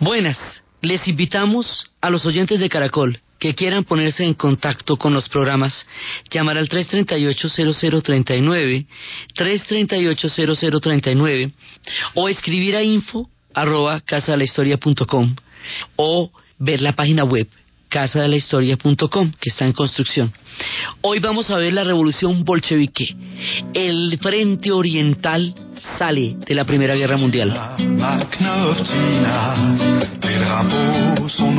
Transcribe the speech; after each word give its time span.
Buenas, 0.00 0.62
les 0.80 1.08
invitamos 1.08 1.90
a 2.00 2.08
los 2.08 2.24
oyentes 2.24 2.60
de 2.60 2.68
Caracol 2.68 3.20
que 3.40 3.56
quieran 3.56 3.82
ponerse 3.82 4.22
en 4.22 4.34
contacto 4.34 4.96
con 4.96 5.12
los 5.12 5.28
programas, 5.28 5.88
llamar 6.30 6.56
al 6.56 6.68
338-0039, 6.68 8.86
338-0039 9.34 11.52
o 12.14 12.28
escribir 12.28 12.76
a 12.76 12.84
info 12.84 13.28
arroba 13.52 14.00
casadelahistoria.com 14.00 15.34
o 15.96 16.30
ver 16.58 16.80
la 16.80 16.92
página 16.92 17.24
web 17.24 17.48
casadelahistoria.com 17.88 19.32
que 19.40 19.50
está 19.50 19.64
en 19.64 19.72
construcción. 19.72 20.32
Hoy 21.02 21.20
vamos 21.20 21.50
a 21.50 21.56
ver 21.56 21.72
la 21.72 21.84
revolución 21.84 22.44
bolchevique. 22.44 23.16
El 23.74 24.18
frente 24.20 24.72
oriental 24.72 25.54
sale 25.98 26.36
de 26.46 26.54
la 26.54 26.64
Primera 26.64 26.94
Guerra 26.94 27.16
Mundial. 27.16 27.48
Les 30.24 30.38
drapeaux 30.38 31.28
sont 31.28 31.58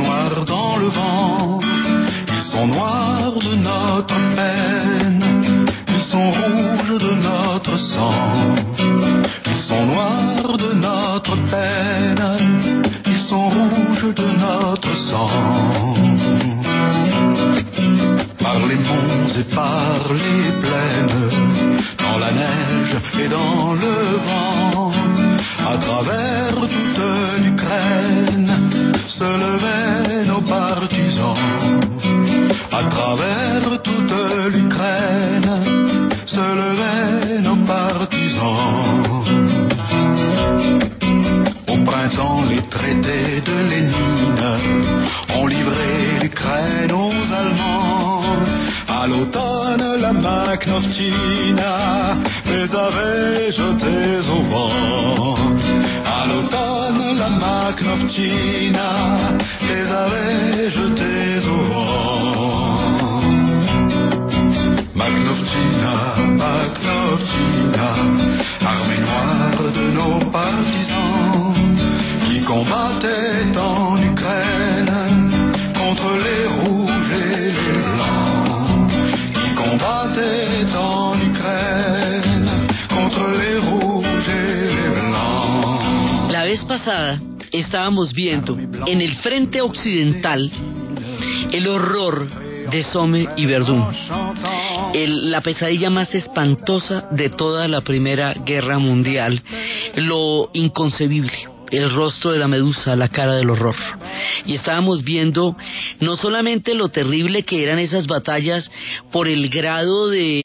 les 18.70 18.76
monts 18.76 19.26
et 19.40 19.54
par 19.54 20.00
les 20.12 20.52
plaines, 20.62 21.28
dans 21.98 22.18
la 22.18 22.30
neige 22.30 22.96
et 23.22 23.28
dans 23.28 23.74
le 23.84 23.96
vent, 24.26 24.92
à 25.72 25.76
travers 25.76 26.54
toute 26.74 27.02
l'Ukraine, 27.44 28.52
se 29.08 29.28
levaient 29.44 30.24
nos 30.26 30.42
partisans. 30.42 31.36
À 32.70 32.82
travers 32.94 33.82
toute 33.82 34.16
l'Ukraine, 34.54 35.52
se 36.26 36.46
levaient 36.62 37.40
nos 37.48 37.60
partisans. 37.74 39.24
Au 41.72 41.76
printemps, 41.90 42.42
les 42.48 42.62
traités 42.76 43.40
de 43.48 43.56
Lénine 43.70 44.46
ont 45.38 45.46
livré 45.46 46.20
l'Ukraine 46.22 46.92
aux 46.92 47.34
Allemands. 47.40 47.89
À 49.00 49.06
l'automne, 49.06 49.96
la 49.98 50.12
Macnortina 50.12 51.74
les 52.44 52.68
avait 52.74 53.50
jetés 53.50 54.28
au 54.28 54.42
vent. 54.42 55.36
À 56.04 56.26
l'automne, 56.26 57.16
la 57.16 57.30
Macnortina 57.30 58.99
estábamos 87.52 88.12
viendo 88.12 88.58
en 88.58 89.00
el 89.00 89.14
frente 89.16 89.60
occidental 89.60 90.50
el 91.52 91.66
horror 91.66 92.28
de 92.70 92.84
Somme 92.84 93.26
y 93.36 93.46
Verdún, 93.46 93.84
la 94.94 95.40
pesadilla 95.40 95.90
más 95.90 96.14
espantosa 96.14 97.08
de 97.10 97.28
toda 97.30 97.66
la 97.68 97.80
Primera 97.80 98.34
Guerra 98.34 98.78
Mundial, 98.78 99.42
lo 99.96 100.50
inconcebible, 100.52 101.32
el 101.70 101.90
rostro 101.90 102.32
de 102.32 102.38
la 102.38 102.48
medusa, 102.48 102.94
la 102.94 103.08
cara 103.08 103.34
del 103.34 103.50
horror. 103.50 103.76
Y 104.46 104.54
estábamos 104.54 105.02
viendo 105.02 105.56
no 106.00 106.16
solamente 106.16 106.74
lo 106.74 106.88
terrible 106.88 107.42
que 107.42 107.62
eran 107.62 107.78
esas 107.78 108.06
batallas 108.06 108.70
por 109.10 109.28
el 109.28 109.48
grado 109.48 110.08
de, 110.08 110.42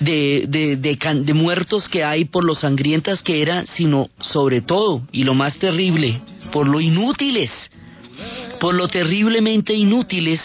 de, 0.00 0.44
de, 0.48 0.76
de 0.76 1.34
muertos 1.34 1.88
que 1.88 2.04
hay, 2.04 2.26
por 2.26 2.44
lo 2.44 2.54
sangrientas 2.54 3.22
que 3.22 3.40
eran, 3.40 3.66
sino 3.66 4.08
sobre 4.20 4.60
todo, 4.60 5.02
y 5.12 5.24
lo 5.24 5.34
más 5.34 5.58
terrible, 5.58 6.20
por 6.54 6.68
lo 6.68 6.80
inútiles 6.80 7.50
por 8.60 8.74
lo 8.74 8.86
terriblemente 8.86 9.74
inútiles, 9.74 10.40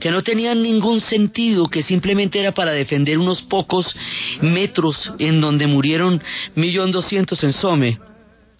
que 0.00 0.10
no 0.10 0.22
tenían 0.22 0.62
ningún 0.62 1.00
sentido, 1.02 1.68
que 1.68 1.82
simplemente 1.82 2.40
era 2.40 2.52
para 2.52 2.72
defender 2.72 3.18
unos 3.18 3.42
pocos 3.42 3.94
metros 4.40 5.12
en 5.18 5.40
donde 5.40 5.66
murieron 5.66 6.22
millón 6.54 6.90
doscientos 6.90 7.44
en 7.44 7.52
Somme 7.52 7.98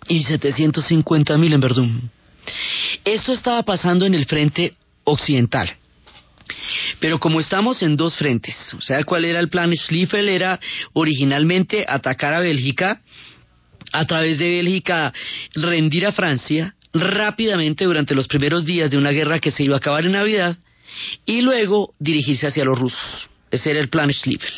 y 0.09 0.22
750 0.22 1.39
mil 1.39 1.55
en 1.55 1.60
Verdún. 1.60 2.10
Esto 3.03 3.33
estaba 3.33 3.62
pasando 3.62 4.05
en 4.05 4.15
el 4.15 4.27
frente 4.27 4.75
occidental. 5.05 5.75
Pero 7.00 7.19
como 7.19 7.41
estamos 7.41 7.83
en 7.83 7.97
dos 7.97 8.15
frentes, 8.15 8.75
o 8.75 8.81
sea, 8.83 9.03
¿cuál 9.05 9.25
era 9.25 9.41
el 9.41 9.49
plan? 9.49 9.75
Schlieffen 9.75 10.28
era 10.28 10.60
originalmente 10.93 11.87
atacar 11.89 12.34
a 12.34 12.41
Bélgica, 12.41 13.00
a 13.93 14.05
través 14.05 14.39
de 14.39 14.50
Bélgica 14.50 15.12
rendir 15.55 16.06
a 16.06 16.12
Francia 16.12 16.75
rápidamente 16.93 17.84
durante 17.84 18.15
los 18.15 18.27
primeros 18.28 18.65
días 18.65 18.91
de 18.91 18.99
una 18.99 19.11
guerra 19.11 19.39
que 19.39 19.51
se 19.51 19.62
iba 19.65 19.75
a 19.75 19.78
acabar 19.78 20.05
en 20.05 20.12
Navidad 20.12 20.56
y 21.25 21.41
luego 21.43 21.95
dirigirse 21.99 22.47
hacia 22.49 22.65
los 22.65 22.78
rusos. 22.78 23.28
Ese 23.51 23.71
era 23.71 23.81
el 23.81 23.89
plan 23.89 24.12
Schlieffen. 24.12 24.53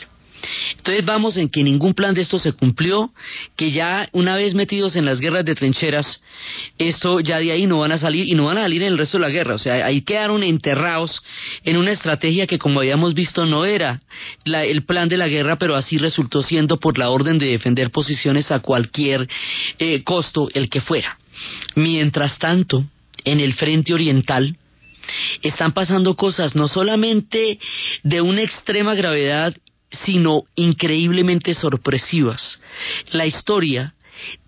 Entonces 0.77 1.05
vamos 1.05 1.37
en 1.37 1.49
que 1.49 1.63
ningún 1.63 1.95
plan 1.95 2.15
de 2.15 2.23
esto 2.23 2.37
se 2.41 2.53
cumplió, 2.53 3.13
que 3.55 3.71
ya 3.71 4.09
una 4.11 4.35
vez 4.35 4.55
metidos 4.55 4.97
en 4.97 5.05
las 5.05 5.21
guerras 5.21 5.45
de 5.45 5.55
trincheras, 5.55 6.21
esto 6.79 7.21
ya 7.21 7.39
de 7.39 7.53
ahí 7.53 7.67
no 7.69 7.79
van 7.79 7.93
a 7.93 7.99
salir 7.99 8.27
y 8.27 8.35
no 8.35 8.47
van 8.47 8.59
a 8.59 8.63
salir 8.63 8.83
en 8.83 8.89
el 8.89 8.99
resto 8.99 9.19
de 9.19 9.23
la 9.23 9.31
guerra. 9.31 9.55
O 9.55 9.59
sea, 9.59 9.87
ahí 9.87 10.01
quedaron 10.03 10.43
enterrados 10.43 11.23
en 11.63 11.77
una 11.77 11.93
estrategia 11.93 12.49
que 12.49 12.59
como 12.59 12.81
habíamos 12.81 13.15
visto 13.15 13.47
no 13.47 13.65
era 13.65 14.03
la- 14.45 14.65
el 14.65 14.85
plan 14.85 15.09
de 15.09 15.17
la 15.19 15.29
guerra, 15.29 15.57
pero 15.59 15.77
así 15.77 15.97
resultó 15.97 16.43
siendo 16.43 16.81
por 16.81 16.99
la 16.99 17.11
orden 17.11 17.39
de 17.39 17.47
defender 17.47 17.93
posiciones 17.93 18.51
a 18.51 18.59
cualquier 18.59 19.29
eh, 19.79 20.03
costo, 20.03 20.49
el 20.55 20.69
que 20.69 20.81
fuera. 20.81 21.19
Mientras 21.75 22.39
tanto, 22.39 22.85
en 23.25 23.41
el 23.41 23.55
frente 23.55 23.95
oriental, 23.95 24.57
están 25.43 25.73
pasando 25.73 26.15
cosas 26.15 26.55
no 26.55 26.69
solamente 26.69 27.59
de 28.03 28.21
una 28.21 28.43
extrema 28.43 28.95
gravedad, 28.95 29.55
sino 29.91 30.45
increíblemente 30.55 31.55
sorpresivas. 31.55 32.61
La 33.11 33.27
historia 33.27 33.95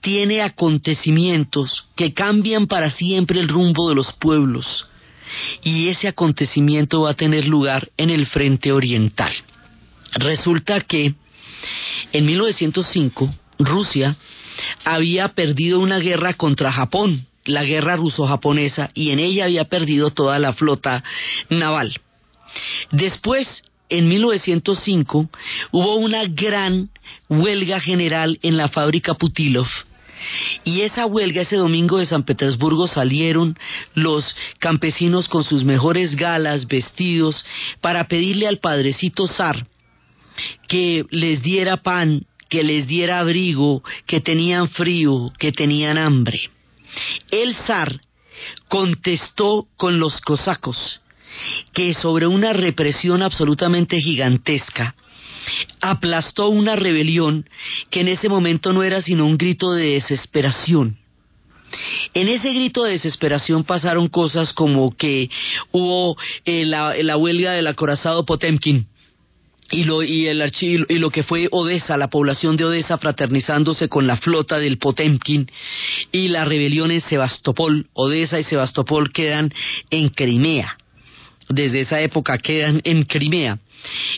tiene 0.00 0.42
acontecimientos 0.42 1.86
que 1.96 2.12
cambian 2.12 2.66
para 2.66 2.90
siempre 2.90 3.40
el 3.40 3.48
rumbo 3.48 3.88
de 3.88 3.94
los 3.94 4.12
pueblos 4.14 4.86
y 5.62 5.88
ese 5.88 6.08
acontecimiento 6.08 7.02
va 7.02 7.10
a 7.10 7.14
tener 7.14 7.46
lugar 7.46 7.90
en 7.96 8.10
el 8.10 8.26
frente 8.26 8.72
oriental. 8.72 9.32
Resulta 10.12 10.80
que 10.80 11.14
en 12.12 12.26
1905 12.26 13.34
Rusia 13.58 14.16
había 14.84 15.28
perdido 15.28 15.80
una 15.80 15.98
guerra 15.98 16.34
contra 16.34 16.72
Japón, 16.72 17.26
la 17.44 17.64
guerra 17.64 17.96
ruso-japonesa, 17.96 18.90
y 18.94 19.10
en 19.10 19.18
ella 19.18 19.44
había 19.44 19.64
perdido 19.64 20.10
toda 20.10 20.38
la 20.38 20.52
flota 20.52 21.02
naval. 21.50 22.00
Después, 22.90 23.64
en 23.88 24.08
1905, 24.08 25.28
hubo 25.72 25.96
una 25.96 26.24
gran 26.26 26.90
huelga 27.28 27.80
general 27.80 28.38
en 28.42 28.56
la 28.56 28.68
fábrica 28.68 29.14
Putilov. 29.14 29.68
Y 30.62 30.82
esa 30.82 31.06
huelga, 31.06 31.42
ese 31.42 31.56
domingo 31.56 31.98
de 31.98 32.06
San 32.06 32.22
Petersburgo, 32.22 32.86
salieron 32.86 33.56
los 33.94 34.34
campesinos 34.58 35.28
con 35.28 35.44
sus 35.44 35.64
mejores 35.64 36.14
galas, 36.16 36.66
vestidos, 36.66 37.44
para 37.80 38.06
pedirle 38.06 38.46
al 38.46 38.58
padrecito 38.58 39.26
zar 39.26 39.66
que 40.68 41.04
les 41.10 41.42
diera 41.42 41.76
pan, 41.78 42.22
que 42.54 42.62
les 42.62 42.86
diera 42.86 43.18
abrigo, 43.18 43.82
que 44.06 44.20
tenían 44.20 44.68
frío, 44.68 45.32
que 45.40 45.50
tenían 45.50 45.98
hambre. 45.98 46.40
El 47.32 47.56
zar 47.66 48.00
contestó 48.68 49.66
con 49.76 49.98
los 49.98 50.20
cosacos 50.20 51.00
que 51.72 51.94
sobre 51.94 52.28
una 52.28 52.52
represión 52.52 53.22
absolutamente 53.22 53.98
gigantesca 54.00 54.94
aplastó 55.80 56.48
una 56.48 56.76
rebelión 56.76 57.48
que 57.90 58.02
en 58.02 58.08
ese 58.08 58.28
momento 58.28 58.72
no 58.72 58.84
era 58.84 59.02
sino 59.02 59.26
un 59.26 59.36
grito 59.36 59.72
de 59.72 59.94
desesperación. 59.94 60.96
En 62.14 62.28
ese 62.28 62.52
grito 62.52 62.84
de 62.84 62.92
desesperación 62.92 63.64
pasaron 63.64 64.06
cosas 64.06 64.52
como 64.52 64.96
que 64.96 65.28
hubo 65.72 66.16
eh, 66.44 66.64
la, 66.64 66.94
la 67.02 67.16
huelga 67.16 67.50
del 67.50 67.66
acorazado 67.66 68.24
Potemkin, 68.24 68.86
y 69.70 69.84
lo, 69.84 70.02
y, 70.02 70.26
el 70.26 70.42
archivo, 70.42 70.84
y 70.88 70.98
lo 70.98 71.10
que 71.10 71.22
fue 71.22 71.48
Odessa, 71.50 71.96
la 71.96 72.08
población 72.08 72.56
de 72.56 72.64
Odessa 72.64 72.98
fraternizándose 72.98 73.88
con 73.88 74.06
la 74.06 74.16
flota 74.16 74.58
del 74.58 74.78
Potemkin 74.78 75.50
y 76.12 76.28
la 76.28 76.44
rebelión 76.44 76.90
en 76.90 77.00
Sebastopol. 77.00 77.86
Odessa 77.94 78.38
y 78.38 78.44
Sebastopol 78.44 79.12
quedan 79.12 79.52
en 79.90 80.08
Crimea. 80.10 80.76
Desde 81.48 81.80
esa 81.80 82.00
época 82.00 82.38
quedan 82.38 82.80
en 82.84 83.04
Crimea. 83.04 83.58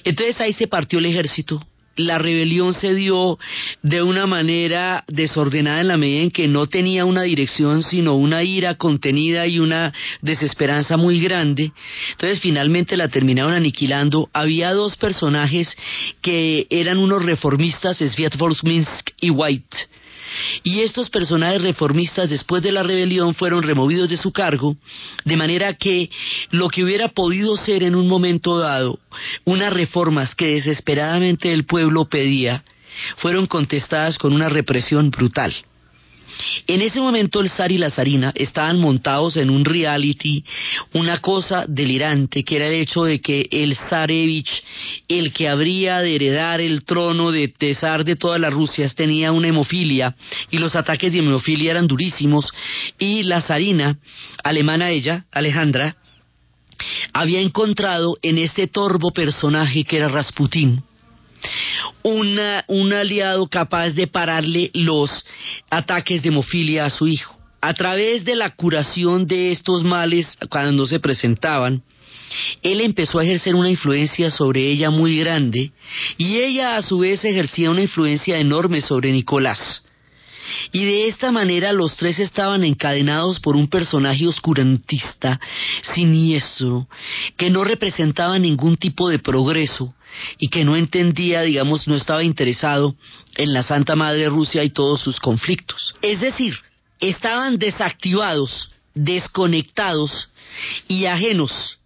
Entonces 0.05 0.41
ahí 0.41 0.53
se 0.53 0.69
partió 0.69 0.99
el 0.99 1.07
ejército, 1.07 1.65
la 1.97 2.19
rebelión 2.19 2.75
se 2.75 2.95
dio 2.95 3.39
de 3.83 4.03
una 4.03 4.27
manera 4.27 5.05
desordenada 5.09 5.81
en 5.81 5.89
la 5.89 5.97
medida 5.97 6.23
en 6.23 6.31
que 6.31 6.49
no 6.49 6.67
tenía 6.67 7.05
una 7.05 7.23
dirección, 7.23 7.83
sino 7.83 8.15
una 8.15 8.43
ira 8.43 8.75
contenida 8.75 9.47
y 9.47 9.59
una 9.59 9.93
desesperanza 10.23 10.97
muy 10.97 11.21
grande. 11.21 11.73
Entonces 12.13 12.41
finalmente 12.41 12.97
la 12.97 13.09
terminaron 13.09 13.53
aniquilando. 13.53 14.29
Había 14.33 14.73
dos 14.73 14.97
personajes 14.97 15.77
que 16.21 16.67
eran 16.71 16.99
unos 16.99 17.25
reformistas, 17.25 17.99
Sviatoslav 17.99 18.57
y 19.21 19.31
White 19.31 19.77
y 20.63 20.81
estos 20.81 21.11
personajes 21.11 21.63
reformistas 21.63 22.29
después 22.29 22.63
de 22.63 22.73
la 22.73 22.83
rebelión 22.83 23.35
fueron 23.35 23.63
removidos 23.63 24.09
de 24.09 24.17
su 24.17 24.33
cargo, 24.33 24.77
de 25.25 25.37
manera 25.37 25.75
que 25.75 26.11
lo 26.51 26.69
que 26.69 26.85
hubiera 26.85 27.09
podido 27.09 27.57
ser 27.57 27.83
en 27.83 27.95
un 27.95 28.09
momento 28.09 28.59
dado 28.59 28.99
unas 29.45 29.73
reformas 29.73 30.35
que 30.35 30.49
desesperadamente 30.49 31.53
el 31.53 31.65
pueblo 31.65 32.07
pedía, 32.09 32.65
fueron 33.17 33.47
contestadas 33.47 34.19
con 34.19 34.33
una 34.33 34.49
represión 34.49 35.11
brutal. 35.11 35.55
En 36.67 36.83
ese 36.83 37.01
momento 37.01 37.41
el 37.41 37.51
zar 37.51 37.71
y 37.71 37.79
la 37.79 37.91
zarina 37.91 38.33
estaban 38.35 38.81
montados 38.81 39.37
en 39.37 39.49
un 39.49 39.65
reality, 39.65 40.45
una 40.93 41.21
cosa 41.21 41.65
delirante, 41.69 42.43
que 42.43 42.57
era 42.57 42.67
el 42.67 42.75
hecho 42.75 43.05
de 43.05 43.21
que 43.21 43.47
el 43.51 43.77
zarevich, 43.77 44.51
el 45.09 45.33
que 45.33 45.49
habría 45.49 46.01
de 46.01 46.17
heredar 46.17 46.61
el 46.61 46.85
trono 46.85 47.31
de, 47.31 47.53
zar 47.75 48.05
de 48.05 48.17
todas 48.17 48.41
las 48.41 48.53
Rusias, 48.53 48.95
tenía 48.95 49.33
una 49.33 49.49
hemofilia 49.49 50.15
y 50.51 50.59
los 50.59 50.75
ataques 50.75 51.13
de 51.13 51.21
hemofilia 51.21 51.73
eran 51.73 51.87
durísimos 51.87 52.53
y 52.99 53.23
la 53.23 53.41
zarina, 53.41 53.99
alemana 54.43 54.91
ella, 54.91 55.27
Alejandra, 55.31 55.97
había 57.13 57.41
encontrado 57.41 58.17
en 58.23 58.39
este 58.39 58.67
torbo 58.67 59.13
personaje 59.13 59.85
que 59.85 59.97
era 59.97 60.09
Rasputín, 60.09 60.83
un 62.03 62.93
aliado 62.93 63.47
capaz 63.49 63.91
de 63.91 64.07
pararle 64.07 64.71
los 64.75 65.11
ataques 65.71 66.23
de 66.23 66.29
hemofilia 66.29 66.85
a 66.87 66.91
su 66.91 67.07
hijo. 67.07 67.37
A 67.61 67.73
través 67.75 68.25
de 68.25 68.37
la 68.37 68.51
curación 68.51 69.27
de 69.27 69.51
estos 69.51 69.83
males 69.83 70.39
cuando 70.51 70.87
se 70.87 71.01
presentaban, 71.01 71.83
él 72.63 72.81
empezó 72.81 73.19
a 73.19 73.25
ejercer 73.25 73.55
una 73.55 73.71
influencia 73.71 74.31
sobre 74.31 74.71
ella 74.71 74.91
muy 74.91 75.19
grande 75.19 75.73
y 76.17 76.39
ella 76.39 76.77
a 76.77 76.83
su 76.83 76.99
vez 76.99 77.25
ejercía 77.25 77.71
una 77.71 77.83
influencia 77.83 78.39
enorme 78.39 78.81
sobre 78.81 79.13
Nicolás. 79.13 79.83
Y 80.73 80.85
de 80.85 81.09
esta 81.09 81.33
manera 81.33 81.73
los 81.73 81.97
tres 81.97 82.19
estaban 82.21 82.63
encadenados 82.65 83.41
por 83.41 83.57
un 83.57 83.69
personaje 83.69 84.27
oscurantista, 84.27 85.41
siniestro, 85.95 86.89
que 87.37 87.51
no 87.51 87.65
representaba 87.65 88.39
ningún 88.39 88.77
tipo 88.77 89.09
de 89.09 89.19
progreso 89.19 89.95
y 90.39 90.49
que 90.49 90.65
no 90.65 90.77
entendía, 90.77 91.43
digamos, 91.43 91.89
no 91.89 91.97
estaba 91.97 92.23
interesado 92.23 92.95
en 93.37 93.53
la 93.53 93.63
Santa 93.63 93.97
Madre 93.97 94.29
Rusia 94.29 94.63
y 94.63 94.71
todos 94.71 95.01
sus 95.01 95.19
conflictos. 95.19 95.95
Es 96.01 96.21
decir, 96.21 96.55
estaban 97.01 97.59
desactivados, 97.59 98.71
desconectados 98.95 100.31
y 100.89 101.07
ajenos 101.07 101.79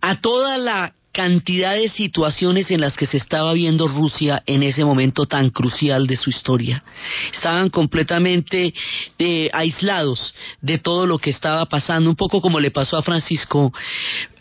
a 0.00 0.20
toda 0.20 0.58
la 0.58 0.94
cantidad 1.12 1.74
de 1.74 1.88
situaciones 1.88 2.70
en 2.70 2.80
las 2.80 2.96
que 2.96 3.06
se 3.06 3.16
estaba 3.16 3.52
viendo 3.52 3.88
Rusia 3.88 4.42
en 4.46 4.62
ese 4.62 4.84
momento 4.84 5.26
tan 5.26 5.50
crucial 5.50 6.06
de 6.06 6.16
su 6.16 6.30
historia. 6.30 6.84
Estaban 7.32 7.70
completamente 7.70 8.72
eh, 9.18 9.50
aislados 9.52 10.32
de 10.60 10.78
todo 10.78 11.06
lo 11.06 11.18
que 11.18 11.30
estaba 11.30 11.66
pasando, 11.66 12.08
un 12.08 12.14
poco 12.14 12.40
como 12.40 12.60
le 12.60 12.70
pasó 12.70 12.96
a 12.96 13.02
Francisco 13.02 13.72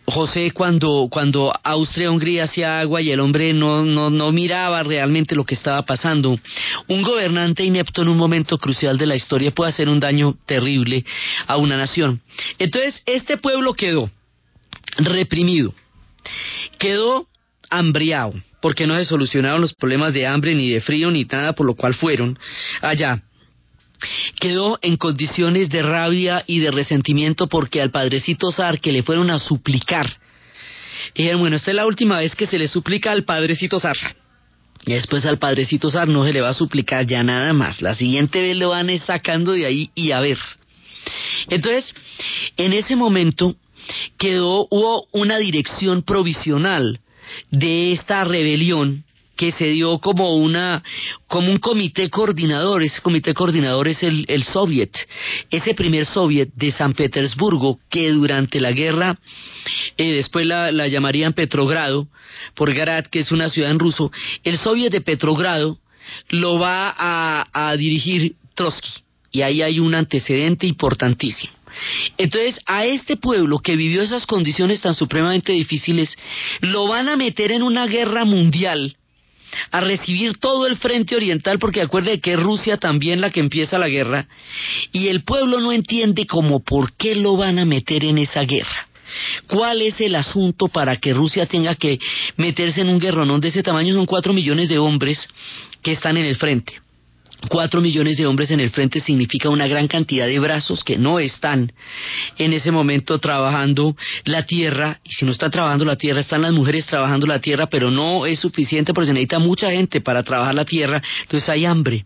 José 0.09 0.51
cuando, 0.51 1.07
cuando 1.09 1.51
Austria-Hungría 1.63 2.43
hacía 2.43 2.79
agua 2.79 3.01
y 3.01 3.11
el 3.11 3.19
hombre 3.19 3.51
no, 3.53 3.83
no, 3.83 4.09
no 4.09 4.31
miraba 4.31 4.81
realmente 4.83 5.35
lo 5.35 5.43
que 5.43 5.55
estaba 5.55 5.81
pasando. 5.81 6.37
Un 6.87 7.01
gobernante 7.01 7.63
inepto 7.63 8.03
en 8.03 8.07
un 8.07 8.17
momento 8.17 8.57
crucial 8.57 8.97
de 8.97 9.05
la 9.05 9.15
historia 9.15 9.51
puede 9.51 9.71
hacer 9.71 9.89
un 9.89 9.99
daño 9.99 10.37
terrible 10.45 11.03
a 11.45 11.57
una 11.57 11.75
nación. 11.75 12.21
Entonces, 12.57 13.01
este 13.05 13.35
pueblo 13.37 13.73
quedó 13.73 14.09
reprimido, 14.97 15.73
quedó 16.79 17.27
hambriado, 17.69 18.33
porque 18.61 18.87
no 18.87 18.97
se 18.97 19.05
solucionaron 19.05 19.61
los 19.61 19.73
problemas 19.73 20.13
de 20.13 20.27
hambre 20.27 20.55
ni 20.55 20.69
de 20.69 20.81
frío 20.81 21.11
ni 21.11 21.25
nada 21.25 21.53
por 21.53 21.65
lo 21.65 21.75
cual 21.75 21.93
fueron 21.93 22.37
allá 22.81 23.21
quedó 24.39 24.79
en 24.81 24.97
condiciones 24.97 25.69
de 25.69 25.81
rabia 25.81 26.43
y 26.45 26.59
de 26.59 26.71
resentimiento 26.71 27.47
porque 27.47 27.81
al 27.81 27.91
padrecito 27.91 28.51
zar 28.51 28.79
que 28.79 28.91
le 28.91 29.03
fueron 29.03 29.29
a 29.29 29.39
suplicar, 29.39 30.17
dijeron, 31.15 31.41
bueno, 31.41 31.55
esta 31.55 31.71
es 31.71 31.75
la 31.75 31.85
última 31.85 32.19
vez 32.19 32.35
que 32.35 32.45
se 32.45 32.59
le 32.59 32.67
suplica 32.67 33.11
al 33.11 33.23
padrecito 33.23 33.79
zar. 33.79 33.97
Y 34.85 34.93
después 34.93 35.25
al 35.25 35.37
padrecito 35.37 35.89
zar 35.89 36.07
no 36.07 36.23
se 36.23 36.31
le 36.31 36.41
va 36.41 36.49
a 36.49 36.53
suplicar 36.53 37.05
ya 37.05 37.23
nada 37.23 37.51
más. 37.53 37.81
La 37.81 37.95
siguiente 37.95 38.39
vez 38.39 38.55
lo 38.55 38.69
van 38.69 38.97
sacando 38.99 39.51
de 39.51 39.65
ahí 39.65 39.89
y 39.95 40.11
a 40.11 40.21
ver. 40.21 40.37
Entonces, 41.49 41.93
en 42.55 42.73
ese 42.73 42.95
momento 42.95 43.55
quedó, 44.17 44.67
hubo 44.69 45.07
una 45.11 45.37
dirección 45.37 46.03
provisional 46.03 46.99
de 47.51 47.91
esta 47.91 48.23
rebelión 48.23 49.03
que 49.35 49.51
se 49.51 49.67
dio 49.67 49.99
como 49.99 50.35
una 50.35 50.83
como 51.27 51.51
un 51.51 51.59
comité 51.59 52.09
coordinador. 52.09 52.81
Ese 52.81 53.01
comité 53.01 53.33
coordinador 53.33 53.87
es 53.87 54.01
el, 54.01 54.25
el 54.27 54.43
soviet 54.43 54.91
ese 55.51 55.75
primer 55.75 56.05
soviet 56.05 56.49
de 56.55 56.71
San 56.71 56.93
Petersburgo 56.93 57.79
que 57.89 58.09
durante 58.11 58.59
la 58.59 58.71
guerra 58.71 59.19
eh, 59.97 60.13
después 60.13 60.45
la, 60.45 60.71
la 60.71 60.87
llamarían 60.87 61.33
Petrogrado 61.33 62.07
por 62.55 62.73
Garat 62.73 63.07
que 63.07 63.19
es 63.19 63.31
una 63.31 63.49
ciudad 63.49 63.69
en 63.69 63.79
ruso 63.79 64.11
el 64.43 64.57
soviet 64.57 64.91
de 64.91 65.01
Petrogrado 65.01 65.77
lo 66.29 66.57
va 66.57 66.95
a 66.97 67.75
dirigir 67.77 68.35
Trotsky. 68.55 69.03
Y 69.31 69.41
ahí 69.41 69.61
hay 69.61 69.79
un 69.79 69.93
antecedente 69.93 70.65
importantísimo 70.65 71.56
entonces, 72.17 72.59
a 72.65 72.85
este 72.85 73.17
pueblo 73.17 73.59
que 73.59 73.75
vivió 73.75 74.01
esas 74.01 74.25
condiciones 74.25 74.81
tan 74.81 74.93
supremamente 74.93 75.53
difíciles, 75.53 76.15
lo 76.61 76.87
van 76.87 77.09
a 77.09 77.15
meter 77.15 77.51
en 77.51 77.63
una 77.63 77.87
guerra 77.87 78.25
mundial 78.25 78.95
a 79.71 79.79
recibir 79.79 80.37
todo 80.37 80.67
el 80.67 80.77
frente 80.77 81.15
oriental, 81.15 81.59
porque 81.59 81.81
acuerde 81.81 82.19
que 82.19 82.33
es 82.33 82.39
Rusia 82.39 82.77
también 82.77 83.21
la 83.21 83.31
que 83.31 83.39
empieza 83.39 83.77
la 83.77 83.87
guerra, 83.87 84.27
y 84.91 85.07
el 85.07 85.23
pueblo 85.23 85.59
no 85.59 85.71
entiende 85.71 86.25
como 86.25 86.61
por 86.61 86.93
qué 86.93 87.15
lo 87.15 87.37
van 87.37 87.59
a 87.59 87.65
meter 87.65 88.03
en 88.03 88.17
esa 88.17 88.41
guerra. 88.41 88.87
¿Cuál 89.47 89.81
es 89.81 90.01
el 90.01 90.15
asunto 90.15 90.67
para 90.67 90.97
que 90.97 91.13
Rusia 91.13 91.45
tenga 91.45 91.75
que 91.75 91.97
meterse 92.35 92.81
en 92.81 92.89
un 92.89 92.99
guerronón 92.99 93.39
de 93.39 93.47
ese 93.47 93.63
tamaño? 93.63 93.95
Son 93.95 94.05
cuatro 94.05 94.33
millones 94.33 94.67
de 94.67 94.79
hombres 94.79 95.29
que 95.81 95.91
están 95.91 96.17
en 96.17 96.25
el 96.25 96.35
frente. 96.35 96.73
Cuatro 97.49 97.81
millones 97.81 98.17
de 98.17 98.25
hombres 98.25 98.49
en 98.51 98.59
el 98.59 98.71
frente 98.71 98.99
significa 98.99 99.49
una 99.49 99.67
gran 99.67 99.87
cantidad 99.87 100.25
de 100.25 100.39
brazos 100.39 100.83
que 100.83 100.97
no 100.97 101.19
están 101.19 101.71
en 102.37 102.51
ese 102.51 102.71
momento 102.71 103.19
trabajando 103.19 103.95
la 104.25 104.43
tierra, 104.43 104.99
y 105.03 105.11
si 105.11 105.23
no 105.23 105.31
están 105.31 105.51
trabajando 105.51 105.85
la 105.85 105.95
tierra, 105.95 106.19
están 106.19 106.41
las 106.41 106.51
mujeres 106.51 106.87
trabajando 106.87 107.27
la 107.27 107.39
tierra, 107.39 107.67
pero 107.67 107.91
no 107.91 108.25
es 108.25 108.39
suficiente 108.39 108.93
porque 108.93 109.07
se 109.07 109.13
necesita 109.13 109.39
mucha 109.39 109.69
gente 109.69 110.01
para 110.01 110.23
trabajar 110.23 110.55
la 110.55 110.65
tierra, 110.65 111.01
entonces 111.21 111.47
hay 111.47 111.65
hambre, 111.65 112.05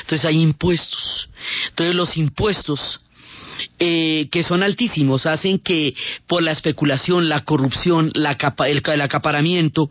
entonces 0.00 0.24
hay 0.24 0.40
impuestos, 0.40 1.28
entonces 1.70 1.94
los 1.94 2.16
impuestos 2.16 3.00
eh, 3.78 4.28
que 4.30 4.42
son 4.42 4.62
altísimos, 4.62 5.26
hacen 5.26 5.58
que 5.58 5.94
por 6.26 6.42
la 6.42 6.52
especulación, 6.52 7.28
la 7.28 7.44
corrupción, 7.44 8.10
la 8.14 8.36
el, 8.66 8.82
el, 8.84 9.00
acaparamiento, 9.00 9.90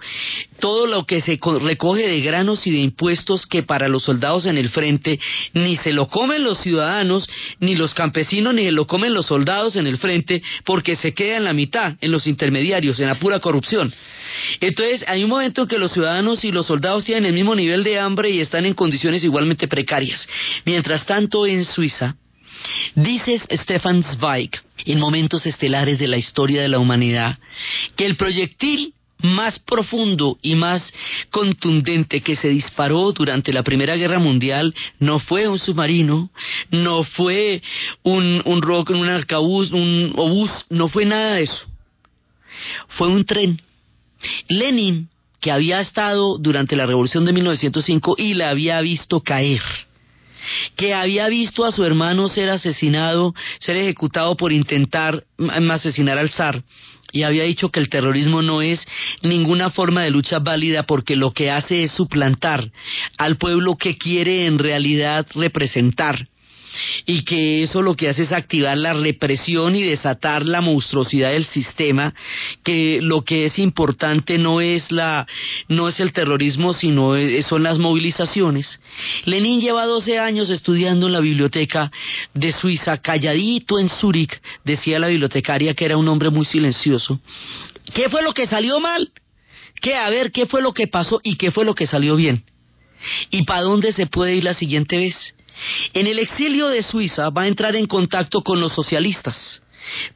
todo 0.60 0.88
lo 0.88 1.06
que 1.06 1.22
se 1.22 1.40
recoge 1.62 2.08
de 2.08 2.22
granos 2.22 2.66
y 2.68 2.72
de 2.72 2.80
impuestos 2.80 3.46
que 3.46 3.64
para 3.64 3.88
los 3.88 4.04
soldados 4.04 4.46
en 4.46 4.58
el 4.58 4.70
frente 4.70 5.20
ni 5.54 5.76
se 5.78 5.94
lo 5.94 6.08
comen 6.08 6.44
los 6.44 6.60
ciudadanos, 6.60 7.28
ni 7.60 7.76
los 7.76 7.94
campesinos, 7.94 8.54
ni 8.54 8.64
se 8.64 8.72
lo 8.72 8.88
comen 8.88 9.14
los 9.14 9.28
soldados 9.28 9.76
en 9.76 9.88
el 9.88 9.98
frente, 9.98 10.42
porque 10.66 10.96
se 10.96 11.14
queda 11.14 11.38
en 11.38 11.44
la 11.44 11.54
mitad, 11.54 11.96
en 12.02 12.12
los 12.12 12.28
intermediarios, 12.28 13.00
en 13.00 13.08
la 13.08 13.16
pura 13.16 13.40
corrupción. 13.40 13.94
Entonces, 14.60 15.04
hay 15.08 15.24
un 15.24 15.30
momento 15.30 15.64
en 15.64 15.68
que 15.68 15.78
los 15.78 15.92
ciudadanos 15.92 16.44
y 16.44 16.52
los 16.52 16.68
soldados 16.68 17.06
tienen 17.06 17.26
el 17.26 17.34
mismo 17.34 17.56
nivel 17.56 17.84
de 17.84 18.00
hambre 18.00 18.30
y 18.30 18.40
están 18.40 18.66
en 18.66 18.74
condiciones 18.74 19.24
igualmente 19.24 19.68
precarias. 19.68 20.28
Mientras 20.66 21.06
tanto, 21.06 21.46
en 21.46 21.66
Suiza, 21.66 22.16
Dice 22.96 23.40
Stefan 23.52 24.04
Zweig, 24.04 24.52
en 24.86 25.00
momentos 25.00 25.46
estelares 25.46 26.00
de 26.00 26.08
la 26.08 26.18
historia 26.18 26.62
de 26.62 26.68
la 26.68 26.80
humanidad, 26.80 27.38
que 27.96 28.06
el 28.06 28.16
proyectil 28.16 28.94
más 29.22 29.60
profundo 29.60 30.38
y 30.42 30.56
más 30.56 30.92
contundente 31.30 32.22
que 32.22 32.36
se 32.36 32.50
disparó 32.50 33.12
durante 33.12 33.54
la 33.54 33.64
Primera 33.64 33.96
Guerra 33.96 34.20
Mundial 34.20 34.74
no 35.00 35.20
fue 35.20 35.48
un 35.48 35.60
submarino, 35.60 36.32
no 36.72 37.04
fue 37.04 37.62
un, 38.04 38.42
un 38.46 38.62
rock, 38.62 38.90
un 38.92 39.08
arcabuz, 39.08 39.72
un 39.72 40.14
obús, 40.16 40.52
no 40.70 40.88
fue 40.88 41.06
nada 41.06 41.36
de 41.36 41.44
eso. 41.44 41.68
Fue 42.90 43.08
un 43.08 43.26
tren. 43.26 43.60
Lenin 44.50 45.10
que 45.40 45.52
había 45.52 45.80
estado 45.80 46.38
durante 46.38 46.76
la 46.76 46.86
revolución 46.86 47.26
de 47.26 47.34
1905 47.34 48.16
y 48.18 48.36
la 48.36 48.50
había 48.50 48.80
visto 48.82 49.22
caer 49.22 49.62
que 50.76 50.94
había 50.94 51.28
visto 51.28 51.66
a 51.66 51.72
su 51.72 51.84
hermano 51.84 52.28
ser 52.28 52.50
asesinado, 52.50 53.34
ser 53.60 53.78
ejecutado 53.78 54.36
por 54.36 54.52
intentar 54.52 55.24
asesinar 55.70 56.18
al 56.18 56.30
zar, 56.30 56.64
y 57.12 57.24
había 57.24 57.44
dicho 57.44 57.70
que 57.70 57.80
el 57.80 57.90
terrorismo 57.90 58.42
no 58.42 58.62
es 58.62 58.86
ninguna 59.22 59.70
forma 59.70 60.04
de 60.04 60.12
lucha 60.12 60.40
válida 60.40 60.84
porque 60.84 61.16
lo 61.16 61.32
que 61.32 61.52
hace 61.52 61.84
es 61.84 61.92
suplantar 61.92 62.72
al 63.18 63.38
pueblo 63.38 63.76
que 63.76 63.98
quiere 63.98 64.46
en 64.46 64.60
realidad 64.60 65.28
representar 65.36 66.28
y 67.06 67.24
que 67.24 67.64
eso 67.64 67.82
lo 67.82 67.96
que 67.96 68.10
hace 68.10 68.24
es 68.24 68.32
activar 68.32 68.78
la 68.78 68.94
represión 68.94 69.76
y 69.76 69.84
desatar 69.84 70.46
la 70.46 70.62
monstruosidad 70.62 71.32
del 71.32 71.46
sistema, 71.46 72.14
que 72.64 73.00
lo 73.02 73.24
que 73.24 73.46
es 73.46 73.60
importante 73.60 74.38
no 74.38 74.62
es 74.62 74.92
la 74.92 75.28
no 75.68 75.88
es 75.88 76.00
el 76.00 76.14
terrorismo, 76.14 76.74
sino 76.74 77.14
son 77.48 77.64
las 77.64 77.78
movilizaciones. 77.80 78.80
Lenin 79.26 79.62
lleva 79.62 79.86
12 79.86 80.20
años 80.20 80.50
estudiando 80.50 81.08
en 81.08 81.14
la 81.14 81.20
biblioteca 81.20 81.92
de 82.34 82.52
Suiza, 82.52 82.98
calladito 82.98 83.80
en 83.80 83.90
Zúrich, 83.90 84.40
decía 84.64 85.00
la 85.00 85.08
bibliotecaria 85.08 85.74
que 85.74 85.86
era 85.86 85.98
un 85.98 86.08
hombre 86.08 86.30
muy 86.30 86.46
silencioso. 86.46 87.20
¿Qué 87.94 88.10
fue 88.10 88.22
lo 88.24 88.34
que 88.34 88.48
salió 88.48 88.80
mal? 88.80 89.12
¿Qué? 89.82 89.96
A 89.96 90.10
ver, 90.10 90.32
¿qué 90.32 90.46
fue 90.46 90.62
lo 90.62 90.74
que 90.74 90.88
pasó 90.88 91.20
y 91.24 91.36
qué 91.36 91.52
fue 91.52 91.66
lo 91.66 91.76
que 91.76 91.88
salió 91.88 92.16
bien? 92.16 92.44
¿Y 93.32 93.44
para 93.44 93.62
dónde 93.62 93.92
se 93.92 94.06
puede 94.06 94.36
ir 94.36 94.44
la 94.44 94.54
siguiente 94.54 94.98
vez? 94.98 95.36
En 95.94 96.08
el 96.08 96.20
exilio 96.20 96.68
de 96.68 96.84
Suiza 96.84 97.30
va 97.30 97.44
a 97.44 97.48
entrar 97.48 97.76
en 97.76 97.88
contacto 97.88 98.42
con 98.42 98.60
los 98.60 98.74
socialistas, 98.74 99.62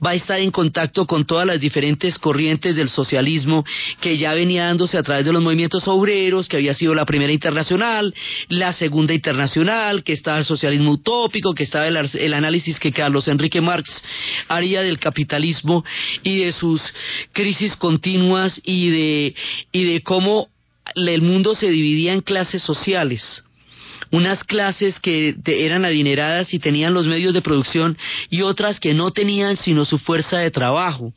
va 0.04 0.12
a 0.12 0.16
estar 0.16 0.40
en 0.40 0.52
contacto 0.52 1.06
con 1.06 1.26
todas 1.26 1.46
las 1.46 1.60
diferentes 1.60 2.18
corrientes 2.18 2.76
del 2.76 2.90
socialismo 2.90 3.64
que 4.02 4.18
ya 4.18 4.34
venía 4.34 4.66
dándose 4.66 4.98
a 4.98 5.04
través 5.04 5.26
de 5.26 5.34
los 5.34 5.44
movimientos 5.44 5.88
obreros, 5.88 6.48
que 6.48 6.58
había 6.58 6.74
sido 6.74 6.94
la 6.94 7.06
primera 7.06 7.34
internacional, 7.34 8.14
la 8.50 8.74
segunda 8.74 9.14
internacional, 9.14 10.04
que 10.04 10.14
estaba 10.14 10.38
el 10.38 10.46
socialismo 10.46 10.92
utópico, 10.92 11.54
que 11.54 11.64
estaba 11.64 11.88
el, 11.88 12.34
análisis 12.34 12.80
que 12.80 12.92
Carlos 12.92 13.28
Enrique 13.28 13.62
Marx 13.62 14.04
haría 14.48 14.82
del 14.82 15.00
capitalismo 15.00 15.84
y 16.24 16.38
de 16.38 16.52
sus 16.52 16.82
crisis 17.32 17.76
continuas 17.76 18.60
y 18.64 18.90
de, 18.90 19.36
y 19.72 19.84
de 19.86 20.02
cómo 20.02 20.50
el 20.96 21.22
mundo 21.22 21.56
se 21.56 21.70
dividía 21.70 22.14
en 22.14 22.22
clases 22.22 22.62
sociales 22.62 23.45
unas 24.12 24.44
clases 24.44 25.00
que 25.00 25.36
eran 25.46 25.86
adineradas 25.86 26.54
y 26.54 26.60
tenían 26.60 26.94
los 26.94 27.08
medios 27.08 27.34
de 27.34 27.42
producción 27.42 27.98
y 28.30 28.42
otras 28.42 28.80
que 28.80 28.94
no 28.94 29.12
tenían 29.12 29.58
sino 29.58 29.86
su 29.86 29.98
fuerza 29.98 30.38
de 30.38 30.52
trabajo. 30.52 31.14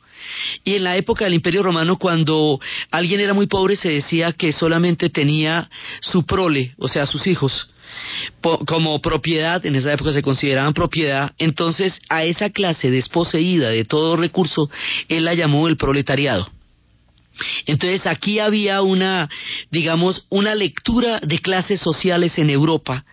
Y 0.63 0.75
en 0.75 0.83
la 0.83 0.97
época 0.97 1.25
del 1.25 1.33
Imperio 1.33 1.63
Romano, 1.63 1.97
cuando 1.97 2.59
alguien 2.91 3.19
era 3.21 3.33
muy 3.33 3.47
pobre, 3.47 3.75
se 3.75 3.89
decía 3.89 4.33
que 4.33 4.51
solamente 4.51 5.09
tenía 5.09 5.69
su 6.01 6.25
prole, 6.25 6.73
o 6.77 6.87
sea, 6.87 7.05
sus 7.05 7.25
hijos 7.27 7.69
como 8.41 8.99
propiedad, 8.99 9.65
en 9.65 9.75
esa 9.75 9.93
época 9.93 10.11
se 10.11 10.21
consideraban 10.21 10.73
propiedad, 10.73 11.33
entonces 11.37 11.99
a 12.07 12.23
esa 12.23 12.49
clase 12.51 12.91
desposeída 12.91 13.69
de 13.69 13.83
todo 13.83 14.15
recurso, 14.15 14.69
él 15.07 15.25
la 15.25 15.33
llamó 15.33 15.67
el 15.67 15.77
proletariado. 15.77 16.49
Entonces 17.65 18.05
aquí 18.05 18.39
había 18.39 18.81
una, 18.81 19.29
digamos, 19.71 20.25
una 20.29 20.55
lectura 20.55 21.19
de 21.19 21.39
clases 21.39 21.79
sociales 21.79 22.37
en 22.37 22.49
Europa 22.49 23.05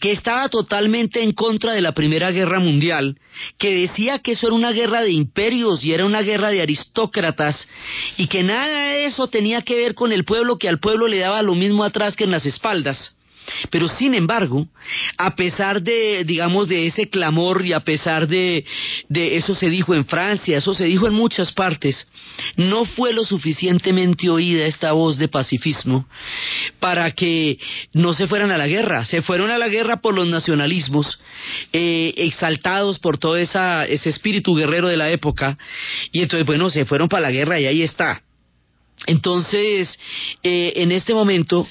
que 0.00 0.12
estaba 0.12 0.48
totalmente 0.48 1.22
en 1.22 1.32
contra 1.32 1.72
de 1.72 1.80
la 1.80 1.92
Primera 1.92 2.30
Guerra 2.30 2.60
Mundial, 2.60 3.18
que 3.58 3.74
decía 3.74 4.18
que 4.20 4.32
eso 4.32 4.46
era 4.46 4.56
una 4.56 4.72
guerra 4.72 5.02
de 5.02 5.12
imperios 5.12 5.84
y 5.84 5.92
era 5.92 6.06
una 6.06 6.22
guerra 6.22 6.50
de 6.50 6.62
aristócratas 6.62 7.68
y 8.16 8.26
que 8.28 8.42
nada 8.42 8.90
de 8.90 9.06
eso 9.06 9.28
tenía 9.28 9.62
que 9.62 9.74
ver 9.74 9.94
con 9.94 10.12
el 10.12 10.24
pueblo, 10.24 10.58
que 10.58 10.68
al 10.68 10.78
pueblo 10.78 11.08
le 11.08 11.18
daba 11.18 11.42
lo 11.42 11.54
mismo 11.54 11.84
atrás 11.84 12.16
que 12.16 12.24
en 12.24 12.30
las 12.30 12.46
espaldas. 12.46 13.16
Pero 13.70 13.88
sin 13.88 14.14
embargo, 14.14 14.66
a 15.18 15.34
pesar 15.34 15.82
de, 15.82 16.24
digamos, 16.24 16.68
de 16.68 16.86
ese 16.86 17.08
clamor 17.08 17.64
y 17.64 17.72
a 17.72 17.80
pesar 17.80 18.26
de, 18.26 18.64
eso 19.10 19.54
se 19.54 19.68
dijo 19.68 19.94
en 19.94 20.04
Francia, 20.04 20.58
eso 20.58 20.74
se 20.74 20.84
dijo 20.84 21.06
en 21.06 21.14
muchas 21.14 21.52
partes, 21.52 22.08
no 22.56 22.84
fue 22.84 23.12
lo 23.12 23.24
suficientemente 23.24 24.28
oída 24.28 24.64
esta 24.64 24.92
voz 24.92 25.18
de 25.18 25.28
pacifismo 25.28 26.06
para 26.80 27.10
que 27.12 27.58
no 27.92 28.14
se 28.14 28.26
fueran 28.26 28.50
a 28.50 28.58
la 28.58 28.66
guerra. 28.66 29.04
Se 29.04 29.22
fueron 29.22 29.50
a 29.50 29.58
la 29.58 29.68
guerra 29.68 30.00
por 30.00 30.14
los 30.14 30.28
nacionalismos, 30.28 31.20
eh, 31.72 32.14
exaltados 32.16 32.98
por 32.98 33.18
todo 33.18 33.36
ese 33.36 34.08
espíritu 34.08 34.54
guerrero 34.54 34.88
de 34.88 34.96
la 34.96 35.10
época, 35.10 35.58
y 36.12 36.22
entonces, 36.22 36.46
bueno, 36.46 36.70
se 36.70 36.84
fueron 36.84 37.08
para 37.08 37.22
la 37.22 37.30
guerra 37.30 37.60
y 37.60 37.66
ahí 37.66 37.82
está. 37.82 38.23
Entonces, 39.06 39.98
eh, 40.42 40.72
en 40.76 40.92
este 40.92 41.14
momento, 41.14 41.66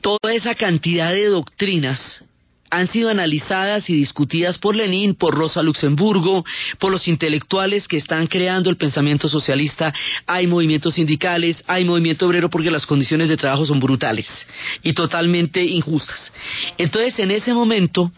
toda 0.00 0.32
esa 0.32 0.54
cantidad 0.54 1.12
de 1.12 1.26
doctrinas 1.26 2.24
han 2.70 2.88
sido 2.88 3.10
analizadas 3.10 3.88
y 3.88 3.94
discutidas 3.94 4.58
por 4.58 4.74
Lenin, 4.74 5.14
por 5.14 5.34
Rosa 5.34 5.62
Luxemburgo, 5.62 6.44
por 6.78 6.90
los 6.90 7.06
intelectuales 7.08 7.86
que 7.88 7.96
están 7.96 8.26
creando 8.26 8.70
el 8.70 8.76
pensamiento 8.76 9.28
socialista. 9.28 9.94
Hay 10.26 10.46
movimientos 10.46 10.94
sindicales, 10.94 11.62
hay 11.66 11.84
movimiento 11.84 12.26
obrero 12.26 12.50
porque 12.50 12.70
las 12.70 12.86
condiciones 12.86 13.28
de 13.28 13.36
trabajo 13.36 13.66
son 13.66 13.80
brutales 13.80 14.28
y 14.82 14.92
totalmente 14.92 15.62
injustas. 15.62 16.32
Entonces, 16.76 17.18
en 17.18 17.30
ese 17.30 17.54
momento 17.54 18.10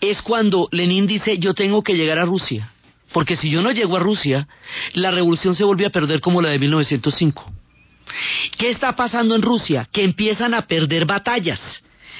es 0.00 0.22
cuando 0.22 0.68
Lenin 0.72 1.06
dice, 1.06 1.38
yo 1.38 1.54
tengo 1.54 1.82
que 1.82 1.94
llegar 1.94 2.18
a 2.18 2.24
Rusia, 2.24 2.70
porque 3.12 3.36
si 3.36 3.50
yo 3.50 3.62
no 3.62 3.70
llego 3.72 3.96
a 3.96 4.00
Rusia, 4.00 4.48
la 4.94 5.10
revolución 5.10 5.54
se 5.54 5.64
vuelve 5.64 5.86
a 5.86 5.90
perder 5.90 6.20
como 6.20 6.42
la 6.42 6.50
de 6.50 6.58
1905. 6.58 7.57
¿Qué 8.56 8.70
está 8.70 8.96
pasando 8.96 9.34
en 9.34 9.42
Rusia? 9.42 9.88
Que 9.92 10.04
empiezan 10.04 10.54
a 10.54 10.66
perder 10.66 11.04
batallas. 11.04 11.60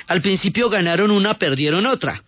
Al 0.07 0.23
principio 0.23 0.71
ganaron 0.71 1.11
una, 1.11 1.35
perdieron 1.35 1.87
otra. 1.87 2.23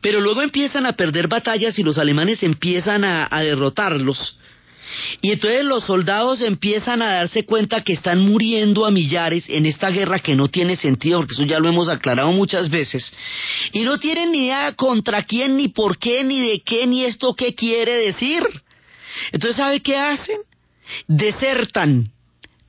Pero 0.00 0.20
luego 0.20 0.42
empiezan 0.42 0.86
a 0.86 0.92
perder 0.92 1.28
batallas 1.28 1.78
y 1.78 1.82
los 1.82 1.98
alemanes 1.98 2.42
empiezan 2.42 3.04
a, 3.04 3.28
derrotarlos. 3.40 4.38
Y 5.20 5.30
entonces 5.30 5.64
los 5.64 5.84
soldados 5.84 6.40
empiezan 6.40 7.00
a 7.00 7.14
darse 7.14 7.44
cuenta 7.44 7.82
que 7.82 7.92
están 7.92 8.18
muriendo 8.18 8.86
a 8.86 8.90
millares 8.90 9.48
en 9.48 9.64
esta 9.66 9.90
guerra 9.90 10.18
que 10.18 10.34
no 10.34 10.48
tiene 10.48 10.76
sentido, 10.76 11.20
porque 11.20 11.34
eso 11.34 11.44
ya 11.44 11.60
lo 11.60 11.68
hemos 11.68 11.88
aclarado 11.88 12.32
muchas 12.32 12.70
veces. 12.70 13.12
Y 13.72 13.82
no 13.82 13.98
tienen 13.98 14.32
ni 14.32 14.46
idea 14.46 14.72
contra 14.72 15.22
quién, 15.22 15.56
ni 15.56 15.68
por 15.68 15.98
qué, 15.98 16.24
ni 16.24 16.40
de 16.40 16.60
qué, 16.60 16.86
ni 16.86 17.04
esto 17.04 17.34
qué 17.34 17.54
quiere 17.54 17.94
decir. 17.96 18.42
Entonces, 19.32 19.56
¿sabe 19.56 19.80
qué 19.80 19.96
hacen? 19.96 20.38
Desertan 21.06 22.10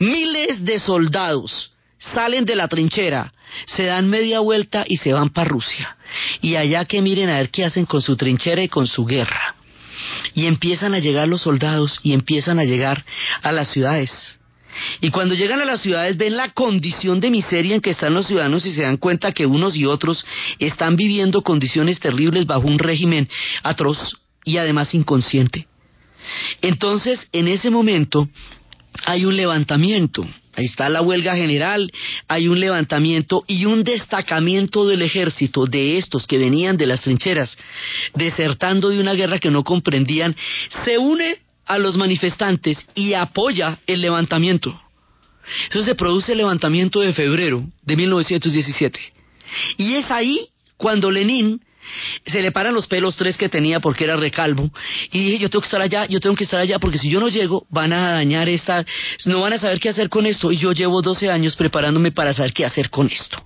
Miles 0.01 0.65
de 0.65 0.79
soldados 0.79 1.73
salen 1.99 2.43
de 2.43 2.55
la 2.55 2.67
trinchera, 2.67 3.31
se 3.67 3.85
dan 3.85 4.09
media 4.09 4.39
vuelta 4.39 4.83
y 4.87 4.97
se 4.97 5.13
van 5.13 5.29
para 5.29 5.47
Rusia. 5.47 5.95
Y 6.41 6.55
allá 6.55 6.85
que 6.85 7.03
miren 7.03 7.29
a 7.29 7.37
ver 7.37 7.51
qué 7.51 7.65
hacen 7.65 7.85
con 7.85 8.01
su 8.01 8.17
trinchera 8.17 8.63
y 8.63 8.67
con 8.67 8.87
su 8.87 9.05
guerra. 9.05 9.53
Y 10.33 10.47
empiezan 10.47 10.95
a 10.95 10.99
llegar 10.99 11.27
los 11.27 11.41
soldados 11.41 11.99
y 12.01 12.13
empiezan 12.13 12.57
a 12.57 12.63
llegar 12.63 13.05
a 13.43 13.51
las 13.51 13.67
ciudades. 13.67 14.39
Y 15.01 15.11
cuando 15.11 15.35
llegan 15.35 15.61
a 15.61 15.65
las 15.65 15.81
ciudades 15.81 16.17
ven 16.17 16.35
la 16.35 16.49
condición 16.49 17.19
de 17.19 17.29
miseria 17.29 17.75
en 17.75 17.81
que 17.81 17.91
están 17.91 18.15
los 18.15 18.25
ciudadanos 18.25 18.65
y 18.65 18.73
se 18.73 18.81
dan 18.81 18.97
cuenta 18.97 19.33
que 19.33 19.45
unos 19.45 19.75
y 19.75 19.85
otros 19.85 20.25
están 20.57 20.95
viviendo 20.95 21.43
condiciones 21.43 21.99
terribles 21.99 22.47
bajo 22.47 22.67
un 22.67 22.79
régimen 22.79 23.29
atroz 23.61 24.17
y 24.45 24.57
además 24.57 24.95
inconsciente. 24.95 25.67
Entonces, 26.63 27.27
en 27.33 27.47
ese 27.47 27.69
momento, 27.69 28.27
hay 29.05 29.25
un 29.25 29.35
levantamiento. 29.35 30.25
Ahí 30.53 30.65
está 30.65 30.89
la 30.89 31.01
huelga 31.01 31.35
general, 31.35 31.91
hay 32.27 32.49
un 32.49 32.59
levantamiento 32.59 33.43
y 33.47 33.65
un 33.65 33.83
destacamiento 33.83 34.85
del 34.85 35.01
ejército 35.01 35.65
de 35.65 35.97
estos 35.97 36.27
que 36.27 36.37
venían 36.37 36.75
de 36.75 36.87
las 36.87 37.01
trincheras, 37.01 37.57
desertando 38.15 38.89
de 38.89 38.99
una 38.99 39.13
guerra 39.13 39.39
que 39.39 39.49
no 39.49 39.63
comprendían, 39.63 40.35
se 40.83 40.97
une 40.97 41.37
a 41.65 41.77
los 41.77 41.95
manifestantes 41.95 42.85
y 42.95 43.13
apoya 43.13 43.79
el 43.87 44.01
levantamiento. 44.01 44.77
Eso 45.69 45.83
se 45.83 45.95
produce 45.95 46.33
el 46.33 46.39
levantamiento 46.39 46.99
de 46.99 47.13
febrero 47.13 47.63
de 47.83 47.95
1917. 47.95 48.99
Y 49.77 49.95
es 49.95 50.11
ahí 50.11 50.47
cuando 50.75 51.11
Lenin 51.11 51.61
se 52.25 52.41
le 52.41 52.51
paran 52.51 52.73
los 52.73 52.87
pelos 52.87 53.15
tres 53.15 53.37
que 53.37 53.49
tenía 53.49 53.79
porque 53.79 54.03
era 54.03 54.15
recalvo 54.15 54.69
y 55.11 55.19
dije 55.19 55.39
yo 55.39 55.49
tengo 55.49 55.61
que 55.61 55.67
estar 55.67 55.81
allá, 55.81 56.05
yo 56.07 56.19
tengo 56.19 56.35
que 56.35 56.43
estar 56.43 56.59
allá 56.59 56.79
porque 56.79 56.97
si 56.97 57.09
yo 57.09 57.19
no 57.19 57.29
llego 57.29 57.65
van 57.69 57.93
a 57.93 58.13
dañar 58.13 58.49
esta, 58.49 58.85
no 59.25 59.41
van 59.41 59.53
a 59.53 59.57
saber 59.57 59.79
qué 59.79 59.89
hacer 59.89 60.09
con 60.09 60.25
esto 60.25 60.51
y 60.51 60.57
yo 60.57 60.71
llevo 60.71 61.01
12 61.01 61.29
años 61.29 61.55
preparándome 61.55 62.11
para 62.11 62.33
saber 62.33 62.53
qué 62.53 62.65
hacer 62.65 62.89
con 62.89 63.07
esto. 63.07 63.43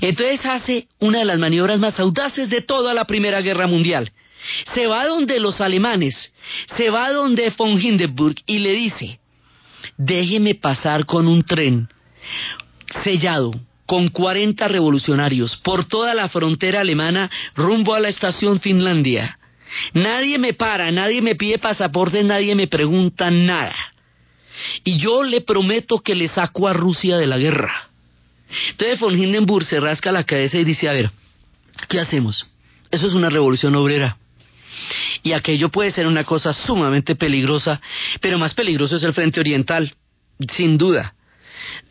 Entonces 0.00 0.44
hace 0.46 0.88
una 1.00 1.20
de 1.20 1.24
las 1.24 1.38
maniobras 1.38 1.80
más 1.80 1.98
audaces 1.98 2.48
de 2.48 2.60
toda 2.62 2.94
la 2.94 3.06
Primera 3.06 3.40
Guerra 3.40 3.66
Mundial. 3.66 4.12
Se 4.74 4.86
va 4.86 5.06
donde 5.06 5.40
los 5.40 5.60
alemanes, 5.60 6.32
se 6.76 6.90
va 6.90 7.12
donde 7.12 7.50
von 7.56 7.80
Hindenburg 7.80 8.36
y 8.46 8.58
le 8.58 8.72
dice, 8.72 9.18
déjeme 9.96 10.54
pasar 10.54 11.06
con 11.06 11.26
un 11.26 11.42
tren 11.42 11.88
sellado 13.02 13.52
con 13.86 14.08
40 14.08 14.66
revolucionarios 14.68 15.56
por 15.58 15.86
toda 15.86 16.14
la 16.14 16.28
frontera 16.28 16.80
alemana 16.80 17.30
rumbo 17.54 17.94
a 17.94 18.00
la 18.00 18.08
estación 18.08 18.60
Finlandia. 18.60 19.38
Nadie 19.92 20.38
me 20.38 20.52
para, 20.54 20.90
nadie 20.90 21.20
me 21.20 21.34
pide 21.34 21.58
pasaporte, 21.58 22.22
nadie 22.22 22.54
me 22.54 22.66
pregunta 22.66 23.30
nada. 23.30 23.74
y 24.84 24.98
yo 24.98 25.24
le 25.24 25.40
prometo 25.40 25.98
que 25.98 26.14
le 26.14 26.28
saco 26.28 26.68
a 26.68 26.72
Rusia 26.72 27.16
de 27.16 27.26
la 27.26 27.38
guerra. 27.38 27.88
Entonces 28.70 29.00
von 29.00 29.20
Hindenburg 29.20 29.64
se 29.64 29.80
rasca 29.80 30.12
la 30.12 30.24
cabeza 30.24 30.58
y 30.58 30.64
dice, 30.64 30.88
a 30.88 30.92
ver, 30.92 31.10
¿qué 31.88 32.00
hacemos? 32.00 32.46
Eso 32.90 33.06
es 33.06 33.14
una 33.14 33.30
revolución 33.30 33.74
obrera. 33.74 34.16
Y 35.22 35.32
aquello 35.32 35.70
puede 35.70 35.90
ser 35.90 36.06
una 36.06 36.24
cosa 36.24 36.52
sumamente 36.52 37.16
peligrosa, 37.16 37.80
pero 38.20 38.38
más 38.38 38.54
peligroso 38.54 38.96
es 38.96 39.02
el 39.02 39.14
frente 39.14 39.40
oriental, 39.40 39.92
sin 40.48 40.76
duda. 40.78 41.14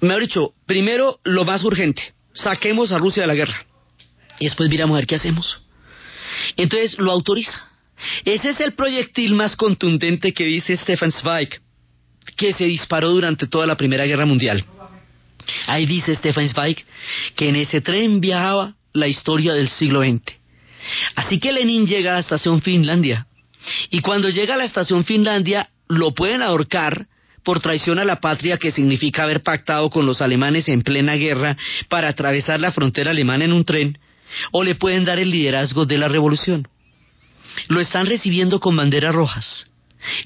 Me 0.02 0.14
ha 0.14 0.20
dicho, 0.20 0.54
primero 0.66 1.20
lo 1.24 1.46
más 1.46 1.64
urgente, 1.64 2.14
saquemos 2.34 2.92
a 2.92 2.98
Rusia 2.98 3.24
de 3.24 3.28
la 3.28 3.36
guerra. 3.36 3.66
Y 4.40 4.46
después 4.46 4.70
miramos 4.70 4.96
a 4.96 5.00
ver 5.00 5.08
qué 5.08 5.16
hacemos. 5.16 5.62
Entonces 6.58 6.98
lo 6.98 7.12
autoriza. 7.12 7.70
Ese 8.26 8.50
es 8.50 8.60
el 8.60 8.74
proyectil 8.74 9.34
más 9.34 9.56
contundente 9.56 10.34
que 10.34 10.46
dice 10.46 10.76
Stefan 10.76 11.12
Zweig, 11.12 11.62
que 12.36 12.54
se 12.54 12.66
disparó 12.66 13.12
durante 13.12 13.48
toda 13.48 13.66
la 13.66 13.78
Primera 13.78 14.06
Guerra 14.06 14.26
Mundial. 14.26 14.66
Ahí 15.68 15.86
dice 15.86 16.16
Stefan 16.16 16.50
Zweig 16.50 16.84
que 17.36 17.50
en 17.50 17.56
ese 17.58 17.82
tren 17.82 18.22
viajaba 18.22 18.76
la 18.94 19.08
historia 19.08 19.54
del 19.54 19.70
siglo 19.70 20.02
XX. 20.02 20.22
Así 21.16 21.40
que 21.40 21.52
Lenin 21.52 21.86
llega 21.86 22.12
a 22.12 22.14
la 22.16 22.20
estación 22.20 22.62
Finlandia. 22.62 23.28
Y 23.90 24.02
cuando 24.02 24.30
llega 24.30 24.56
a 24.56 24.58
la 24.58 24.66
estación 24.66 25.06
Finlandia, 25.06 25.70
lo 25.88 26.14
pueden 26.14 26.42
ahorcar 26.42 27.08
por 27.44 27.60
traición 27.60 28.00
a 28.00 28.06
la 28.06 28.20
patria 28.20 28.58
que 28.58 28.72
significa 28.72 29.24
haber 29.24 29.44
pactado 29.44 29.90
con 29.90 30.06
los 30.06 30.22
alemanes 30.22 30.70
en 30.70 30.82
plena 30.82 31.16
guerra 31.16 31.58
para 31.90 32.10
atravesar 32.10 32.60
la 32.60 32.72
frontera 32.72 33.12
alemana 33.12 33.46
en 33.46 33.54
un 33.54 33.66
tren, 33.66 33.98
o 34.52 34.64
le 34.64 34.76
pueden 34.76 35.06
dar 35.06 35.20
el 35.20 35.30
liderazgo 35.30 35.86
de 35.86 35.98
la 35.98 36.08
revolución. 36.08 36.68
Lo 37.68 37.80
están 37.80 38.06
recibiendo 38.06 38.60
con 38.60 38.76
banderas 38.76 39.14
rojas. 39.14 39.72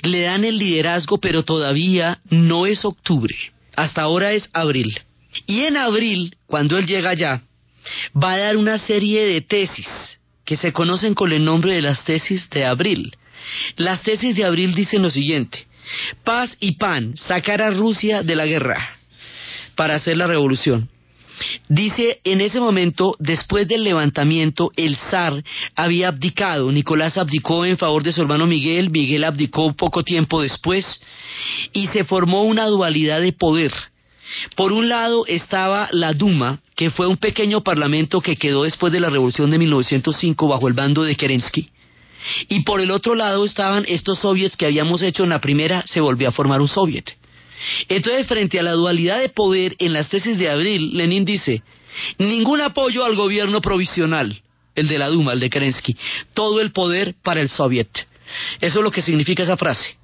Le 0.03 0.21
dan 0.21 0.43
el 0.43 0.57
liderazgo, 0.57 1.19
pero 1.19 1.43
todavía 1.43 2.19
no 2.29 2.65
es 2.65 2.85
octubre. 2.85 3.35
Hasta 3.75 4.01
ahora 4.01 4.31
es 4.31 4.49
abril. 4.53 4.99
Y 5.45 5.61
en 5.61 5.77
abril, 5.77 6.35
cuando 6.47 6.77
él 6.77 6.87
llega 6.87 7.11
allá, 7.11 7.41
va 8.15 8.33
a 8.33 8.39
dar 8.39 8.57
una 8.57 8.77
serie 8.77 9.25
de 9.25 9.41
tesis 9.41 9.87
que 10.45 10.55
se 10.55 10.71
conocen 10.71 11.13
con 11.13 11.31
el 11.31 11.43
nombre 11.43 11.73
de 11.73 11.81
las 11.81 12.03
tesis 12.05 12.49
de 12.49 12.65
abril. 12.65 13.15
Las 13.75 14.01
tesis 14.01 14.35
de 14.35 14.45
abril 14.45 14.73
dicen 14.73 15.01
lo 15.01 15.11
siguiente, 15.11 15.67
paz 16.23 16.55
y 16.59 16.73
pan, 16.73 17.15
sacar 17.15 17.61
a 17.61 17.71
Rusia 17.71 18.23
de 18.23 18.35
la 18.35 18.45
guerra 18.45 18.77
para 19.75 19.95
hacer 19.95 20.17
la 20.17 20.27
revolución. 20.27 20.89
Dice, 21.69 22.19
en 22.23 22.41
ese 22.41 22.59
momento, 22.59 23.15
después 23.19 23.67
del 23.67 23.83
levantamiento, 23.83 24.71
el 24.75 24.95
zar 25.11 25.43
había 25.75 26.07
abdicado. 26.07 26.71
Nicolás 26.71 27.17
abdicó 27.17 27.65
en 27.65 27.77
favor 27.77 28.03
de 28.03 28.11
su 28.11 28.21
hermano 28.21 28.47
Miguel, 28.47 28.89
Miguel 28.89 29.23
abdicó 29.23 29.73
poco 29.73 30.03
tiempo 30.03 30.41
después, 30.41 30.99
y 31.73 31.87
se 31.87 32.03
formó 32.03 32.43
una 32.43 32.65
dualidad 32.65 33.21
de 33.21 33.33
poder. 33.33 33.71
Por 34.55 34.73
un 34.73 34.89
lado 34.89 35.25
estaba 35.27 35.89
la 35.91 36.13
Duma, 36.13 36.59
que 36.75 36.89
fue 36.89 37.07
un 37.07 37.17
pequeño 37.17 37.61
parlamento 37.61 38.19
que 38.19 38.35
quedó 38.35 38.63
después 38.63 38.91
de 38.91 38.99
la 38.99 39.09
revolución 39.09 39.49
de 39.49 39.57
1905 39.57 40.47
bajo 40.47 40.67
el 40.67 40.73
bando 40.73 41.03
de 41.03 41.15
Kerensky. 41.15 41.69
Y 42.47 42.61
por 42.61 42.81
el 42.81 42.91
otro 42.91 43.15
lado 43.15 43.45
estaban 43.45 43.85
estos 43.87 44.19
soviets 44.19 44.55
que 44.55 44.65
habíamos 44.65 45.01
hecho 45.01 45.23
en 45.23 45.29
la 45.29 45.41
primera, 45.41 45.83
se 45.87 46.01
volvió 46.01 46.29
a 46.29 46.31
formar 46.31 46.61
un 46.61 46.67
soviet. 46.67 47.15
Entonces, 47.89 48.27
frente 48.27 48.59
a 48.59 48.63
la 48.63 48.73
dualidad 48.73 49.19
de 49.19 49.29
poder 49.29 49.75
en 49.79 49.93
las 49.93 50.09
tesis 50.09 50.37
de 50.37 50.49
abril, 50.49 50.95
Lenin 50.95 51.25
dice, 51.25 51.63
ningún 52.17 52.61
apoyo 52.61 53.03
al 53.03 53.15
gobierno 53.15 53.61
provisional, 53.61 54.41
el 54.75 54.87
de 54.87 54.97
la 54.97 55.07
Duma, 55.07 55.33
el 55.33 55.39
de 55.39 55.49
Kerensky, 55.49 55.97
todo 56.33 56.61
el 56.61 56.71
poder 56.71 57.15
para 57.23 57.41
el 57.41 57.49
soviet. 57.49 57.89
Eso 58.61 58.79
es 58.79 58.83
lo 58.83 58.91
que 58.91 59.01
significa 59.01 59.43
esa 59.43 59.57
frase. 59.57 59.96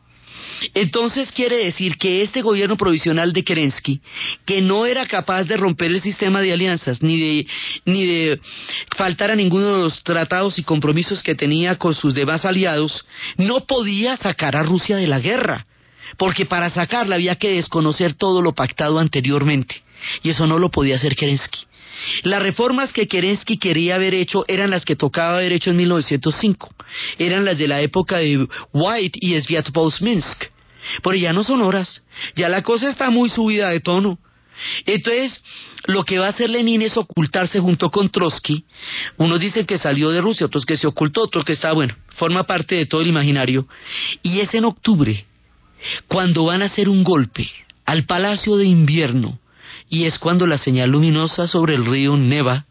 Entonces 0.74 1.32
quiere 1.32 1.58
decir 1.58 1.98
que 1.98 2.22
este 2.22 2.42
gobierno 2.42 2.78
provisional 2.78 3.34
de 3.34 3.44
Kerensky, 3.44 4.02
que 4.46 4.62
no 4.62 4.86
era 4.86 5.06
capaz 5.06 5.46
de 5.46 5.58
romper 5.58 5.92
el 5.92 6.02
sistema 6.02 6.42
de 6.42 6.54
alianzas 6.54 7.02
ni 7.02 7.20
de, 7.20 7.48
ni 7.86 8.06
de 8.06 8.40
faltar 8.96 9.32
a 9.32 9.36
ninguno 9.36 9.76
de 9.76 9.84
los 9.84 10.04
tratados 10.04 10.58
y 10.60 10.64
compromisos 10.64 11.22
que 11.22 11.36
tenía 11.36 11.78
con 11.78 11.96
sus 11.96 12.14
demás 12.14 12.46
aliados, 12.46 13.06
no 13.38 13.66
podía 13.66 14.18
sacar 14.18 14.56
a 14.56 14.64
Rusia 14.64 14.98
de 14.98 15.08
la 15.08 15.20
guerra, 15.20 15.66
porque 16.18 16.46
para 16.46 16.70
sacarla 16.70 17.16
había 17.16 17.36
que 17.36 17.50
desconocer 17.50 18.14
todo 18.14 18.42
lo 18.42 18.54
pactado 18.54 19.00
anteriormente, 19.00 19.82
y 20.22 20.29
eso 20.29 20.48
no 20.48 20.60
lo 20.60 20.70
podía 20.70 20.96
hacer 20.96 21.16
Kerensky. 21.16 21.60
Las 22.24 22.42
reformas 22.42 22.92
que 22.92 23.07
Kerensky 23.07 23.57
quería 23.57 23.96
haber 23.96 24.16
hecho 24.16 24.46
eran 24.48 24.70
las 24.70 24.85
que 24.85 24.96
tocaba 24.96 25.37
haber 25.37 25.53
hecho 25.53 25.72
en 25.72 25.77
1905. 25.77 26.70
Eran 27.18 27.46
las 27.46 27.57
de 27.57 27.68
la 27.68 27.81
época 27.81 28.18
de 28.18 28.48
White 28.72 29.20
y 29.22 29.35
Sviatopolsk-Minsk. 29.35 30.50
Pero 31.01 31.16
ya 31.16 31.33
no 31.33 31.44
son 31.44 31.61
horas. 31.61 32.05
Ya 32.35 32.50
la 32.50 32.61
cosa 32.61 32.89
está 32.89 33.09
muy 33.09 33.29
subida 33.29 33.70
de 33.70 33.79
tono. 33.79 34.20
Entonces, 34.85 35.42
lo 35.85 36.03
que 36.03 36.20
va 36.20 36.27
a 36.27 36.29
hacer 36.29 36.50
Lenin 36.50 36.81
es 36.81 36.96
ocultarse 36.98 37.59
junto 37.59 37.89
con 37.89 38.09
Trotsky. 38.09 38.66
Unos 39.18 39.39
dicen 39.39 39.66
que 39.66 39.77
salió 39.77 40.09
de 40.11 40.22
Rusia, 40.22 40.46
otros 40.46 40.66
que 40.66 40.77
se 40.77 40.87
ocultó, 40.87 41.24
otros 41.24 41.44
que 41.44 41.53
está, 41.53 41.72
bueno, 41.74 41.96
forma 42.16 42.44
parte 42.44 42.75
de 42.75 42.85
todo 42.85 43.01
el 43.01 43.07
imaginario. 43.07 43.68
Y 44.22 44.39
es 44.39 44.53
en 44.53 44.66
octubre, 44.66 45.25
cuando 46.07 46.46
van 46.46 46.61
a 46.61 46.66
hacer 46.66 46.87
un 46.87 47.03
golpe 47.03 47.50
al 47.85 48.05
Palacio 48.05 48.55
de 48.57 48.66
Invierno, 48.66 49.39
y 49.94 50.06
es 50.06 50.18
cuando 50.18 50.48
la 50.48 50.58
señal 50.58 50.90
luminosa 50.90 51.48
sobre 51.48 51.75
el 51.75 51.86
río 51.86 52.18
neva 52.18 52.66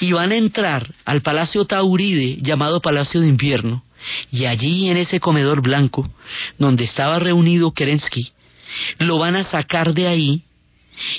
y 0.00 0.12
van 0.12 0.30
a 0.30 0.36
entrar 0.36 0.94
al 1.04 1.20
Palacio 1.20 1.64
Tauride 1.64 2.38
llamado 2.40 2.80
Palacio 2.80 3.20
de 3.20 3.26
Invierno 3.26 3.82
y 4.30 4.44
allí 4.44 4.88
en 4.88 4.96
ese 4.96 5.18
comedor 5.18 5.60
blanco 5.60 6.08
donde 6.56 6.84
estaba 6.84 7.18
reunido 7.18 7.72
Kerensky 7.72 8.30
lo 9.00 9.18
van 9.18 9.34
a 9.34 9.42
sacar 9.42 9.92
de 9.92 10.06
ahí 10.06 10.44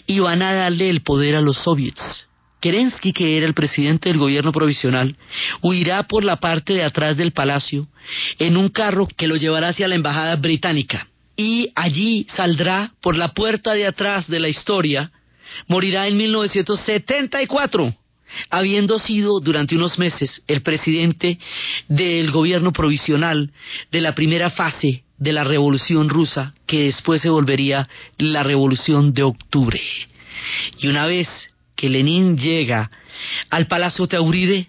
y 0.06 0.20
van 0.20 0.42
a 0.42 0.54
darle 0.54 0.90
el 0.90 1.02
poder 1.02 1.36
a 1.36 1.42
los 1.42 1.58
soviets. 1.58 2.30
Kerensky, 2.62 3.12
que 3.12 3.36
era 3.36 3.46
el 3.46 3.54
presidente 3.54 4.08
del 4.08 4.20
gobierno 4.20 4.54
provisional, 4.54 5.18
huirá 5.62 6.04
por 6.04 6.24
la 6.24 6.38
parte 6.38 6.72
de 6.72 6.86
atrás 6.86 7.18
del 7.18 7.34
palacio 7.34 7.86
en 8.40 8.56
un 8.56 8.70
carro 8.70 9.10
que 9.10 9.28
lo 9.28 9.36
llevará 9.36 9.68
hacia 9.68 9.90
la 9.90 9.96
embajada 9.96 10.38
británica 10.38 11.10
y 11.38 11.72
allí 11.76 12.26
saldrá 12.36 12.92
por 13.00 13.16
la 13.16 13.30
puerta 13.30 13.74
de 13.74 13.86
atrás 13.86 14.28
de 14.28 14.40
la 14.40 14.50
historia, 14.50 15.12
morirá 15.68 16.08
en 16.08 16.18
1974, 16.18 17.94
habiendo 18.50 19.00
sido 19.00 19.40
durante 19.40 19.76
unos 19.76 20.00
meses 20.00 20.44
el 20.48 20.64
presidente 20.64 21.38
del 21.88 22.32
gobierno 22.32 22.74
provisional 22.74 23.52
de 23.92 24.02
la 24.02 24.16
primera 24.16 24.50
fase 24.50 25.04
de 25.20 25.32
la 25.32 25.44
revolución 25.44 26.10
rusa, 26.10 26.54
que 26.66 26.86
después 26.86 27.22
se 27.22 27.30
volvería 27.30 27.88
la 28.18 28.44
revolución 28.44 29.14
de 29.14 29.24
octubre. 29.24 29.80
Y 30.80 30.88
una 30.88 31.06
vez 31.06 31.28
que 31.76 31.90
Lenin 31.90 32.38
llega 32.38 32.90
al 33.50 33.68
Palacio 33.68 34.08
Tauride, 34.08 34.68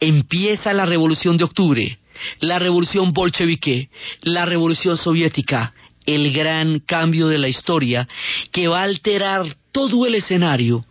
empieza 0.00 0.72
la 0.72 0.86
revolución 0.86 1.36
de 1.36 1.44
octubre, 1.44 1.98
la 2.40 2.58
revolución 2.58 3.12
bolchevique, 3.12 3.90
la 4.22 4.46
revolución 4.46 4.96
soviética, 4.96 5.74
el 6.14 6.32
gran 6.32 6.80
cambio 6.80 7.28
de 7.28 7.38
la 7.38 7.48
historia 7.48 8.08
que 8.52 8.68
va 8.68 8.80
a 8.80 8.84
alterar 8.84 9.44
todo 9.72 10.06
el 10.06 10.14
escenario 10.14 10.84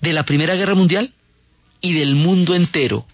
de 0.00 0.12
la 0.12 0.24
Primera 0.24 0.54
Guerra 0.54 0.74
Mundial 0.74 1.12
y 1.80 1.92
del 1.94 2.14
mundo 2.14 2.54
entero. 2.54 3.06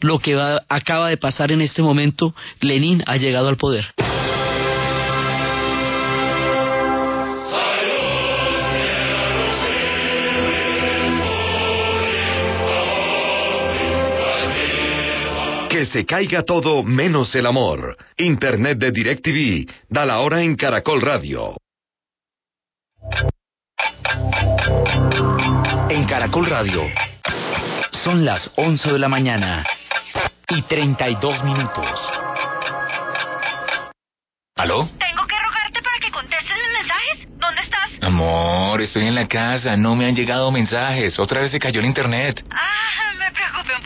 Lo 0.00 0.18
que 0.18 0.38
acaba 0.68 1.08
de 1.08 1.16
pasar 1.16 1.50
en 1.50 1.62
este 1.62 1.82
momento, 1.82 2.34
Lenin 2.60 3.02
ha 3.06 3.16
llegado 3.16 3.48
al 3.48 3.56
poder. 3.56 3.86
Que 15.78 15.86
se 15.86 16.04
caiga 16.04 16.42
todo 16.42 16.82
menos 16.82 17.32
el 17.36 17.46
amor. 17.46 17.96
Internet 18.16 18.78
de 18.78 18.90
DirecTV. 18.90 19.72
Da 19.88 20.04
la 20.04 20.18
hora 20.18 20.42
en 20.42 20.56
Caracol 20.56 21.00
Radio. 21.00 21.56
En 25.88 26.04
Caracol 26.04 26.46
Radio. 26.46 26.82
Son 28.02 28.24
las 28.24 28.50
11 28.56 28.92
de 28.92 28.98
la 28.98 29.08
mañana 29.08 29.64
y 30.48 30.62
32 30.62 31.44
minutos. 31.44 31.86
¿Aló? 34.56 34.88
Tengo 34.98 35.26
que 35.28 35.36
rogarte 35.38 35.80
para 35.80 35.98
que 36.00 36.10
contestes 36.10 36.56
mis 36.56 36.72
mensajes. 36.72 37.38
¿Dónde 37.38 37.62
estás? 37.62 37.90
Amor, 38.02 38.82
estoy 38.82 39.06
en 39.06 39.14
la 39.14 39.28
casa. 39.28 39.76
No 39.76 39.94
me 39.94 40.06
han 40.06 40.16
llegado 40.16 40.50
mensajes. 40.50 41.20
Otra 41.20 41.40
vez 41.40 41.52
se 41.52 41.60
cayó 41.60 41.78
el 41.78 41.86
internet. 41.86 42.44
Ah, 42.50 42.68
preocupé 42.88 43.04
un 43.04 43.07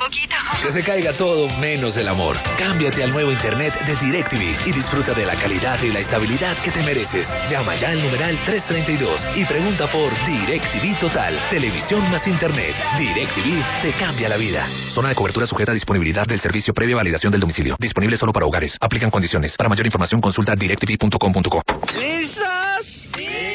poquito. 0.05 0.35
Que 0.63 0.73
se 0.73 0.83
caiga 0.83 1.13
todo 1.17 1.49
menos 1.59 1.97
el 1.97 2.09
amor. 2.09 2.37
Cámbiate 2.59 3.03
al 3.03 3.13
nuevo 3.13 3.31
internet 3.31 3.75
de 3.87 3.95
DirecTV 3.97 4.67
y 4.67 4.73
disfruta 4.73 5.15
de 5.15 5.27
la 5.27 5.37
calidad 5.37 5.81
y 5.83 5.93
la 5.93 6.01
estabilidad 6.01 6.57
que 6.63 6.71
te 6.71 6.83
mereces. 6.83 7.29
Llama 7.49 7.75
ya 7.77 7.91
al 7.91 8.03
numeral 8.03 8.39
332 8.45 9.23
y 9.37 9.45
pregunta 9.45 9.91
por 9.91 10.11
DirecTV 10.27 10.99
Total. 11.01 11.39
Televisión 11.51 12.11
más 12.11 12.27
internet. 12.27 12.75
DirecTV 12.99 13.83
te 13.83 13.93
cambia 13.99 14.29
la 14.29 14.37
vida. 14.37 14.69
Zona 14.95 15.11
de 15.11 15.15
cobertura 15.15 15.47
sujeta 15.47 15.73
a 15.73 15.75
disponibilidad 15.75 16.27
del 16.27 16.41
servicio 16.41 16.75
previa 16.75 16.97
validación 16.97 17.31
del 17.33 17.41
domicilio. 17.41 17.77
Disponible 17.79 18.17
solo 18.17 18.33
para 18.33 18.47
hogares. 18.47 18.77
Aplican 18.81 19.11
condiciones. 19.11 19.57
Para 19.57 19.69
mayor 19.69 19.87
información 19.87 20.21
consulta 20.21 20.55
directv.com.co. 20.55 21.63
¿Listos? 21.99 23.52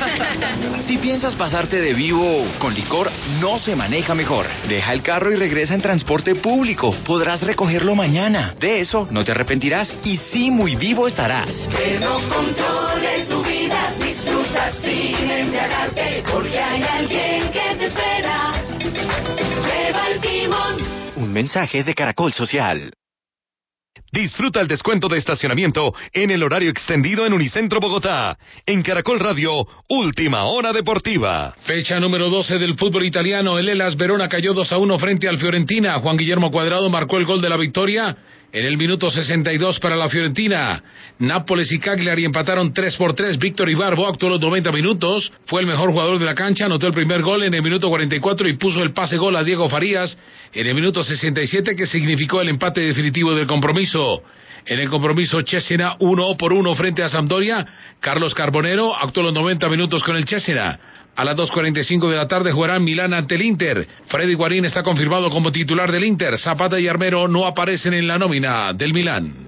si 0.82 0.98
piensas 0.98 1.34
pasarte 1.34 1.80
de 1.80 1.94
vivo 1.94 2.44
con 2.58 2.74
licor, 2.74 3.10
no 3.40 3.58
se 3.58 3.76
maneja 3.76 4.14
mejor. 4.14 4.46
Deja 4.68 4.92
el 4.92 5.02
carro 5.02 5.32
y 5.32 5.36
regresa 5.36 5.74
en 5.74 5.82
transporte 5.82 6.34
público. 6.34 6.94
Podrás 7.04 7.42
recogerlo 7.42 7.94
mañana. 7.94 8.54
De 8.58 8.80
eso 8.80 9.08
no 9.10 9.24
te 9.24 9.32
arrepentirás 9.32 9.94
y 10.04 10.16
sí 10.16 10.50
muy 10.50 10.76
vivo 10.76 11.06
estarás. 11.06 11.68
Que 11.68 11.98
no 11.98 12.18
controle 12.28 13.24
tu 13.28 13.42
vida, 13.42 13.94
disfruta 13.98 14.72
sin 14.82 15.30
embriagarte, 15.30 16.22
porque 16.32 16.58
hay 16.58 16.82
alguien 16.82 17.50
que 17.50 17.76
te 17.78 17.86
espera. 17.86 18.52
Lleva 18.78 20.08
el 20.08 20.20
timón. 20.20 20.76
Un 21.16 21.32
mensaje 21.32 21.84
de 21.84 21.94
Caracol 21.94 22.32
Social. 22.32 22.92
Disfruta 24.12 24.60
el 24.60 24.68
descuento 24.68 25.08
de 25.08 25.16
estacionamiento 25.16 25.94
en 26.12 26.30
el 26.30 26.42
horario 26.42 26.68
extendido 26.68 27.24
en 27.24 27.32
Unicentro 27.32 27.80
Bogotá. 27.80 28.36
En 28.66 28.82
Caracol 28.82 29.18
Radio, 29.18 29.66
Última 29.88 30.44
Hora 30.44 30.74
Deportiva. 30.74 31.56
Fecha 31.62 31.98
número 31.98 32.28
12 32.28 32.58
del 32.58 32.74
fútbol 32.74 33.06
italiano. 33.06 33.58
El 33.58 33.70
Elas 33.70 33.96
Verona 33.96 34.28
cayó 34.28 34.52
2 34.52 34.70
a 34.70 34.76
1 34.76 34.98
frente 34.98 35.30
al 35.30 35.38
Fiorentina. 35.38 35.98
Juan 36.00 36.18
Guillermo 36.18 36.50
Cuadrado 36.50 36.90
marcó 36.90 37.16
el 37.16 37.24
gol 37.24 37.40
de 37.40 37.48
la 37.48 37.56
victoria 37.56 38.14
en 38.52 38.66
el 38.66 38.76
minuto 38.76 39.10
62 39.10 39.80
para 39.80 39.96
la 39.96 40.10
Fiorentina. 40.10 40.82
Nápoles 41.18 41.72
y 41.72 41.78
Cagliari 41.78 42.26
empataron 42.26 42.74
3 42.74 42.96
por 42.96 43.14
3. 43.14 43.38
Víctor 43.38 43.70
Ibarbo 43.70 44.06
actuó 44.06 44.28
los 44.28 44.40
90 44.40 44.70
minutos. 44.72 45.32
Fue 45.46 45.62
el 45.62 45.66
mejor 45.66 45.90
jugador 45.90 46.18
de 46.18 46.26
la 46.26 46.34
cancha. 46.34 46.66
Anotó 46.66 46.86
el 46.86 46.92
primer 46.92 47.22
gol 47.22 47.42
en 47.44 47.54
el 47.54 47.62
minuto 47.62 47.88
44 47.88 48.48
y 48.48 48.56
puso 48.58 48.82
el 48.82 48.92
pase 48.92 49.16
gol 49.16 49.36
a 49.36 49.44
Diego 49.44 49.70
Farías 49.70 50.18
en 50.52 50.66
el 50.66 50.74
minuto 50.74 51.02
67 51.02 51.74
que 51.74 51.86
significó 51.86 52.42
el 52.42 52.50
empate 52.50 52.82
definitivo 52.82 53.34
del 53.34 53.46
compromiso. 53.46 54.22
En 54.66 54.78
el 54.78 54.90
compromiso 54.90 55.40
Chesena 55.42 55.96
1 55.98 56.36
por 56.36 56.52
1 56.52 56.74
frente 56.74 57.02
a 57.02 57.08
Sampdoria, 57.08 57.66
Carlos 58.00 58.34
Carbonero 58.34 58.94
actuó 58.94 59.22
los 59.22 59.32
90 59.32 59.68
minutos 59.70 60.04
con 60.04 60.16
el 60.16 60.24
Chesena. 60.24 60.78
A 61.14 61.24
las 61.24 61.36
2.45 61.36 62.08
de 62.08 62.16
la 62.16 62.26
tarde 62.26 62.52
jugarán 62.52 62.82
Milán 62.82 63.12
ante 63.12 63.34
el 63.34 63.42
Inter. 63.42 63.86
Freddy 64.06 64.34
Guarín 64.34 64.64
está 64.64 64.82
confirmado 64.82 65.28
como 65.28 65.52
titular 65.52 65.92
del 65.92 66.04
Inter. 66.04 66.38
Zapata 66.38 66.80
y 66.80 66.88
Armero 66.88 67.28
no 67.28 67.44
aparecen 67.46 67.92
en 67.92 68.08
la 68.08 68.18
nómina 68.18 68.72
del 68.72 68.94
Milán. 68.94 69.46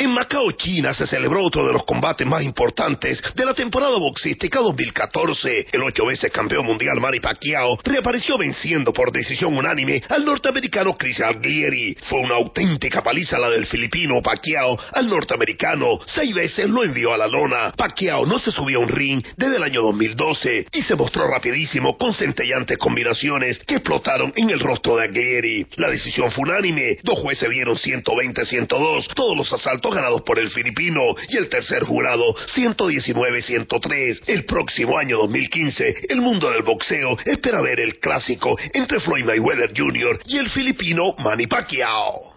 En 0.00 0.12
Macao, 0.12 0.50
China, 0.52 0.94
se 0.94 1.06
celebró 1.06 1.44
otro 1.44 1.66
de 1.66 1.74
los 1.74 1.84
combates 1.84 2.26
más 2.26 2.42
importantes 2.42 3.22
de 3.34 3.44
la 3.44 3.52
temporada 3.52 3.98
boxística 3.98 4.58
2014. 4.58 5.66
El 5.72 5.82
ocho 5.82 6.06
veces 6.06 6.32
campeón 6.32 6.64
mundial 6.64 6.98
Manny 6.98 7.20
Pacquiao 7.20 7.78
reapareció 7.84 8.38
venciendo 8.38 8.94
por 8.94 9.12
decisión 9.12 9.54
unánime 9.54 10.02
al 10.08 10.24
norteamericano 10.24 10.96
Chris 10.96 11.20
Algieri. 11.20 11.94
Fue 12.04 12.18
una 12.18 12.36
auténtica 12.36 13.02
paliza 13.02 13.38
la 13.38 13.50
del 13.50 13.66
filipino 13.66 14.22
Pacquiao 14.22 14.78
al 14.94 15.06
norteamericano. 15.06 15.98
Seis 16.06 16.34
veces 16.34 16.70
lo 16.70 16.82
envió 16.82 17.12
a 17.12 17.18
la 17.18 17.26
lona. 17.26 17.70
Pacquiao 17.76 18.24
no 18.24 18.38
se 18.38 18.52
subió 18.52 18.78
a 18.78 18.82
un 18.82 18.88
ring 18.88 19.22
desde 19.36 19.56
el 19.56 19.62
año 19.62 19.82
2012 19.82 20.68
y 20.72 20.82
se 20.82 20.96
mostró 20.96 21.28
rapidísimo 21.28 21.98
con 21.98 22.14
centellantes 22.14 22.78
combinaciones 22.78 23.58
que 23.58 23.74
explotaron 23.74 24.32
en 24.34 24.48
el 24.48 24.60
rostro 24.60 24.96
de 24.96 25.08
Algieri. 25.08 25.66
La 25.76 25.90
decisión 25.90 26.30
fue 26.30 26.44
unánime. 26.44 26.96
Dos 27.02 27.18
jueces 27.18 27.50
dieron 27.50 27.76
120-102. 27.76 29.12
Todos 29.14 29.36
los 29.36 29.52
asaltos 29.52 29.89
ganados 29.94 30.22
por 30.22 30.38
el 30.38 30.48
filipino 30.48 31.00
y 31.28 31.36
el 31.36 31.48
tercer 31.48 31.84
jurado 31.84 32.34
119-103. 32.54 34.22
El 34.26 34.44
próximo 34.44 34.98
año 34.98 35.18
2015, 35.18 36.06
el 36.08 36.20
mundo 36.20 36.50
del 36.50 36.62
boxeo 36.62 37.16
espera 37.24 37.60
ver 37.60 37.80
el 37.80 37.98
clásico 37.98 38.56
entre 38.72 39.00
Floyd 39.00 39.24
Mayweather 39.24 39.72
Jr. 39.76 40.20
y 40.26 40.38
el 40.38 40.48
filipino 40.48 41.14
Manny 41.18 41.46
Pacquiao. 41.46 42.34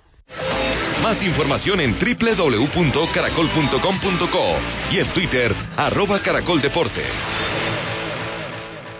Más 1.01 1.21
información 1.21 1.81
en 1.81 1.97
www.caracol.com.co 1.99 4.55
y 4.91 4.99
en 4.99 5.13
Twitter, 5.13 5.53
arroba 5.75 6.21
Caracol 6.21 6.61
Deportes. 6.61 7.11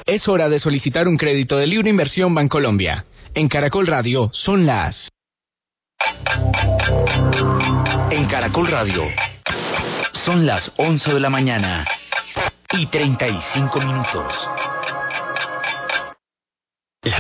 Es 0.06 0.28
hora 0.28 0.50
de 0.50 0.60
solicitar 0.60 1.08
un 1.08 1.18
crédito 1.18 1.58
de 1.58 1.66
libre 1.66 1.90
inversión 1.90 2.36
Bancolombia. 2.36 3.06
En 3.34 3.48
Caracol 3.48 3.88
Radio 3.88 4.30
son 4.34 4.66
las 4.66 5.08
En 8.14 8.28
Caracol 8.28 8.68
Radio 8.68 9.08
son 10.24 10.46
las 10.46 10.72
11 10.78 11.16
de 11.16 11.20
la 11.20 11.32
mañana 11.32 11.84
y 12.72 12.86
35 12.86 13.80
minutos. 13.80 14.48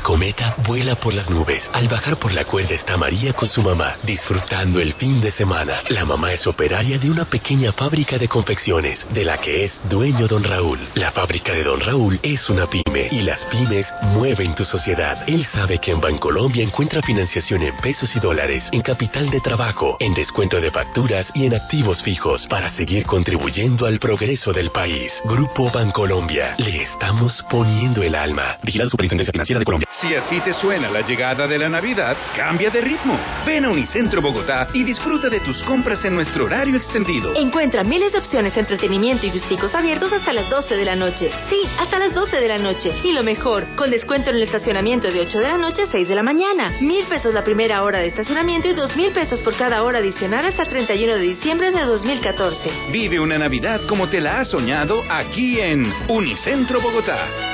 Cometa 0.04 0.56
vuela 0.68 0.96
por 0.96 1.14
las 1.14 1.30
nubes. 1.30 1.72
Al 1.74 1.88
bajar 1.88 2.18
por 2.18 2.34
la 2.34 2.44
cuerda 2.44 2.76
está 2.76 2.98
María 2.98 3.32
con 3.32 3.48
su 3.48 3.62
mamá, 3.62 3.96
disfrutando 4.04 4.82
el 4.82 4.94
fin 4.96 5.22
de 5.22 5.32
semana. 5.32 5.82
La 5.88 6.04
mamá 6.04 6.34
es 6.34 6.46
operaria 6.46 7.00
de 7.00 7.10
una 7.10 7.24
pequeña 7.24 7.72
fábrica 7.72 8.18
de 8.18 8.28
confecciones, 8.28 9.08
de 9.12 9.24
la 9.24 9.38
que 9.40 9.64
es 9.64 9.80
dueño 9.90 10.28
don 10.28 10.44
Raúl. 10.44 10.80
La 10.96 11.14
fábrica 11.14 11.54
de 11.54 11.64
don 11.64 11.80
Raúl 11.80 12.20
es 12.22 12.50
una 12.50 12.68
pyme 12.68 13.08
y 13.12 13.22
las 13.22 13.46
pymes 13.46 13.88
mueven 14.02 14.54
tu 14.56 14.66
sociedad. 14.66 15.24
Él 15.26 15.46
sabe 15.46 15.80
que 15.80 15.92
en 15.92 16.02
Bancolombia 16.02 16.64
encuentra 16.64 17.02
financiación 17.02 17.64
en 17.64 17.78
pesos 17.78 18.14
y 18.14 18.20
dólares, 18.20 18.68
en 18.74 18.82
capital 18.82 19.30
de 19.30 19.40
trabajo, 19.40 19.96
en 20.02 20.14
descuento 20.14 20.60
de 20.60 20.70
facturas 20.70 21.32
y 21.34 21.46
en 21.46 21.56
activos 21.56 22.04
fijos 22.04 22.46
para 22.48 22.70
seguir 22.70 23.06
contribuyendo 23.06 23.86
al 23.86 24.00
progreso 24.00 24.52
del 24.52 24.70
país. 24.70 25.14
Grupo 25.24 25.72
Bancolombia, 25.72 26.56
le 26.58 26.82
estamos 26.82 27.42
poniendo 27.50 28.04
el 28.04 28.16
alma. 28.16 28.58
Vigilado 28.64 28.90
Superintendencia 28.90 29.32
Financiera 29.32 29.60
de 29.60 29.66
Colombia. 29.66 29.88
Si 30.02 30.16
así 30.16 30.40
te 30.42 30.54
suena 30.54 30.90
la 30.90 31.02
llegada 31.02 31.48
de 31.48 31.60
la 31.60 31.70
Navidad, 31.70 32.18
cambia 32.36 32.72
de 32.72 32.82
ritmo. 32.82 33.20
Ven 33.46 33.66
a 33.66 33.70
Unicentro 33.70 34.24
Bogotá 34.24 34.68
y 34.74 34.84
disfruta 34.84 35.30
de 35.30 35.40
tus 35.40 35.64
compras 35.64 36.04
en 36.04 36.16
nuestro 36.16 36.46
horario 36.46 36.76
extendido. 36.76 37.36
Encuentra 37.36 37.84
miles 37.84 38.12
de 38.12 38.18
opciones 38.18 38.56
de 38.56 38.62
entretenimiento 38.62 39.28
y 39.28 39.30
gusticos 39.30 39.76
abiertos 39.76 40.12
hasta 40.12 40.34
las 40.34 40.50
12 40.50 40.76
de 40.76 40.86
la 40.86 40.96
noche. 40.96 41.30
Sí, 41.48 41.62
hasta 41.80 42.00
las 42.00 42.12
12 42.12 42.40
de 42.40 42.48
la 42.48 42.58
noche. 42.58 42.92
Y 43.04 43.14
lo 43.14 43.22
mejor, 43.24 43.68
con 43.76 43.92
descuento 43.92 44.32
en 44.32 44.38
el 44.38 44.44
estacionamiento 44.44 45.12
de 45.12 45.22
8 45.22 45.40
de 45.40 45.48
la 45.48 45.58
noche 45.58 45.84
a 45.84 45.88
6 45.92 46.08
de 46.08 46.16
la 46.16 46.24
mañana. 46.24 46.72
Mil 46.82 47.06
pesos 47.06 47.32
la 47.32 47.44
primera 47.44 47.84
hora 47.84 48.00
de 48.00 48.08
estacionamiento 48.08 48.68
y 48.68 48.74
dos 48.74 48.96
mil 48.96 49.12
pesos 49.12 49.42
por 49.42 49.56
cada 49.56 49.84
hora 49.84 50.00
adicional 50.00 50.46
hasta 50.46 50.64
el 50.64 50.70
31 50.70 51.16
de 51.16 51.22
diciembre 51.22 51.72
de 51.72 51.82
2014. 51.82 52.72
Vive 52.92 53.20
una 53.20 53.38
Navidad 53.38 53.82
como 53.88 54.10
te 54.10 54.20
la 54.20 54.40
has 54.40 54.50
soñado 54.50 55.04
aquí 55.08 55.60
en 55.60 55.94
Unicentro 56.08 56.82
Bogotá. 56.82 57.54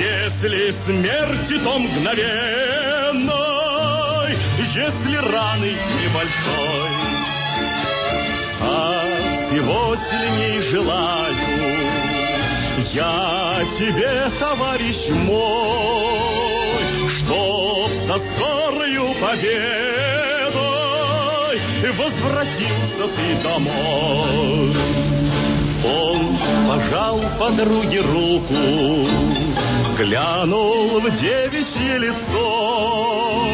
если 0.41 0.71
смерти, 0.85 1.59
то 1.63 1.77
мгновенной, 1.77 2.23
если 4.57 5.15
раны 5.17 5.71
небольшой. 6.01 6.91
А 8.59 9.05
всего 9.47 9.95
сильней 9.95 10.61
желаю 10.61 11.37
я 12.93 13.63
тебе, 13.77 14.31
товарищ 14.39 15.09
мой, 15.09 16.83
чтоб 17.19 17.89
со 18.07 18.17
скорою 18.17 19.13
победой 19.21 19.61
возвратился 21.91 23.07
ты 23.15 23.35
домой. 23.43 25.00
Он 25.84 26.36
пожал 26.68 27.20
подруге 27.38 28.00
руку, 28.00 29.08
глянул 29.96 31.00
в 31.00 31.16
девичье 31.16 31.98
лицо. 31.98 33.46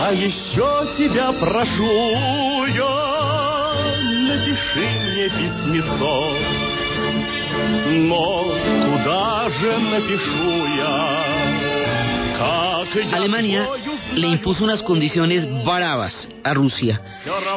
А 0.00 0.12
еще 0.12 0.88
тебя 0.98 1.32
прошу 1.32 2.66
я, 2.66 3.74
напиши 4.28 4.88
мне 5.06 5.28
письмецо. 5.28 6.34
Но 8.08 8.54
куда 8.86 9.50
же 9.50 9.78
напишу 9.78 10.66
я? 10.76 11.22
Как 12.38 13.04
я 13.04 13.16
Alemania 13.16 13.64
твою 13.64 13.92
le 14.14 14.28
impuso 14.28 14.64
unas 14.64 14.82
condiciones 14.82 15.46
bravas 15.64 16.28
a 16.44 16.54
Rusia. 16.54 17.00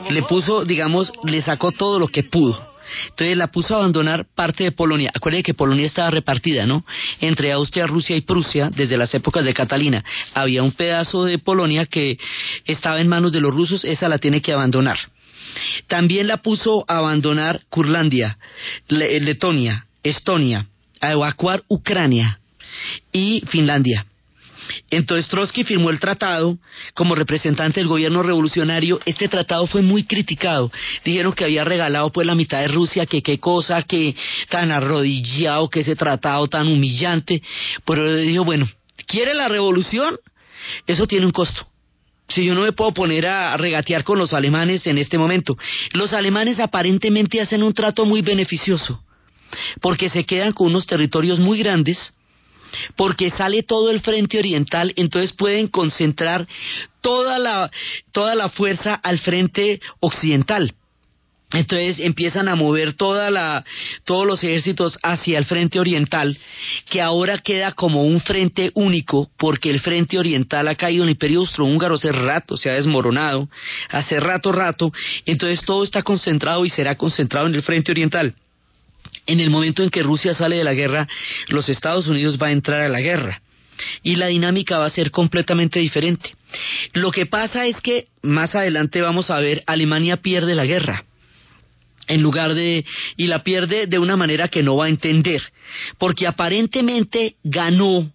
Le 0.09 0.23
puso, 0.23 0.63
digamos, 0.63 1.11
le 1.23 1.41
sacó 1.41 1.71
todo 1.71 1.99
lo 1.99 2.07
que 2.07 2.23
pudo. 2.23 2.68
entonces 3.10 3.36
la 3.36 3.48
puso 3.48 3.74
a 3.74 3.78
abandonar 3.78 4.26
parte 4.34 4.64
de 4.64 4.72
Polonia. 4.72 5.10
Acuérdense 5.14 5.44
que 5.44 5.54
Polonia 5.54 5.86
estaba 5.86 6.10
repartida, 6.10 6.66
¿no? 6.66 6.84
Entre 7.20 7.52
Austria, 7.52 7.86
Rusia 7.86 8.16
y 8.16 8.20
Prusia 8.22 8.70
desde 8.74 8.96
las 8.96 9.14
épocas 9.14 9.44
de 9.44 9.54
Catalina. 9.54 10.04
Había 10.34 10.62
un 10.62 10.72
pedazo 10.72 11.24
de 11.24 11.38
Polonia 11.38 11.86
que 11.86 12.18
estaba 12.64 13.00
en 13.00 13.08
manos 13.08 13.32
de 13.32 13.40
los 13.40 13.54
rusos, 13.54 13.84
esa 13.84 14.08
la 14.08 14.18
tiene 14.18 14.40
que 14.42 14.52
abandonar. 14.52 14.98
También 15.88 16.28
la 16.28 16.38
puso 16.38 16.84
a 16.86 16.98
abandonar 16.98 17.60
Curlandia, 17.68 18.38
Le- 18.88 19.18
Letonia, 19.20 19.86
Estonia, 20.02 20.66
a 21.00 21.12
evacuar 21.12 21.62
Ucrania 21.68 22.38
y 23.12 23.42
Finlandia. 23.48 24.06
Entonces 24.90 25.28
Trotsky 25.28 25.64
firmó 25.64 25.90
el 25.90 26.00
tratado 26.00 26.58
como 26.94 27.14
representante 27.14 27.80
del 27.80 27.88
gobierno 27.88 28.22
revolucionario. 28.22 29.00
Este 29.04 29.28
tratado 29.28 29.66
fue 29.66 29.82
muy 29.82 30.04
criticado. 30.04 30.70
Dijeron 31.04 31.32
que 31.32 31.44
había 31.44 31.64
regalado 31.64 32.10
pues 32.10 32.26
la 32.26 32.34
mitad 32.34 32.60
de 32.60 32.68
Rusia, 32.68 33.06
que 33.06 33.22
qué 33.22 33.38
cosa, 33.38 33.82
que 33.82 34.14
tan 34.48 34.70
arrodillado, 34.70 35.68
que 35.68 35.80
ese 35.80 35.96
tratado 35.96 36.46
tan 36.48 36.68
humillante. 36.68 37.42
Pero 37.84 38.16
dijo, 38.16 38.44
bueno, 38.44 38.68
¿quiere 39.06 39.34
la 39.34 39.48
revolución? 39.48 40.18
Eso 40.86 41.06
tiene 41.06 41.26
un 41.26 41.32
costo. 41.32 41.66
Si 42.28 42.44
yo 42.44 42.54
no 42.54 42.62
me 42.62 42.72
puedo 42.72 42.92
poner 42.94 43.26
a 43.26 43.56
regatear 43.56 44.04
con 44.04 44.18
los 44.18 44.32
alemanes 44.32 44.86
en 44.86 44.98
este 44.98 45.18
momento. 45.18 45.58
Los 45.92 46.12
alemanes 46.12 46.60
aparentemente 46.60 47.40
hacen 47.40 47.62
un 47.62 47.74
trato 47.74 48.04
muy 48.04 48.22
beneficioso, 48.22 49.02
porque 49.80 50.08
se 50.08 50.24
quedan 50.24 50.52
con 50.52 50.68
unos 50.68 50.86
territorios 50.86 51.40
muy 51.40 51.58
grandes, 51.58 52.14
porque 52.96 53.30
sale 53.30 53.62
todo 53.62 53.90
el 53.90 54.00
frente 54.00 54.38
oriental, 54.38 54.92
entonces 54.96 55.32
pueden 55.32 55.68
concentrar 55.68 56.46
toda 57.00 57.38
la, 57.38 57.70
toda 58.12 58.34
la 58.34 58.48
fuerza 58.48 58.94
al 58.94 59.18
frente 59.18 59.80
occidental. 60.00 60.74
Entonces 61.52 61.98
empiezan 61.98 62.46
a 62.46 62.54
mover 62.54 62.92
toda 62.92 63.28
la, 63.30 63.64
todos 64.04 64.24
los 64.24 64.42
ejércitos 64.44 64.98
hacia 65.02 65.36
el 65.36 65.44
frente 65.46 65.80
oriental, 65.80 66.38
que 66.88 67.02
ahora 67.02 67.38
queda 67.38 67.72
como 67.72 68.04
un 68.04 68.20
frente 68.20 68.70
único, 68.74 69.30
porque 69.36 69.70
el 69.70 69.80
frente 69.80 70.16
oriental 70.16 70.68
ha 70.68 70.76
caído 70.76 71.02
en 71.02 71.08
el 71.08 71.14
imperio 71.14 71.40
austrohúngaro 71.40 71.96
hace 71.96 72.12
rato, 72.12 72.56
se 72.56 72.70
ha 72.70 72.74
desmoronado, 72.74 73.48
hace 73.88 74.20
rato, 74.20 74.52
rato, 74.52 74.92
entonces 75.26 75.64
todo 75.64 75.82
está 75.82 76.02
concentrado 76.02 76.64
y 76.64 76.70
será 76.70 76.94
concentrado 76.94 77.48
en 77.48 77.56
el 77.56 77.62
frente 77.62 77.90
oriental. 77.90 78.34
En 79.26 79.40
el 79.40 79.50
momento 79.50 79.82
en 79.82 79.90
que 79.90 80.02
Rusia 80.02 80.34
sale 80.34 80.56
de 80.56 80.64
la 80.64 80.74
guerra, 80.74 81.06
los 81.48 81.68
Estados 81.68 82.06
Unidos 82.08 82.38
va 82.40 82.48
a 82.48 82.52
entrar 82.52 82.82
a 82.82 82.88
la 82.88 83.00
guerra. 83.00 83.42
Y 84.02 84.16
la 84.16 84.26
dinámica 84.26 84.78
va 84.78 84.86
a 84.86 84.90
ser 84.90 85.10
completamente 85.10 85.78
diferente. 85.78 86.34
Lo 86.92 87.10
que 87.10 87.26
pasa 87.26 87.66
es 87.66 87.80
que 87.80 88.08
más 88.22 88.54
adelante 88.54 89.00
vamos 89.00 89.30
a 89.30 89.38
ver 89.38 89.62
Alemania 89.66 90.18
pierde 90.18 90.54
la 90.54 90.66
guerra. 90.66 91.04
En 92.08 92.22
lugar 92.22 92.54
de 92.54 92.84
y 93.16 93.26
la 93.26 93.44
pierde 93.44 93.86
de 93.86 93.98
una 93.98 94.16
manera 94.16 94.48
que 94.48 94.62
no 94.62 94.76
va 94.76 94.86
a 94.86 94.88
entender, 94.88 95.40
porque 95.98 96.26
aparentemente 96.26 97.36
ganó 97.44 98.10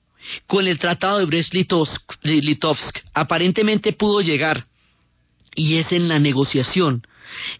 con 0.48 0.68
el 0.68 0.80
Tratado 0.80 1.20
de 1.20 1.26
Brest-Litovsk, 1.26 3.04
aparentemente 3.14 3.94
pudo 3.94 4.22
llegar. 4.22 4.66
Y 5.56 5.78
es 5.78 5.92
en 5.94 6.10
la 6.10 6.20
negociación 6.20 7.04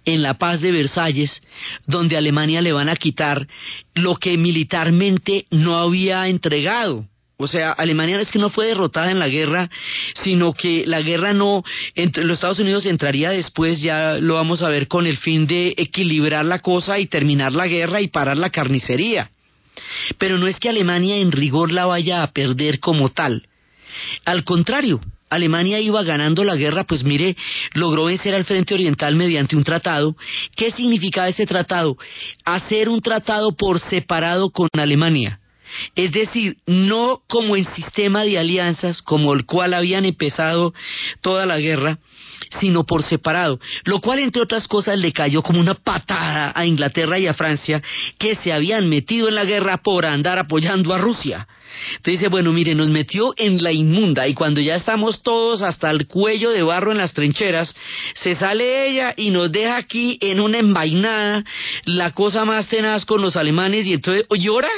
en 0.06 0.22
la 0.22 0.36
paz 0.36 0.62
de 0.62 0.72
Versalles, 0.72 1.42
donde 1.86 2.16
a 2.16 2.20
Alemania 2.20 2.62
le 2.62 2.72
van 2.72 2.90
a 2.90 2.96
quitar 2.96 3.48
lo 3.94 4.16
que 4.16 4.38
militarmente 4.38 5.46
no 5.52 5.78
había 5.78 6.28
entregado. 6.28 7.06
O 7.38 7.48
sea, 7.48 7.72
Alemania 7.72 8.20
es 8.22 8.32
que 8.32 8.40
no 8.40 8.50
fue 8.50 8.68
derrotada 8.68 9.12
en 9.12 9.20
la 9.20 9.28
guerra, 9.28 9.70
sino 10.24 10.54
que 10.54 10.86
la 10.86 11.02
guerra 11.02 11.34
no, 11.34 11.64
entre 11.94 12.24
los 12.24 12.36
Estados 12.36 12.60
Unidos 12.60 12.86
entraría 12.86 13.32
después, 13.32 13.82
ya 13.82 14.18
lo 14.20 14.36
vamos 14.36 14.64
a 14.64 14.70
ver, 14.70 14.88
con 14.88 15.06
el 15.06 15.18
fin 15.18 15.46
de 15.46 15.74
equilibrar 15.76 16.46
la 16.46 16.60
cosa 16.60 16.98
y 16.98 17.08
terminar 17.08 17.52
la 17.52 17.68
guerra 17.68 18.00
y 18.00 18.08
parar 18.08 18.38
la 18.38 18.52
carnicería. 18.52 19.32
Pero 20.18 20.38
no 20.38 20.48
es 20.48 20.60
que 20.60 20.70
Alemania 20.70 21.18
en 21.18 21.34
rigor 21.34 21.74
la 21.74 21.86
vaya 21.86 22.24
a 22.24 22.32
perder 22.32 22.80
como 22.80 23.10
tal. 23.10 23.46
Al 24.24 24.46
contrario, 24.46 25.02
Alemania 25.36 25.80
iba 25.80 26.04
ganando 26.04 26.44
la 26.44 26.56
guerra, 26.56 26.84
pues 26.84 27.04
mire, 27.04 27.36
logró 27.74 28.06
vencer 28.06 28.34
al 28.36 28.46
Frente 28.46 28.74
Oriental 28.74 29.16
mediante 29.16 29.56
un 29.56 29.64
tratado. 29.64 30.16
¿Qué 30.56 30.72
significaba 30.72 31.28
ese 31.28 31.46
tratado? 31.46 31.98
Hacer 32.44 32.90
un 32.90 33.02
tratado 33.02 33.56
por 33.56 33.80
separado 33.80 34.50
con 34.50 34.70
Alemania. 34.74 35.40
Es 35.96 36.12
decir, 36.12 36.58
no 36.66 37.22
como 37.28 37.56
en 37.56 37.66
sistema 37.74 38.24
de 38.24 38.38
alianzas, 38.38 39.02
como 39.02 39.34
el 39.34 39.46
cual 39.46 39.74
habían 39.74 40.06
empezado 40.06 40.74
toda 41.22 41.46
la 41.46 41.60
guerra, 41.60 42.00
sino 42.60 42.86
por 42.86 43.04
separado, 43.04 43.60
lo 43.84 44.02
cual 44.02 44.20
entre 44.20 44.42
otras 44.42 44.68
cosas 44.68 44.98
le 45.00 45.12
cayó 45.12 45.42
como 45.42 45.60
una 45.60 45.76
patada 45.76 46.52
a 46.56 46.66
Inglaterra 46.66 47.20
y 47.20 47.28
a 47.28 47.34
Francia, 47.34 47.82
que 48.18 48.36
se 48.36 48.54
habían 48.54 48.90
metido 48.90 49.28
en 49.30 49.36
la 49.36 49.46
guerra 49.46 49.78
por 49.78 50.06
andar 50.06 50.40
apoyando 50.40 50.94
a 50.94 50.98
Rusia. 50.98 51.48
Entonces 51.98 52.20
dice, 52.20 52.28
bueno, 52.30 52.54
mire, 52.54 52.76
nos 52.76 52.90
metió 52.90 53.34
en 53.38 53.62
la 53.62 53.72
inmunda 53.72 54.28
y 54.28 54.34
cuando 54.34 54.62
ya 54.62 54.76
estamos 54.76 55.24
todos 55.24 55.62
hasta 55.62 55.92
el 55.92 56.08
cuello 56.08 56.52
de 56.52 56.64
barro 56.64 56.92
en 56.92 56.98
las 56.98 57.14
trincheras, 57.14 57.76
se 58.14 58.36
sale 58.36 58.90
ella 58.90 59.14
y 59.18 59.32
nos 59.32 59.52
deja 59.52 59.78
aquí 59.78 60.18
en 60.22 60.40
una 60.40 60.60
envainada, 60.60 61.44
la 61.86 62.12
cosa 62.12 62.46
más 62.46 62.68
tenaz 62.68 63.06
con 63.06 63.22
los 63.22 63.36
alemanes 63.36 63.88
y 63.88 63.94
entonces 63.94 64.26
llora. 64.30 64.70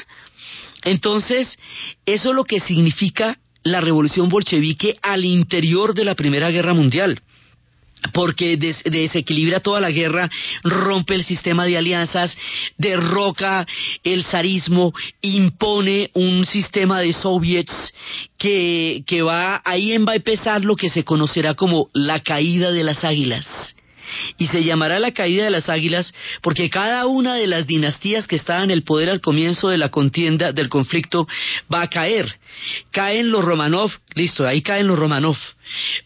Entonces, 0.83 1.57
eso 2.05 2.29
es 2.29 2.35
lo 2.35 2.43
que 2.43 2.59
significa 2.59 3.37
la 3.63 3.81
revolución 3.81 4.29
bolchevique 4.29 4.97
al 5.01 5.25
interior 5.25 5.93
de 5.93 6.05
la 6.05 6.15
Primera 6.15 6.51
Guerra 6.51 6.73
Mundial 6.73 7.21
porque 8.13 8.57
des 8.57 8.83
desequilibra 8.83 9.59
toda 9.59 9.81
la 9.81 9.91
guerra, 9.91 10.29
rompe 10.63 11.15
el 11.15 11.23
sistema 11.23 11.65
de 11.65 11.77
alianzas, 11.77 12.37
derroca 12.77 13.65
el 14.03 14.23
zarismo, 14.23 14.93
impone 15.21 16.11
un 16.13 16.45
sistema 16.45 17.01
de 17.01 17.13
soviets 17.13 17.73
que, 18.37 19.03
que 19.05 19.21
va, 19.21 19.61
ahí 19.65 19.97
va 19.97 20.13
a 20.13 20.15
empezar 20.15 20.63
lo 20.63 20.75
que 20.75 20.89
se 20.89 21.03
conocerá 21.03 21.55
como 21.55 21.89
la 21.93 22.21
caída 22.21 22.71
de 22.71 22.83
las 22.83 23.03
águilas 23.03 23.47
y 24.37 24.47
se 24.47 24.63
llamará 24.63 24.99
la 24.99 25.11
caída 25.11 25.43
de 25.43 25.51
las 25.51 25.69
águilas 25.69 26.13
porque 26.41 26.69
cada 26.69 27.05
una 27.05 27.35
de 27.35 27.47
las 27.47 27.67
dinastías 27.67 28.27
que 28.27 28.35
estaban 28.35 28.65
en 28.65 28.71
el 28.71 28.83
poder 28.83 29.09
al 29.09 29.21
comienzo 29.21 29.69
de 29.69 29.77
la 29.77 29.89
contienda, 29.89 30.51
del 30.51 30.69
conflicto, 30.69 31.27
va 31.73 31.81
a 31.81 31.87
caer. 31.87 32.33
Caen 32.91 33.31
los 33.31 33.43
Romanov, 33.43 33.91
listo, 34.15 34.47
ahí 34.47 34.61
caen 34.61 34.87
los 34.87 34.99
Romanov. 34.99 35.37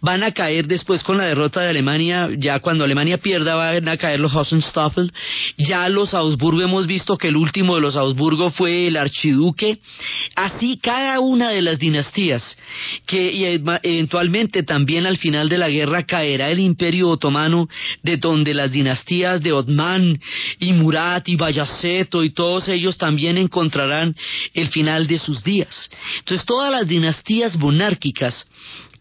Van 0.02 0.24
a 0.24 0.32
caer 0.32 0.68
después 0.68 1.04
con 1.04 1.18
la 1.18 1.26
derrota 1.26 1.62
de 1.62 1.70
Alemania, 1.70 2.30
ya 2.38 2.60
cuando 2.60 2.84
Alemania 2.84 3.18
pierda 3.18 3.56
van 3.56 3.88
a 3.88 3.98
caer 3.98 4.20
los 4.20 4.34
Hohenstaufen. 4.34 5.12
Ya 5.58 5.88
los 5.90 6.14
Augsburgo 6.14 6.62
hemos 6.62 6.88
visto 6.88 7.18
que 7.18 7.28
el 7.28 7.38
último 7.38 7.76
de 7.76 7.82
los 7.82 7.96
Augsburgo 7.96 8.52
fue 8.52 8.88
el 8.88 8.98
archiduque. 8.98 9.78
Así 10.36 10.80
cada 10.82 11.20
una 11.20 11.50
de 11.50 11.62
las 11.62 11.80
dinastías 11.80 12.58
que 13.06 13.56
eventualmente 13.84 14.64
también 14.64 15.06
al 15.06 15.18
final 15.18 15.50
de 15.50 15.58
la 15.58 15.70
guerra 15.70 16.04
caerá 16.04 16.50
el 16.50 16.60
imperio 16.60 17.10
otomano 17.10 17.68
de 18.04 18.18
donde 18.18 18.54
las 18.54 18.72
dinastías 18.72 19.42
de 19.42 19.52
Otman 19.52 20.20
y 20.60 20.74
Murat 20.74 21.28
y 21.30 21.36
Bayaceto 21.36 22.24
y 22.24 22.32
todos 22.32 22.68
ellos 22.68 22.98
también 22.98 23.38
encontrarán 23.38 24.16
el 24.54 24.70
final 24.70 25.08
de 25.08 25.20
sus 25.20 25.44
días. 25.44 25.90
Entonces 26.20 26.46
todas 26.46 26.72
las 26.72 26.88
dinastías 26.88 27.58
monárquicas 27.58 28.48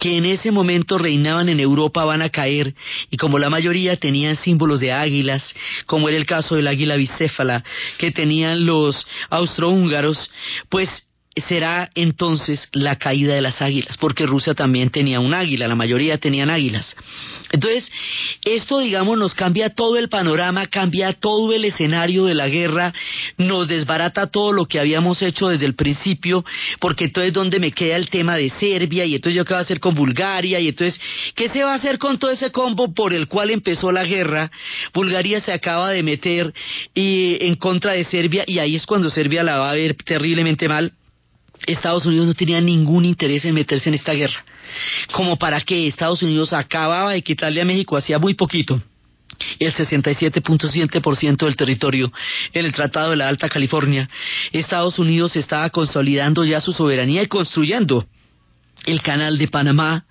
que 0.01 0.17
en 0.17 0.25
ese 0.25 0.51
momento 0.51 0.99
reinaban 0.99 1.49
en 1.49 1.61
Europa 1.61 2.05
van 2.05 2.23
a 2.23 2.31
caer 2.31 2.75
y 3.11 3.17
como 3.19 3.39
la 3.39 3.51
mayoría 3.51 3.97
tenían 3.97 4.35
símbolos 4.35 4.81
de 4.81 4.93
águilas, 4.93 5.55
como 5.87 6.09
era 6.09 6.17
el 6.17 6.27
caso 6.27 6.57
del 6.57 6.67
águila 6.67 6.97
bicéfala 6.97 7.63
que 7.99 8.11
tenían 8.11 8.65
los 8.65 9.07
austrohúngaros, 9.29 10.31
pues 10.69 11.07
será 11.37 11.89
entonces 11.95 12.69
la 12.73 12.97
caída 12.97 13.35
de 13.35 13.41
las 13.41 13.63
águilas, 13.63 13.97
porque 13.99 14.27
Rusia 14.27 14.55
también 14.55 14.91
tenía 14.91 15.21
un 15.21 15.33
águila, 15.33 15.69
la 15.69 15.77
mayoría 15.77 16.19
tenían 16.19 16.51
águilas. 16.51 16.97
Entonces, 17.53 17.91
esto, 18.45 18.81
digamos, 18.81 19.17
nos 19.17 19.35
cambia 19.35 19.71
todo 19.71 19.97
el 19.97 20.09
panorama, 20.09 20.67
cambia 20.67 21.13
todo 21.13 21.53
el 21.53 21.65
escenario 21.65 22.25
de 22.25 22.35
la 22.35 22.49
guerra, 22.49 22.93
nos 23.39 23.69
desbarata 23.69 24.27
todo 24.27 24.53
lo 24.53 24.67
que 24.67 24.81
habíamos 24.81 25.23
hecho 25.23 25.49
desde 25.49 25.67
el 25.67 25.75
principio, 25.75 26.45
porque 26.81 27.05
entonces 27.05 27.33
donde 27.33 27.61
me 27.61 27.71
queda 27.71 27.97
el 27.97 28.11
tema 28.11 28.37
de 28.37 28.51
Serbia, 28.51 29.05
y 29.05 29.15
entonces 29.15 29.45
qué 29.45 29.55
va 29.55 29.61
a 29.61 29.63
hacer 29.63 29.79
con 29.79 29.95
Bulgaria, 29.95 30.59
y 30.59 30.69
entonces, 30.69 31.01
¿qué 31.37 31.49
se 31.49 31.63
va 31.63 31.73
a 31.73 31.77
hacer 31.77 31.99
con 31.99 32.19
todo 32.19 32.33
ese 32.33 32.51
combo 32.51 32.93
por 32.93 33.15
el 33.15 33.29
cual 33.29 33.51
empezó 33.51 33.93
la 33.93 34.05
guerra? 34.05 34.51
Bulgaria 34.93 35.41
se 35.41 35.53
acaba 35.53 35.91
de 35.91 36.03
meter 36.03 36.53
y, 36.93 37.39
en 37.41 37.55
contra 37.55 37.93
de 37.93 38.03
Serbia, 38.03 38.43
y 38.49 38.59
ahí 38.59 38.75
es 38.75 38.85
cuando 38.85 39.11
Serbia 39.11 39.45
la 39.45 39.59
va 39.59 39.71
a 39.71 39.75
ver 39.75 39.95
terriblemente 39.95 40.69
mal. 40.69 40.93
Estados 41.67 42.07
Unidos 42.07 42.27
no 42.27 42.35
tenía 42.35 42.61
ningún 42.61 43.05
interés 43.05 43.45
en 43.45 43.55
meterse 43.55 43.89
en 43.89 43.95
esta 43.95 44.13
guerra. 44.13 44.45
Como 45.13 45.37
para 45.37 45.61
que 45.61 45.87
Estados 45.87 46.23
Unidos 46.23 46.53
acababa 46.53 47.13
de 47.13 47.23
quitarle 47.23 47.61
a 47.61 47.65
México 47.65 47.97
hacía 47.97 48.19
muy 48.19 48.35
poquito 48.35 48.81
el 49.59 49.73
67.7% 49.73 51.45
del 51.45 51.57
territorio 51.57 52.13
en 52.53 52.67
el 52.67 52.73
Tratado 52.73 53.11
de 53.11 53.17
la 53.17 53.29
Alta 53.29 53.49
California. 53.49 54.09
Estados 54.53 54.99
Unidos 54.99 55.37
estaba 55.37 55.71
consolidando 55.71 56.45
ya 56.45 56.61
su 56.61 56.73
soberanía 56.73 57.23
y 57.23 57.27
construyendo 57.27 58.07
el 58.85 59.03
Canal 59.03 59.39
de 59.39 59.49
Panamá. 59.49 60.05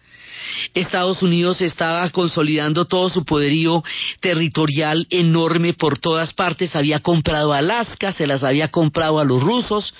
Estados 0.73 1.21
Unidos 1.21 1.61
estaba 1.61 2.09
consolidando 2.09 2.85
todo 2.85 3.09
su 3.09 3.25
poderío 3.25 3.83
territorial 4.19 5.07
enorme 5.09 5.73
por 5.73 5.97
todas 5.97 6.33
partes. 6.33 6.75
Había 6.75 6.99
comprado 6.99 7.53
Alaska, 7.53 8.11
se 8.11 8.27
las 8.27 8.43
había 8.43 8.69
comprado 8.69 9.19
a 9.19 9.25
los 9.25 9.41
rusos. 9.41 9.93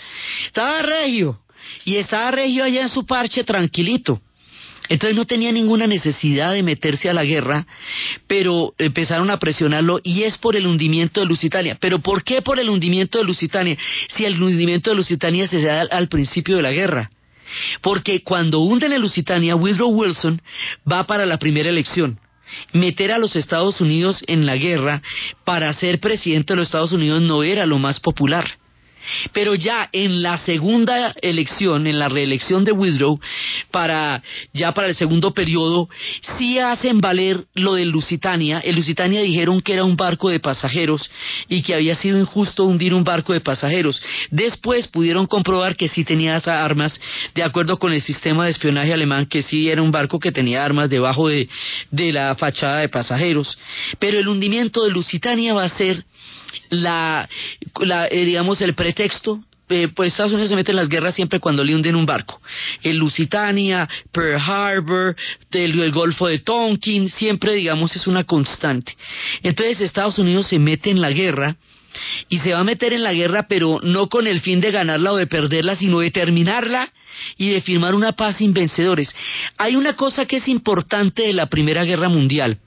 Estaba 0.45 0.81
regio. 0.81 1.39
Y 1.85 1.95
estaba 1.95 2.31
regio 2.31 2.63
allá 2.63 2.81
en 2.81 2.89
su 2.89 3.05
parche 3.05 3.43
tranquilito. 3.43 4.21
Entonces 4.89 5.15
no 5.15 5.25
tenía 5.25 5.51
ninguna 5.51 5.85
necesidad 5.85 6.51
de 6.51 6.63
meterse 6.63 7.09
a 7.09 7.13
la 7.13 7.23
guerra, 7.23 7.67
pero 8.25 8.73
empezaron 8.79 9.29
a 9.29 9.37
presionarlo 9.37 9.99
y 10.03 10.23
es 10.23 10.37
por 10.39 10.55
el 10.55 10.65
hundimiento 10.65 11.19
de 11.19 11.27
Lusitania. 11.27 11.77
¿Pero 11.79 11.99
por 11.99 12.23
qué 12.23 12.41
por 12.41 12.59
el 12.59 12.69
hundimiento 12.69 13.19
de 13.19 13.23
Lusitania? 13.23 13.77
Si 14.15 14.25
el 14.25 14.41
hundimiento 14.41 14.89
de 14.89 14.95
Lusitania 14.95 15.47
se 15.47 15.61
da 15.61 15.81
al, 15.81 15.89
al 15.91 16.07
principio 16.07 16.55
de 16.55 16.63
la 16.63 16.71
guerra. 16.71 17.11
Porque 17.81 18.23
cuando 18.23 18.59
hunden 18.59 18.93
el 18.93 19.01
Lusitania, 19.01 19.55
Woodrow 19.55 19.89
Wilson 19.89 20.41
va 20.89 21.05
para 21.05 21.25
la 21.25 21.37
primera 21.37 21.69
elección. 21.69 22.19
Meter 22.73 23.11
a 23.11 23.19
los 23.19 23.35
Estados 23.35 23.79
Unidos 23.79 24.23
en 24.27 24.45
la 24.45 24.55
guerra 24.55 25.01
para 25.45 25.71
ser 25.73 25.99
presidente 25.99 26.53
de 26.53 26.57
los 26.57 26.67
Estados 26.67 26.91
Unidos 26.91 27.21
no 27.21 27.43
era 27.43 27.65
lo 27.65 27.77
más 27.77 27.99
popular. 27.99 28.58
Pero 29.33 29.55
ya 29.55 29.89
en 29.91 30.21
la 30.21 30.37
segunda 30.39 31.13
elección, 31.21 31.87
en 31.87 31.99
la 31.99 32.09
reelección 32.09 32.63
de 32.63 32.71
Woodrow, 32.71 33.19
para, 33.71 34.21
ya 34.53 34.73
para 34.73 34.87
el 34.87 34.95
segundo 34.95 35.33
periodo, 35.33 35.89
sí 36.37 36.59
hacen 36.59 37.01
valer 37.01 37.45
lo 37.53 37.73
del 37.75 37.89
Lusitania. 37.89 38.59
El 38.59 38.75
Lusitania 38.75 39.21
dijeron 39.21 39.61
que 39.61 39.73
era 39.73 39.83
un 39.83 39.95
barco 39.95 40.29
de 40.29 40.39
pasajeros 40.39 41.09
y 41.47 41.61
que 41.61 41.75
había 41.75 41.95
sido 41.95 42.19
injusto 42.19 42.65
hundir 42.65 42.93
un 42.93 43.03
barco 43.03 43.33
de 43.33 43.41
pasajeros. 43.41 44.01
Después 44.31 44.87
pudieron 44.87 45.25
comprobar 45.25 45.75
que 45.75 45.87
sí 45.87 46.03
tenía 46.03 46.37
esas 46.37 46.59
armas, 46.59 46.99
de 47.35 47.43
acuerdo 47.43 47.77
con 47.77 47.93
el 47.93 48.01
sistema 48.01 48.45
de 48.45 48.51
espionaje 48.51 48.93
alemán, 48.93 49.25
que 49.25 49.41
sí 49.41 49.69
era 49.69 49.81
un 49.81 49.91
barco 49.91 50.19
que 50.19 50.31
tenía 50.31 50.63
armas 50.63 50.89
debajo 50.89 51.27
de, 51.27 51.49
de 51.91 52.11
la 52.11 52.35
fachada 52.35 52.79
de 52.79 52.89
pasajeros. 52.89 53.57
Pero 53.99 54.19
el 54.19 54.27
hundimiento 54.27 54.83
de 54.83 54.91
Lusitania 54.91 55.53
va 55.53 55.63
a 55.63 55.69
ser 55.69 56.03
la, 56.69 57.27
eh, 58.11 58.25
digamos, 58.25 58.61
el 58.61 58.73
pretexto 58.93 59.43
eh, 59.71 59.87
pues 59.95 60.13
Estados 60.13 60.31
Unidos 60.31 60.49
se 60.49 60.55
mete 60.55 60.71
en 60.71 60.77
las 60.77 60.89
guerras 60.89 61.13
siempre 61.13 61.39
cuando 61.39 61.63
le 61.63 61.75
hunden 61.75 61.95
un 61.95 62.07
barco. 62.07 62.41
El 62.81 62.97
Lusitania, 62.97 63.87
Pearl 64.11 64.41
Harbor, 64.41 65.15
el, 65.51 65.79
el, 65.79 65.91
Golfo 65.91 66.25
de 66.25 66.39
Tonkin, 66.39 67.07
siempre, 67.07 67.53
digamos, 67.53 67.95
es 67.95 68.07
una 68.07 68.23
constante. 68.23 68.97
Entonces 69.43 69.81
Estados 69.81 70.17
Unidos 70.17 70.47
se 70.47 70.57
mete 70.57 70.89
en 70.89 71.01
la 71.01 71.11
guerra 71.11 71.55
y 72.29 72.39
se 72.39 72.53
va 72.53 72.61
a 72.61 72.63
meter 72.63 72.93
en 72.93 73.03
la 73.03 73.13
guerra, 73.13 73.45
pero 73.47 73.79
no 73.83 74.09
con 74.09 74.25
el 74.25 74.41
fin 74.41 74.59
de 74.59 74.71
ganarla 74.71 75.13
o 75.13 75.17
de 75.17 75.27
perderla, 75.27 75.75
sino 75.75 75.99
de 75.99 76.09
terminarla 76.09 76.91
y 77.37 77.49
de 77.49 77.61
firmar 77.61 77.93
una 77.93 78.13
paz 78.13 78.37
sin 78.37 78.53
vencedores. 78.53 79.13
Hay 79.59 79.75
una 79.75 79.95
cosa 79.95 80.25
que 80.25 80.37
es 80.37 80.47
importante 80.47 81.27
de 81.27 81.33
la 81.33 81.45
Primera 81.45 81.83
Guerra 81.83 82.09
Mundial 82.09 82.57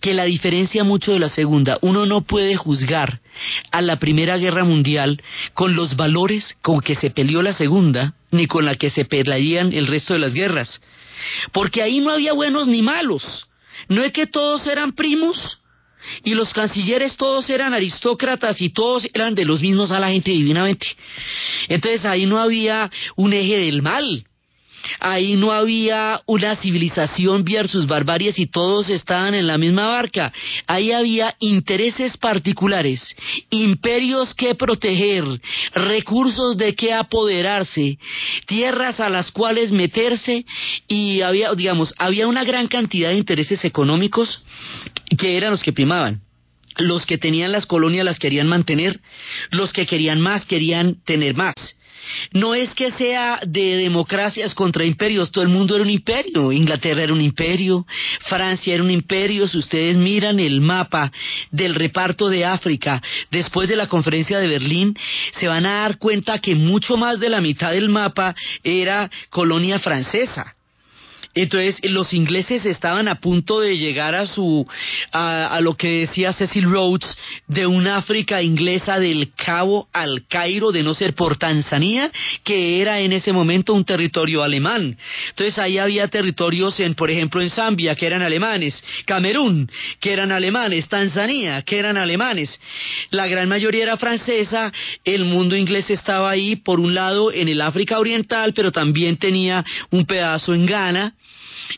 que 0.00 0.14
la 0.14 0.24
diferencia 0.24 0.84
mucho 0.84 1.12
de 1.12 1.18
la 1.18 1.28
segunda. 1.28 1.78
Uno 1.82 2.06
no 2.06 2.22
puede 2.22 2.56
juzgar 2.56 3.20
a 3.70 3.80
la 3.80 3.98
Primera 3.98 4.36
Guerra 4.36 4.64
Mundial 4.64 5.22
con 5.54 5.74
los 5.74 5.96
valores 5.96 6.56
con 6.62 6.80
que 6.80 6.96
se 6.96 7.10
peleó 7.10 7.42
la 7.42 7.52
segunda, 7.52 8.14
ni 8.30 8.46
con 8.46 8.64
la 8.64 8.76
que 8.76 8.90
se 8.90 9.04
pelearían 9.04 9.72
el 9.72 9.86
resto 9.86 10.14
de 10.14 10.20
las 10.20 10.34
guerras. 10.34 10.80
Porque 11.52 11.82
ahí 11.82 12.00
no 12.00 12.10
había 12.10 12.32
buenos 12.32 12.68
ni 12.68 12.82
malos. 12.82 13.48
No 13.88 14.02
es 14.02 14.12
que 14.12 14.26
todos 14.26 14.66
eran 14.66 14.92
primos 14.92 15.60
y 16.24 16.34
los 16.34 16.52
cancilleres 16.52 17.16
todos 17.16 17.48
eran 17.50 17.74
aristócratas 17.74 18.60
y 18.60 18.70
todos 18.70 19.08
eran 19.12 19.34
de 19.34 19.44
los 19.44 19.62
mismos 19.62 19.90
a 19.90 20.00
la 20.00 20.10
gente 20.10 20.30
divinamente. 20.30 20.86
Entonces 21.68 22.04
ahí 22.04 22.26
no 22.26 22.38
había 22.40 22.90
un 23.16 23.32
eje 23.32 23.58
del 23.58 23.82
mal. 23.82 24.24
Ahí 25.00 25.36
no 25.36 25.52
había 25.52 26.20
una 26.26 26.56
civilización 26.56 27.44
versus 27.44 27.86
barbaries 27.86 28.38
y 28.38 28.46
todos 28.46 28.90
estaban 28.90 29.34
en 29.34 29.46
la 29.46 29.58
misma 29.58 29.88
barca. 29.88 30.32
Ahí 30.66 30.92
había 30.92 31.34
intereses 31.38 32.16
particulares, 32.16 33.16
imperios 33.50 34.34
que 34.34 34.54
proteger, 34.54 35.24
recursos 35.74 36.56
de 36.56 36.74
que 36.74 36.92
apoderarse, 36.92 37.98
tierras 38.46 39.00
a 39.00 39.08
las 39.08 39.30
cuales 39.30 39.72
meterse 39.72 40.44
y 40.86 41.20
había, 41.20 41.52
digamos, 41.54 41.94
había 41.98 42.26
una 42.26 42.44
gran 42.44 42.68
cantidad 42.68 43.10
de 43.10 43.16
intereses 43.16 43.64
económicos 43.64 44.42
que 45.16 45.36
eran 45.36 45.50
los 45.50 45.62
que 45.62 45.72
primaban 45.72 46.22
los 46.78 47.06
que 47.06 47.18
tenían 47.18 47.52
las 47.52 47.66
colonias 47.66 48.04
las 48.04 48.18
querían 48.18 48.46
mantener, 48.46 49.00
los 49.50 49.72
que 49.72 49.84
querían 49.84 50.20
más 50.20 50.46
querían 50.46 51.02
tener 51.04 51.34
más. 51.34 51.54
No 52.32 52.54
es 52.54 52.74
que 52.74 52.90
sea 52.92 53.40
de 53.46 53.76
democracias 53.76 54.54
contra 54.54 54.84
imperios, 54.84 55.30
todo 55.30 55.42
el 55.42 55.50
mundo 55.50 55.74
era 55.74 55.84
un 55.84 55.90
imperio. 55.90 56.52
Inglaterra 56.52 57.02
era 57.02 57.12
un 57.12 57.20
imperio, 57.20 57.86
Francia 58.20 58.74
era 58.74 58.82
un 58.82 58.90
imperio. 58.90 59.46
Si 59.46 59.58
ustedes 59.58 59.96
miran 59.96 60.40
el 60.40 60.60
mapa 60.60 61.10
del 61.50 61.74
reparto 61.74 62.28
de 62.28 62.44
África 62.44 63.02
después 63.30 63.68
de 63.68 63.76
la 63.76 63.86
conferencia 63.86 64.38
de 64.38 64.46
Berlín, 64.46 64.96
se 65.32 65.48
van 65.48 65.66
a 65.66 65.82
dar 65.82 65.98
cuenta 65.98 66.38
que 66.38 66.54
mucho 66.54 66.96
más 66.96 67.20
de 67.20 67.28
la 67.28 67.40
mitad 67.40 67.72
del 67.72 67.88
mapa 67.88 68.34
era 68.62 69.10
colonia 69.30 69.78
francesa. 69.78 70.54
Entonces 71.42 71.78
los 71.84 72.12
ingleses 72.12 72.66
estaban 72.66 73.06
a 73.06 73.20
punto 73.20 73.60
de 73.60 73.76
llegar 73.78 74.16
a 74.16 74.26
su 74.26 74.66
a, 75.12 75.60
lo 75.62 75.74
que 75.74 76.00
decía 76.00 76.32
Cecil 76.32 76.64
Rhodes 76.64 77.16
de 77.46 77.64
una 77.64 77.96
África 77.96 78.42
inglesa 78.42 78.98
del 78.98 79.30
Cabo 79.36 79.88
al 79.92 80.26
Cairo 80.26 80.72
de 80.72 80.82
no 80.82 80.94
ser 80.94 81.14
por 81.14 81.36
Tanzania 81.36 82.10
que 82.42 82.80
era 82.80 82.98
en 83.00 83.12
ese 83.12 83.32
momento 83.32 83.72
un 83.72 83.84
territorio 83.84 84.42
alemán. 84.42 84.96
Entonces 85.30 85.58
ahí 85.60 85.78
había 85.78 86.08
territorios 86.08 86.80
en 86.80 86.94
por 86.94 87.08
ejemplo 87.08 87.40
en 87.40 87.50
Zambia 87.50 87.94
que 87.94 88.06
eran 88.06 88.22
alemanes, 88.22 88.82
Camerún 89.06 89.70
que 90.00 90.12
eran 90.12 90.32
alemanes, 90.32 90.88
Tanzania 90.88 91.62
que 91.62 91.78
eran 91.78 91.96
alemanes. 91.96 92.60
La 93.10 93.28
gran 93.28 93.48
mayoría 93.48 93.84
era 93.84 93.96
francesa, 93.96 94.72
el 95.04 95.24
mundo 95.24 95.56
inglés 95.56 95.88
estaba 95.90 96.30
ahí 96.30 96.56
por 96.56 96.80
un 96.80 96.94
lado 96.94 97.32
en 97.32 97.46
el 97.46 97.60
África 97.60 98.00
Oriental, 98.00 98.54
pero 98.54 98.72
también 98.72 99.18
tenía 99.18 99.64
un 99.90 100.04
pedazo 100.04 100.52
en 100.52 100.66
Ghana 100.66 101.14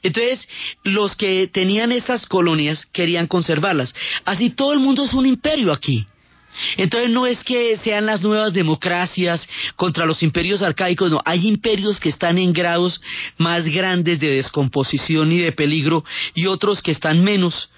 entonces, 0.02 0.48
los 0.84 1.16
que 1.16 1.48
tenían 1.48 1.92
estas 1.92 2.26
colonias 2.26 2.86
querían 2.86 3.26
conservarlas. 3.26 3.94
Así 4.24 4.50
todo 4.50 4.72
el 4.72 4.78
mundo 4.80 5.04
es 5.04 5.12
un 5.12 5.26
imperio 5.26 5.72
aquí. 5.72 6.06
Entonces 6.76 7.10
no 7.10 7.26
es 7.26 7.42
que 7.44 7.76
sean 7.78 8.06
las 8.06 8.22
nuevas 8.22 8.52
democracias 8.52 9.48
contra 9.76 10.04
los 10.04 10.22
imperios 10.22 10.62
arcaicos, 10.62 11.10
no, 11.10 11.22
hay 11.24 11.46
imperios 11.46 12.00
que 12.00 12.08
están 12.08 12.38
en 12.38 12.52
grados 12.52 13.00
más 13.38 13.66
grandes 13.68 14.18
de 14.20 14.32
descomposición 14.32 15.32
y 15.32 15.38
de 15.38 15.52
peligro 15.52 16.04
y 16.34 16.46
otros 16.46 16.82
que 16.82 16.90
están 16.90 17.22
menos 17.22 17.70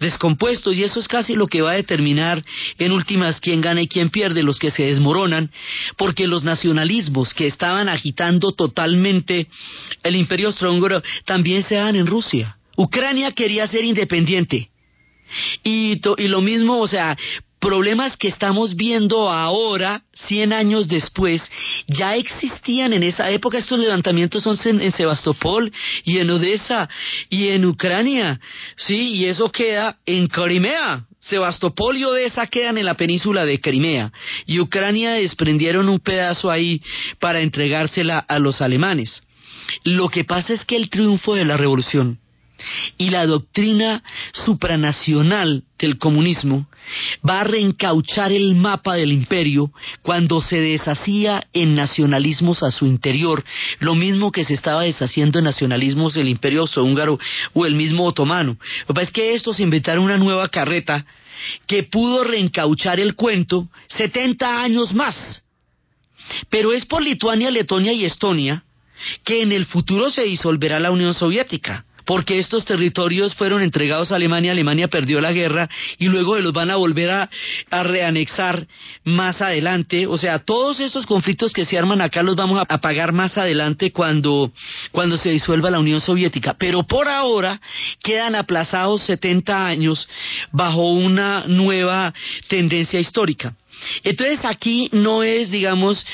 descompuestos 0.00 0.76
y 0.76 0.84
eso 0.84 1.00
es 1.00 1.08
casi 1.08 1.34
lo 1.34 1.46
que 1.46 1.62
va 1.62 1.72
a 1.72 1.76
determinar 1.76 2.44
en 2.78 2.92
últimas 2.92 3.40
quién 3.40 3.60
gana 3.60 3.82
y 3.82 3.88
quién 3.88 4.10
pierde, 4.10 4.42
los 4.42 4.58
que 4.58 4.70
se 4.70 4.84
desmoronan, 4.84 5.50
porque 5.96 6.26
los 6.26 6.44
nacionalismos 6.44 7.34
que 7.34 7.46
estaban 7.46 7.88
agitando 7.88 8.52
totalmente 8.52 9.46
el 10.02 10.16
imperio 10.16 10.48
austrohúngaro 10.48 11.02
también 11.24 11.62
se 11.62 11.76
dan 11.76 11.96
en 11.96 12.06
Rusia. 12.06 12.56
Ucrania 12.76 13.32
quería 13.32 13.66
ser 13.66 13.84
independiente. 13.84 14.70
Y, 15.64 16.00
y, 16.18 16.28
lo 16.28 16.40
mismo, 16.40 16.78
o 16.78 16.86
sea, 16.86 17.16
problemas 17.60 18.16
que 18.16 18.28
estamos 18.28 18.76
viendo 18.76 19.30
ahora, 19.30 20.02
100 20.28 20.52
años 20.52 20.88
después, 20.88 21.42
ya 21.86 22.14
existían 22.14 22.92
en 22.92 23.02
esa 23.02 23.30
época. 23.30 23.58
Estos 23.58 23.78
levantamientos 23.78 24.42
son 24.42 24.58
en, 24.64 24.80
en, 24.80 24.92
Sebastopol 24.92 25.72
y 26.04 26.18
en 26.18 26.30
Odessa 26.30 26.88
y 27.28 27.48
en 27.48 27.64
Ucrania, 27.64 28.40
sí, 28.76 29.14
y 29.14 29.24
eso 29.26 29.50
queda 29.50 29.98
en 30.06 30.28
Crimea. 30.28 31.04
Sebastopol 31.20 31.96
y 31.96 32.04
Odessa 32.04 32.46
quedan 32.46 32.78
en 32.78 32.84
la 32.84 32.94
península 32.94 33.44
de 33.44 33.60
Crimea 33.60 34.12
y 34.46 34.60
Ucrania 34.60 35.14
desprendieron 35.14 35.88
un 35.88 35.98
pedazo 35.98 36.50
ahí 36.50 36.80
para 37.18 37.40
entregársela 37.40 38.18
a 38.18 38.38
los 38.38 38.60
alemanes. 38.60 39.24
Lo 39.82 40.08
que 40.08 40.24
pasa 40.24 40.52
es 40.52 40.64
que 40.64 40.76
el 40.76 40.88
triunfo 40.88 41.34
de 41.34 41.44
la 41.44 41.56
revolución 41.56 42.20
y 42.98 43.10
la 43.10 43.26
doctrina 43.26 44.02
supranacional 44.32 45.64
del 45.78 45.98
comunismo 45.98 46.66
va 47.28 47.40
a 47.40 47.44
reencauchar 47.44 48.32
el 48.32 48.54
mapa 48.54 48.94
del 48.94 49.12
imperio 49.12 49.70
cuando 50.02 50.40
se 50.40 50.60
deshacía 50.60 51.46
en 51.52 51.74
nacionalismos 51.74 52.62
a 52.62 52.70
su 52.70 52.86
interior, 52.86 53.44
lo 53.80 53.94
mismo 53.94 54.32
que 54.32 54.44
se 54.44 54.54
estaba 54.54 54.82
deshaciendo 54.82 55.38
en 55.38 55.44
nacionalismos 55.44 56.14
del 56.14 56.28
imperio 56.28 56.62
austrohúngaro 56.62 57.18
o 57.54 57.66
el 57.66 57.74
mismo 57.74 58.04
otomano. 58.04 58.56
Lo 58.80 58.86
que 58.86 58.94
pasa 58.94 59.06
es 59.06 59.12
que 59.12 59.34
estos 59.34 59.60
inventaron 59.60 60.04
una 60.04 60.18
nueva 60.18 60.48
carreta 60.48 61.04
que 61.66 61.82
pudo 61.82 62.24
reencauchar 62.24 63.00
el 63.00 63.14
cuento 63.14 63.68
70 63.88 64.62
años 64.62 64.94
más. 64.94 65.44
Pero 66.48 66.72
es 66.72 66.86
por 66.86 67.02
Lituania, 67.02 67.50
Letonia 67.50 67.92
y 67.92 68.04
Estonia 68.04 68.64
que 69.24 69.42
en 69.42 69.52
el 69.52 69.66
futuro 69.66 70.10
se 70.10 70.22
disolverá 70.22 70.80
la 70.80 70.90
Unión 70.90 71.12
Soviética 71.12 71.85
porque 72.06 72.38
estos 72.38 72.64
territorios 72.64 73.34
fueron 73.34 73.62
entregados 73.62 74.12
a 74.12 74.16
Alemania, 74.16 74.52
Alemania 74.52 74.88
perdió 74.88 75.20
la 75.20 75.32
guerra 75.32 75.68
y 75.98 76.06
luego 76.06 76.38
los 76.38 76.52
van 76.52 76.70
a 76.70 76.76
volver 76.76 77.10
a, 77.10 77.28
reanexar 77.70 78.66
más 79.04 79.42
adelante. 79.42 80.06
O 80.06 80.16
sea, 80.16 80.38
todos 80.38 80.80
estos 80.80 81.04
conflictos 81.04 81.52
que 81.52 81.64
se 81.64 81.76
arman 81.76 82.00
acá 82.00 82.22
los 82.22 82.36
vamos 82.36 82.58
a, 82.58 82.74
a 82.74 82.80
pagar 82.80 83.12
más 83.12 83.36
adelante 83.36 83.92
cuando, 83.92 84.52
cuando 84.92 85.16
se 85.16 85.30
disuelva 85.30 85.70
la 85.70 85.80
Unión 85.80 86.00
Soviética. 86.00 86.54
Pero 86.58 86.84
por 86.84 87.08
ahora 87.08 87.60
quedan 88.02 88.34
aplazados 88.34 89.02
70 89.02 89.66
años 89.66 90.08
bajo 90.52 90.92
una 90.92 91.44
nueva 91.46 92.14
tendencia 92.48 93.00
histórica. 93.00 93.54
Entonces 94.04 94.40
aquí 94.44 94.88
no 94.92 95.22
es, 95.22 95.50
digamos, 95.50 96.04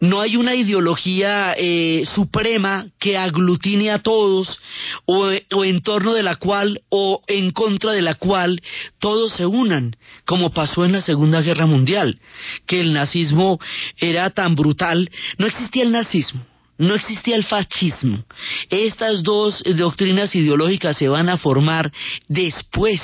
no 0.00 0.20
hay 0.20 0.36
una 0.36 0.54
ideología 0.54 1.54
eh, 1.56 2.04
suprema 2.14 2.86
que 2.98 3.16
aglutine 3.16 3.90
a 3.90 4.00
todos 4.00 4.60
o, 5.06 5.30
o, 5.54 5.64
en 5.64 5.80
torno 5.82 6.12
de 6.12 6.22
la 6.22 6.36
cual 6.36 6.82
o 6.88 7.22
en 7.26 7.50
contra 7.50 7.92
de 7.92 8.02
la 8.02 8.14
cual 8.14 8.60
todos 8.98 9.32
se 9.32 9.46
unan, 9.46 9.96
como 10.24 10.50
pasó 10.50 10.84
en 10.84 10.92
la 10.92 11.00
Segunda 11.00 11.40
Guerra 11.40 11.66
Mundial, 11.66 12.20
que 12.66 12.80
el 12.80 12.92
nazismo 12.92 13.58
era 13.96 14.30
tan 14.30 14.54
brutal, 14.54 15.10
no 15.38 15.46
existía 15.46 15.82
el 15.82 15.92
nazismo. 15.92 16.44
No 16.78 16.94
existía 16.94 17.36
el 17.36 17.44
fascismo. 17.44 18.22
Estas 18.68 19.22
dos 19.22 19.62
doctrinas 19.76 20.34
ideológicas 20.34 20.98
se 20.98 21.08
van 21.08 21.30
a 21.30 21.38
formar 21.38 21.90
después 22.28 23.00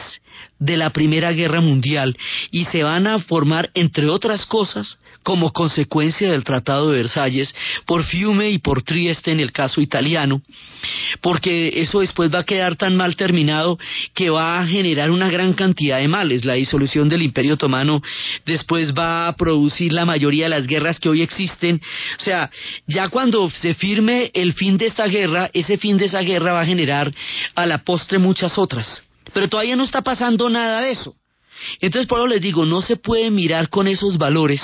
de 0.63 0.77
la 0.77 0.91
Primera 0.91 1.33
Guerra 1.33 1.61
Mundial 1.61 2.17
y 2.53 2.65
se 2.67 2.85
van 2.85 3.09
a 3.09 3.19
formar, 3.19 3.71
entre 3.75 4.09
otras 4.09 4.47
cosas, 4.47 4.99
como 5.25 5.53
consecuencia 5.53 6.31
del 6.31 6.45
Tratado 6.45 6.91
de 6.91 6.99
Versalles, 6.99 7.55
por 7.85 8.05
Fiume 8.05 8.51
y 8.51 8.59
por 8.59 8.83
Trieste 8.83 9.33
en 9.33 9.41
el 9.41 9.53
caso 9.53 9.81
italiano, 9.81 10.41
porque 11.21 11.81
eso 11.81 12.01
después 12.01 12.33
va 12.33 12.41
a 12.41 12.45
quedar 12.45 12.77
tan 12.77 12.97
mal 12.97 13.17
terminado 13.17 13.79
que 14.15 14.31
va 14.31 14.61
a 14.61 14.67
generar 14.67 15.11
una 15.11 15.31
gran 15.31 15.53
cantidad 15.55 15.99
de 15.99 16.09
males. 16.09 16.45
La 16.45 16.55
disolución 16.55 17.09
del 17.09 17.23
Imperio 17.23 17.55
Otomano 17.55 18.01
después 18.47 18.93
va 18.95 19.27
a 19.27 19.37
producir 19.37 19.93
la 19.93 20.05
mayoría 20.05 20.45
de 20.45 20.51
las 20.51 20.67
guerras 20.67 21.01
que 21.01 21.09
hoy 21.09 21.23
existen. 21.23 21.81
O 22.21 22.23
sea, 22.23 22.51
ya 22.87 23.09
cuando 23.09 23.51
se 23.51 23.75
firme 23.75 24.31
el 24.35 24.53
fin 24.53 24.79
de 24.79 24.87
esta 24.87 25.07
guerra, 25.07 25.51
ese 25.53 25.77
fin 25.77 25.97
de 25.97 26.05
esa 26.07 26.21
guerra 26.21 26.53
va 26.53 26.61
a 26.61 26.67
generar 26.67 27.13
a 27.55 27.67
la 27.67 27.79
postre 27.79 28.19
muchas 28.19 28.59
otras. 28.59 29.03
Pero 29.33 29.49
todavía 29.49 29.77
no 29.77 29.85
está 29.85 30.03
pasando 30.03 30.49
nada 30.49 30.83
de 30.83 30.93
eso. 30.93 31.14
Entonces, 31.81 32.09
por 32.09 32.18
eso 32.18 32.27
les 32.27 32.41
digo, 32.41 32.64
no 32.64 32.81
se 32.81 32.97
puede 32.97 33.31
mirar 33.31 33.68
con 33.68 33.87
esos 33.87 34.18
valores 34.18 34.61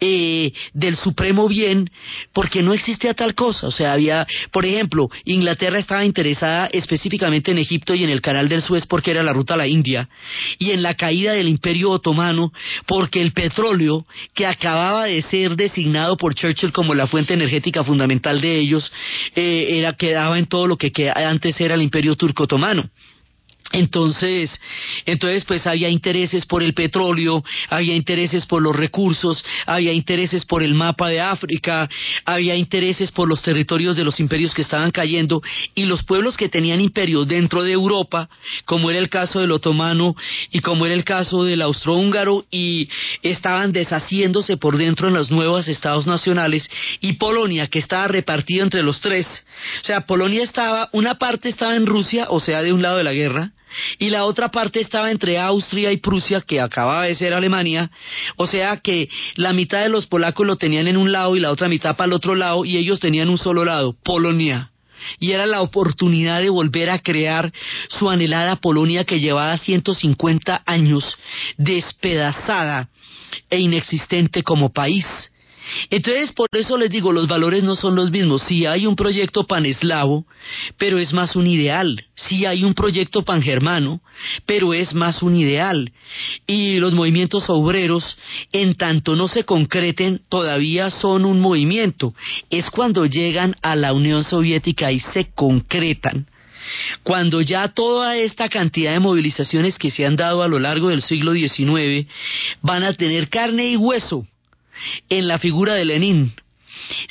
eh, 0.00 0.52
del 0.72 0.96
supremo 0.96 1.48
bien 1.48 1.90
porque 2.32 2.62
no 2.62 2.72
existía 2.72 3.14
tal 3.14 3.34
cosa. 3.34 3.68
O 3.68 3.70
sea, 3.70 3.92
había, 3.92 4.26
por 4.50 4.64
ejemplo, 4.64 5.08
Inglaterra 5.24 5.78
estaba 5.78 6.04
interesada 6.04 6.68
específicamente 6.72 7.50
en 7.50 7.58
Egipto 7.58 7.94
y 7.94 8.04
en 8.04 8.10
el 8.10 8.20
canal 8.20 8.48
del 8.48 8.62
Suez 8.62 8.86
porque 8.86 9.10
era 9.10 9.22
la 9.22 9.32
ruta 9.32 9.54
a 9.54 9.58
la 9.58 9.66
India 9.66 10.08
y 10.58 10.70
en 10.70 10.82
la 10.82 10.94
caída 10.94 11.32
del 11.32 11.48
imperio 11.48 11.90
otomano 11.90 12.52
porque 12.86 13.20
el 13.20 13.32
petróleo 13.32 14.06
que 14.34 14.46
acababa 14.46 15.04
de 15.04 15.22
ser 15.22 15.56
designado 15.56 16.16
por 16.16 16.34
Churchill 16.34 16.72
como 16.72 16.94
la 16.94 17.06
fuente 17.06 17.34
energética 17.34 17.84
fundamental 17.84 18.40
de 18.40 18.58
ellos 18.58 18.90
eh, 19.34 19.78
era 19.78 19.92
quedaba 19.94 20.38
en 20.38 20.46
todo 20.46 20.66
lo 20.66 20.76
que, 20.76 20.92
que 20.92 21.10
antes 21.10 21.60
era 21.60 21.74
el 21.74 21.82
imperio 21.82 22.16
turco 22.16 22.44
otomano. 22.44 22.88
Entonces, 23.72 24.58
entonces 25.04 25.44
pues 25.44 25.66
había 25.66 25.90
intereses 25.90 26.46
por 26.46 26.62
el 26.62 26.72
petróleo, 26.72 27.44
había 27.68 27.94
intereses 27.94 28.46
por 28.46 28.62
los 28.62 28.74
recursos, 28.74 29.44
había 29.66 29.92
intereses 29.92 30.46
por 30.46 30.62
el 30.62 30.72
mapa 30.72 31.10
de 31.10 31.20
África, 31.20 31.88
había 32.24 32.56
intereses 32.56 33.12
por 33.12 33.28
los 33.28 33.42
territorios 33.42 33.94
de 33.94 34.04
los 34.04 34.20
imperios 34.20 34.54
que 34.54 34.62
estaban 34.62 34.90
cayendo 34.90 35.42
y 35.74 35.84
los 35.84 36.02
pueblos 36.02 36.38
que 36.38 36.48
tenían 36.48 36.80
imperios 36.80 37.28
dentro 37.28 37.62
de 37.62 37.72
Europa, 37.72 38.30
como 38.64 38.88
era 38.88 38.98
el 38.98 39.10
caso 39.10 39.40
del 39.40 39.52
otomano 39.52 40.16
y 40.50 40.60
como 40.60 40.86
era 40.86 40.94
el 40.94 41.04
caso 41.04 41.44
del 41.44 41.60
austrohúngaro 41.60 42.46
y 42.50 42.88
estaban 43.22 43.72
deshaciéndose 43.72 44.56
por 44.56 44.78
dentro 44.78 45.08
en 45.08 45.14
los 45.14 45.30
nuevos 45.30 45.68
estados 45.68 46.06
nacionales 46.06 46.70
y 47.00 47.14
Polonia 47.14 47.66
que 47.66 47.80
estaba 47.80 48.08
repartida 48.08 48.62
entre 48.62 48.82
los 48.82 49.02
tres. 49.02 49.26
O 49.82 49.84
sea, 49.84 50.06
Polonia 50.06 50.42
estaba, 50.42 50.88
una 50.92 51.18
parte 51.18 51.50
estaba 51.50 51.76
en 51.76 51.86
Rusia, 51.86 52.28
o 52.30 52.40
sea, 52.40 52.62
de 52.62 52.72
un 52.72 52.80
lado 52.80 52.96
de 52.96 53.04
la 53.04 53.12
guerra, 53.12 53.52
y 53.98 54.10
la 54.10 54.24
otra 54.24 54.50
parte 54.50 54.80
estaba 54.80 55.10
entre 55.10 55.38
Austria 55.38 55.92
y 55.92 55.98
Prusia, 55.98 56.40
que 56.40 56.60
acababa 56.60 57.04
de 57.04 57.14
ser 57.14 57.34
Alemania, 57.34 57.90
o 58.36 58.46
sea 58.46 58.78
que 58.78 59.08
la 59.36 59.52
mitad 59.52 59.82
de 59.82 59.88
los 59.88 60.06
polacos 60.06 60.46
lo 60.46 60.56
tenían 60.56 60.88
en 60.88 60.96
un 60.96 61.12
lado 61.12 61.36
y 61.36 61.40
la 61.40 61.50
otra 61.50 61.68
mitad 61.68 61.96
para 61.96 62.06
el 62.06 62.12
otro 62.12 62.34
lado, 62.34 62.64
y 62.64 62.76
ellos 62.76 63.00
tenían 63.00 63.28
un 63.28 63.38
solo 63.38 63.64
lado, 63.64 63.94
Polonia. 64.04 64.70
Y 65.20 65.30
era 65.30 65.46
la 65.46 65.62
oportunidad 65.62 66.40
de 66.40 66.50
volver 66.50 66.90
a 66.90 66.98
crear 66.98 67.52
su 67.88 68.10
anhelada 68.10 68.56
Polonia 68.56 69.04
que 69.04 69.20
llevaba 69.20 69.56
150 69.56 70.62
años 70.66 71.16
despedazada 71.56 72.88
e 73.48 73.60
inexistente 73.60 74.42
como 74.42 74.72
país. 74.72 75.06
Entonces, 75.90 76.32
por 76.32 76.48
eso 76.52 76.76
les 76.76 76.90
digo, 76.90 77.12
los 77.12 77.28
valores 77.28 77.62
no 77.62 77.74
son 77.74 77.94
los 77.94 78.10
mismos. 78.10 78.42
Sí 78.42 78.66
hay 78.66 78.86
un 78.86 78.96
proyecto 78.96 79.46
paneslavo, 79.46 80.24
pero 80.76 80.98
es 80.98 81.12
más 81.12 81.36
un 81.36 81.46
ideal. 81.46 82.04
Sí 82.14 82.46
hay 82.46 82.64
un 82.64 82.74
proyecto 82.74 83.22
pangermano, 83.22 84.00
pero 84.46 84.74
es 84.74 84.94
más 84.94 85.22
un 85.22 85.36
ideal. 85.36 85.92
Y 86.46 86.76
los 86.76 86.94
movimientos 86.94 87.44
obreros, 87.48 88.18
en 88.52 88.74
tanto 88.74 89.16
no 89.16 89.28
se 89.28 89.44
concreten, 89.44 90.20
todavía 90.28 90.90
son 90.90 91.24
un 91.24 91.40
movimiento. 91.40 92.14
Es 92.50 92.70
cuando 92.70 93.06
llegan 93.06 93.54
a 93.62 93.76
la 93.76 93.92
Unión 93.92 94.24
Soviética 94.24 94.92
y 94.92 95.00
se 95.00 95.30
concretan 95.34 96.26
cuando 97.02 97.40
ya 97.40 97.68
toda 97.68 98.16
esta 98.16 98.48
cantidad 98.48 98.92
de 98.92 99.00
movilizaciones 99.00 99.78
que 99.78 99.90
se 99.90 100.04
han 100.04 100.16
dado 100.16 100.42
a 100.42 100.48
lo 100.48 100.58
largo 100.58 100.88
del 100.88 101.02
siglo 101.02 101.32
XIX 101.32 102.06
van 102.60 102.84
a 102.84 102.92
tener 102.92 103.28
carne 103.28 103.70
y 103.70 103.76
hueso 103.76 104.26
en 105.08 105.28
la 105.28 105.38
figura 105.38 105.74
de 105.74 105.84
Lenin. 105.84 106.32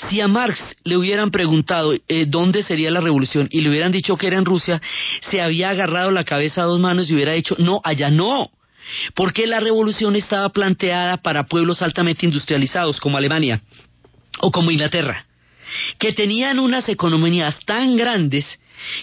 Si 0.09 0.21
a 0.21 0.27
Marx 0.27 0.77
le 0.83 0.97
hubieran 0.97 1.31
preguntado 1.31 1.93
eh, 1.93 2.25
dónde 2.27 2.63
sería 2.63 2.91
la 2.91 3.01
revolución 3.01 3.47
y 3.51 3.61
le 3.61 3.69
hubieran 3.69 3.91
dicho 3.91 4.15
que 4.15 4.27
era 4.27 4.37
en 4.37 4.45
Rusia, 4.45 4.81
se 5.29 5.41
había 5.41 5.69
agarrado 5.69 6.11
la 6.11 6.23
cabeza 6.23 6.61
a 6.61 6.65
dos 6.65 6.79
manos 6.79 7.09
y 7.09 7.15
hubiera 7.15 7.33
dicho, 7.33 7.55
no, 7.59 7.81
allá 7.83 8.09
no, 8.09 8.49
porque 9.15 9.47
la 9.47 9.59
revolución 9.59 10.15
estaba 10.15 10.49
planteada 10.49 11.17
para 11.17 11.47
pueblos 11.47 11.81
altamente 11.81 12.25
industrializados 12.25 12.99
como 12.99 13.17
Alemania 13.17 13.61
o 14.39 14.51
como 14.51 14.71
Inglaterra, 14.71 15.25
que 15.97 16.13
tenían 16.13 16.59
unas 16.59 16.87
economías 16.87 17.59
tan 17.65 17.97
grandes 17.97 18.59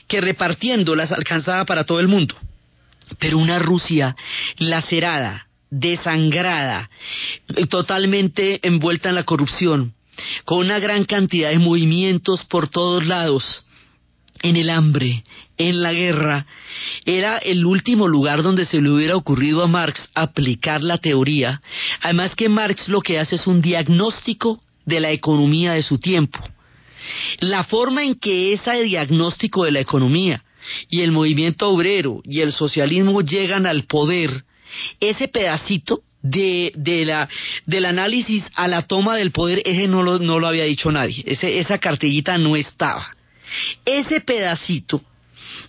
que 0.06 0.20
repartiéndolas 0.20 1.12
alcanzaba 1.12 1.64
para 1.64 1.84
todo 1.84 2.00
el 2.00 2.08
mundo. 2.08 2.36
Pero 3.18 3.38
una 3.38 3.58
Rusia 3.58 4.16
lacerada, 4.58 5.46
desangrada, 5.74 6.88
totalmente 7.68 8.60
envuelta 8.66 9.08
en 9.08 9.16
la 9.16 9.24
corrupción, 9.24 9.94
con 10.44 10.58
una 10.58 10.78
gran 10.78 11.04
cantidad 11.04 11.50
de 11.50 11.58
movimientos 11.58 12.44
por 12.44 12.68
todos 12.68 13.06
lados, 13.06 13.64
en 14.42 14.56
el 14.56 14.70
hambre, 14.70 15.24
en 15.56 15.82
la 15.82 15.92
guerra, 15.92 16.46
era 17.04 17.38
el 17.38 17.64
último 17.64 18.08
lugar 18.08 18.42
donde 18.42 18.66
se 18.66 18.80
le 18.80 18.90
hubiera 18.90 19.16
ocurrido 19.16 19.62
a 19.62 19.68
Marx 19.68 20.10
aplicar 20.14 20.82
la 20.82 20.98
teoría. 20.98 21.62
Además 22.02 22.34
que 22.34 22.48
Marx 22.48 22.88
lo 22.88 23.00
que 23.00 23.18
hace 23.18 23.36
es 23.36 23.46
un 23.46 23.62
diagnóstico 23.62 24.60
de 24.84 25.00
la 25.00 25.12
economía 25.12 25.72
de 25.72 25.82
su 25.82 25.98
tiempo. 25.98 26.38
La 27.40 27.64
forma 27.64 28.04
en 28.04 28.16
que 28.16 28.52
ese 28.52 28.82
diagnóstico 28.82 29.64
de 29.64 29.72
la 29.72 29.80
economía 29.80 30.42
y 30.88 31.00
el 31.00 31.12
movimiento 31.12 31.68
obrero 31.68 32.20
y 32.24 32.40
el 32.40 32.52
socialismo 32.52 33.20
llegan 33.22 33.66
al 33.66 33.84
poder, 33.84 34.44
ese 35.00 35.28
pedacito 35.28 36.00
de, 36.22 36.72
de 36.74 37.04
la, 37.04 37.28
del 37.66 37.84
análisis 37.84 38.44
a 38.54 38.66
la 38.66 38.82
toma 38.82 39.16
del 39.16 39.30
poder, 39.30 39.62
ese 39.64 39.86
no 39.86 40.02
lo, 40.02 40.18
no 40.18 40.38
lo 40.38 40.46
había 40.46 40.64
dicho 40.64 40.90
nadie, 40.90 41.22
ese, 41.26 41.58
esa 41.58 41.78
cartellita 41.78 42.38
no 42.38 42.56
estaba. 42.56 43.14
Ese 43.84 44.20
pedacito 44.20 45.02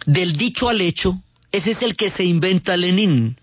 del 0.06 0.36
dicho 0.38 0.70
al 0.70 0.82
hecho, 0.82 1.22
ese 1.52 1.72
es 1.72 1.82
el 1.82 1.96
que 1.96 2.10
se 2.10 2.24
inventa 2.24 2.78
Lenin 2.78 3.38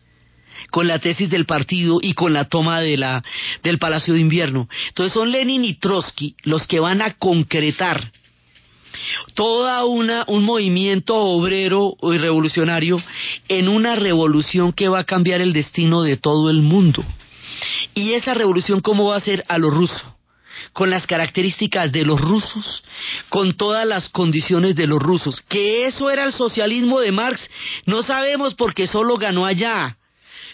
con 0.70 0.88
la 0.88 0.98
tesis 0.98 1.28
del 1.28 1.44
partido 1.44 1.98
y 2.00 2.14
con 2.14 2.32
la 2.32 2.46
toma 2.46 2.80
de 2.80 2.96
la, 2.96 3.22
del 3.62 3.78
Palacio 3.78 4.14
de 4.14 4.20
Invierno. 4.20 4.68
Entonces 4.88 5.12
son 5.12 5.30
Lenin 5.30 5.64
y 5.64 5.74
Trotsky 5.74 6.34
los 6.44 6.66
que 6.66 6.80
van 6.80 7.02
a 7.02 7.14
concretar 7.14 8.10
toda 9.34 9.84
una 9.84 10.24
un 10.26 10.44
movimiento 10.44 11.16
obrero 11.16 11.96
y 12.02 12.18
revolucionario 12.18 13.02
en 13.48 13.68
una 13.68 13.94
revolución 13.94 14.72
que 14.72 14.88
va 14.88 15.00
a 15.00 15.04
cambiar 15.04 15.40
el 15.40 15.52
destino 15.52 16.02
de 16.02 16.16
todo 16.16 16.50
el 16.50 16.62
mundo. 16.62 17.04
Y 17.94 18.12
esa 18.12 18.34
revolución 18.34 18.80
cómo 18.80 19.06
va 19.06 19.16
a 19.16 19.20
ser 19.20 19.44
a 19.48 19.58
lo 19.58 19.70
ruso 19.70 20.16
con 20.72 20.90
las 20.90 21.06
características 21.06 21.92
de 21.92 22.04
los 22.04 22.20
rusos, 22.20 22.82
con 23.28 23.54
todas 23.54 23.86
las 23.86 24.08
condiciones 24.08 24.74
de 24.74 24.86
los 24.86 25.02
rusos. 25.02 25.40
Que 25.42 25.86
eso 25.86 26.10
era 26.10 26.24
el 26.24 26.32
socialismo 26.32 27.00
de 27.00 27.12
Marx, 27.12 27.50
no 27.84 28.02
sabemos 28.02 28.54
porque 28.54 28.86
solo 28.86 29.16
ganó 29.16 29.44
allá. 29.44 29.96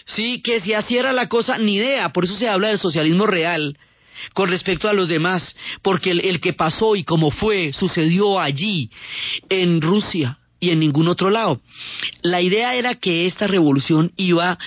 Sí, 0.05 0.41
que 0.41 0.59
si 0.59 0.73
así 0.73 0.97
era 0.97 1.13
la 1.13 1.29
cosa, 1.29 1.57
ni 1.57 1.75
idea, 1.75 2.09
por 2.09 2.25
eso 2.25 2.35
se 2.35 2.49
habla 2.49 2.69
del 2.69 2.79
socialismo 2.79 3.27
real 3.27 3.77
con 4.33 4.49
respecto 4.49 4.89
a 4.89 4.93
los 4.93 5.07
demás, 5.07 5.55
porque 5.81 6.11
el, 6.11 6.39
que 6.39 6.53
pasó 6.53 6.95
y 6.95 7.03
como 7.03 7.31
fue, 7.31 7.73
sucedió 7.73 8.39
allí, 8.39 8.89
en 9.49 9.81
Rusia, 9.81 10.37
y 10.59 10.71
en 10.71 10.79
ningún 10.79 11.07
otro 11.07 11.29
lado. 11.29 11.61
La 12.21 12.41
idea 12.41 12.75
era 12.75 12.95
que 12.95 13.25
esta 13.25 13.47
revolución 13.47 14.11
iba 14.17 14.57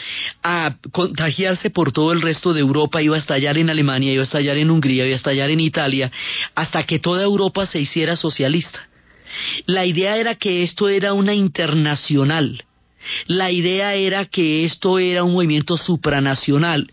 a 0.43 0.77
contagiarse 0.91 1.71
por 1.71 1.93
todo 1.93 2.13
el 2.13 2.23
resto 2.23 2.55
de 2.55 2.61
Europa, 2.61 3.03
iba 3.03 3.17
a 3.17 3.19
estallar 3.19 3.59
en 3.59 3.71
Alemania, 3.71 4.13
iba 4.13 4.23
a 4.23 4.25
estallar 4.25 4.57
en 4.57 4.71
Hungría, 4.71 5.05
iba 5.05 5.13
a 5.13 5.17
estallar 5.17 5.51
en 5.51 5.61
Italia, 5.61 6.11
hasta 6.55 6.85
que 6.85 6.99
toda 6.99 7.23
Europa 7.23 7.67
se 7.67 7.79
hiciera 7.79 8.17
socialista. 8.17 8.89
La 9.67 9.87
idea 9.87 10.17
era 10.17 10.35
que 10.35 10.63
esto 10.63 10.89
era 10.89 11.13
una 11.13 11.35
internacional. 11.35 12.65
La 13.27 13.51
idea 13.51 13.95
era 13.95 14.25
que 14.25 14.65
esto 14.65 14.99
era 14.99 15.25
un 15.25 15.33
movimiento 15.33 15.77
supranacional 15.77 16.93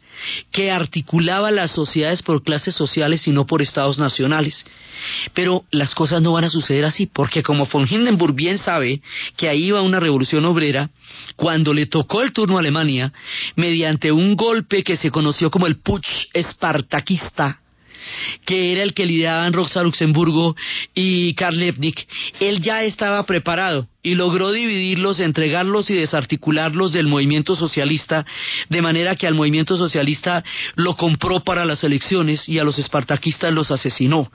que 0.52 0.72
articulaba 0.72 1.52
las 1.52 1.72
sociedades 1.72 2.22
por 2.22 2.44
clases 2.44 2.76
sociales 2.76 3.28
y 3.28 3.32
no 3.32 3.46
por 3.46 3.62
estados 3.62 3.98
nacionales. 3.98 4.66
Pero 5.34 5.64
las 5.72 5.96
cosas 5.96 6.22
no 6.22 6.34
van 6.34 6.46
a 6.46 6.50
suceder 6.50 6.86
así, 6.86 7.08
porque 7.08 7.42
como 7.42 7.66
von 7.66 7.88
Hindenburg 7.90 8.36
bien 8.36 8.58
sabe 8.58 9.02
que 9.38 9.48
ahí 9.48 9.66
iba 9.66 9.82
una 9.82 10.00
revolución 10.00 10.46
obrera, 10.46 10.90
cuando 11.36 11.74
le 11.74 11.86
tocó 11.86 12.22
el 12.22 12.34
turno 12.34 12.58
a 12.58 12.60
Alemania, 12.60 13.14
mediante 13.56 14.12
un 14.12 14.36
golpe 14.36 14.84
que 14.84 14.98
se 14.98 15.12
conoció 15.12 15.50
como 15.50 15.68
el 15.68 15.78
Putsch 15.78 16.30
espartaquista, 16.34 17.60
que 18.46 18.72
era 18.72 18.84
el 18.84 18.94
que 18.94 19.06
lideraban 19.06 19.54
Rosa 19.54 19.84
Luxemburgo 19.84 20.56
y 20.94 21.34
Karl 21.36 21.58
Liebknecht, 21.58 22.08
él 22.40 22.62
ya 22.62 22.84
estaba 22.84 23.26
preparado 23.26 23.88
y 24.02 24.16
logró 24.16 24.52
dividirlos, 24.52 25.20
entregarlos 25.20 25.90
y 25.90 25.96
desarticularlos 25.96 26.94
del 26.94 27.08
movimiento 27.08 27.56
socialista, 27.56 28.26
de 28.70 28.82
manera 28.82 29.16
que 29.16 29.28
al 29.28 29.36
movimiento 29.36 29.78
socialista 29.78 30.44
lo 30.76 30.96
compró 30.96 31.42
para 31.42 31.66
las 31.66 31.84
elecciones 31.84 32.48
y 32.48 32.60
a 32.60 32.64
los 32.64 32.80
espartaquistas 32.80 33.52
los 33.52 33.72
asesinó. 33.72 34.32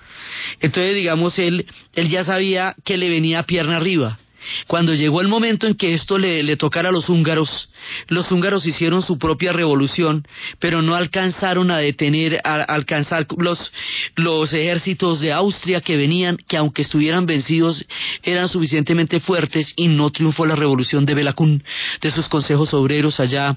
Entonces, 0.61 0.95
digamos, 0.95 1.39
él, 1.39 1.67
él 1.95 2.09
ya 2.09 2.25
sabía 2.25 2.75
que 2.85 2.97
le 2.97 3.09
venía 3.09 3.45
pierna 3.45 3.77
arriba. 3.77 4.19
Cuando 4.67 4.95
llegó 4.95 5.21
el 5.21 5.29
momento 5.29 5.67
en 5.67 5.75
que 5.75 5.95
esto 5.95 6.19
le, 6.19 6.57
tocara 6.57 6.89
a 6.89 6.93
los 6.93 7.09
húngaros, 7.09 7.71
los 8.09 8.31
húngaros 8.31 8.67
hicieron 8.67 9.03
su 9.03 9.19
propia 9.19 9.53
revolución, 9.53 10.27
pero 10.59 10.83
no 10.83 10.95
alcanzaron 10.95 11.71
a 11.71 11.79
detener, 11.79 12.41
a, 12.45 12.63
alcanzar 12.63 13.27
los, 13.39 13.73
los 14.17 14.53
ejércitos 14.53 15.21
de 15.21 15.33
Austria 15.33 15.81
que 15.81 15.97
venían, 15.97 16.37
que 16.49 16.57
aunque 16.57 16.83
estuvieran 16.83 17.27
vencidos, 17.27 17.85
eran 18.23 18.49
suficientemente 18.49 19.21
fuertes 19.21 19.73
y 19.77 19.89
no 19.89 20.11
triunfó 20.11 20.47
la 20.47 20.57
revolución 20.57 21.05
de 21.07 21.15
Belacún, 21.15 21.63
de 22.01 22.11
sus 22.11 22.29
consejos 22.29 22.75
obreros 22.75 23.21
allá 23.21 23.57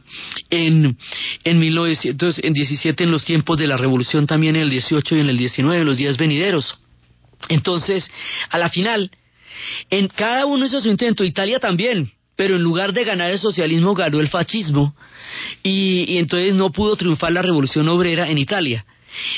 en, 0.49 0.97
en 1.43 1.59
1917, 1.59 3.03
en 3.03 3.11
los 3.11 3.23
tiempos 3.25 3.57
de 3.57 3.67
la 3.67 3.77
revolución 3.77 4.27
también 4.27 4.55
en 4.55 4.63
el 4.63 4.69
18 4.69 5.15
y 5.15 5.19
en 5.19 5.29
el 5.29 5.37
19, 5.37 5.83
los 5.83 5.97
días 5.97 6.17
venideros. 6.17 6.77
Entonces, 7.49 8.09
a 8.49 8.57
la 8.57 8.69
final, 8.69 9.11
en 9.89 10.07
cada 10.07 10.45
uno 10.45 10.65
hizo 10.65 10.81
su 10.81 10.89
intento, 10.89 11.23
Italia 11.23 11.59
también, 11.59 12.11
pero 12.35 12.55
en 12.55 12.61
lugar 12.61 12.93
de 12.93 13.03
ganar 13.03 13.31
el 13.31 13.39
socialismo 13.39 13.93
ganó 13.93 14.19
el 14.19 14.29
fascismo 14.29 14.95
y, 15.63 16.17
entonces 16.17 16.53
no 16.53 16.71
pudo 16.71 16.95
triunfar 16.95 17.33
la 17.33 17.41
revolución 17.41 17.89
obrera 17.89 18.29
en 18.29 18.37
Italia, 18.37 18.85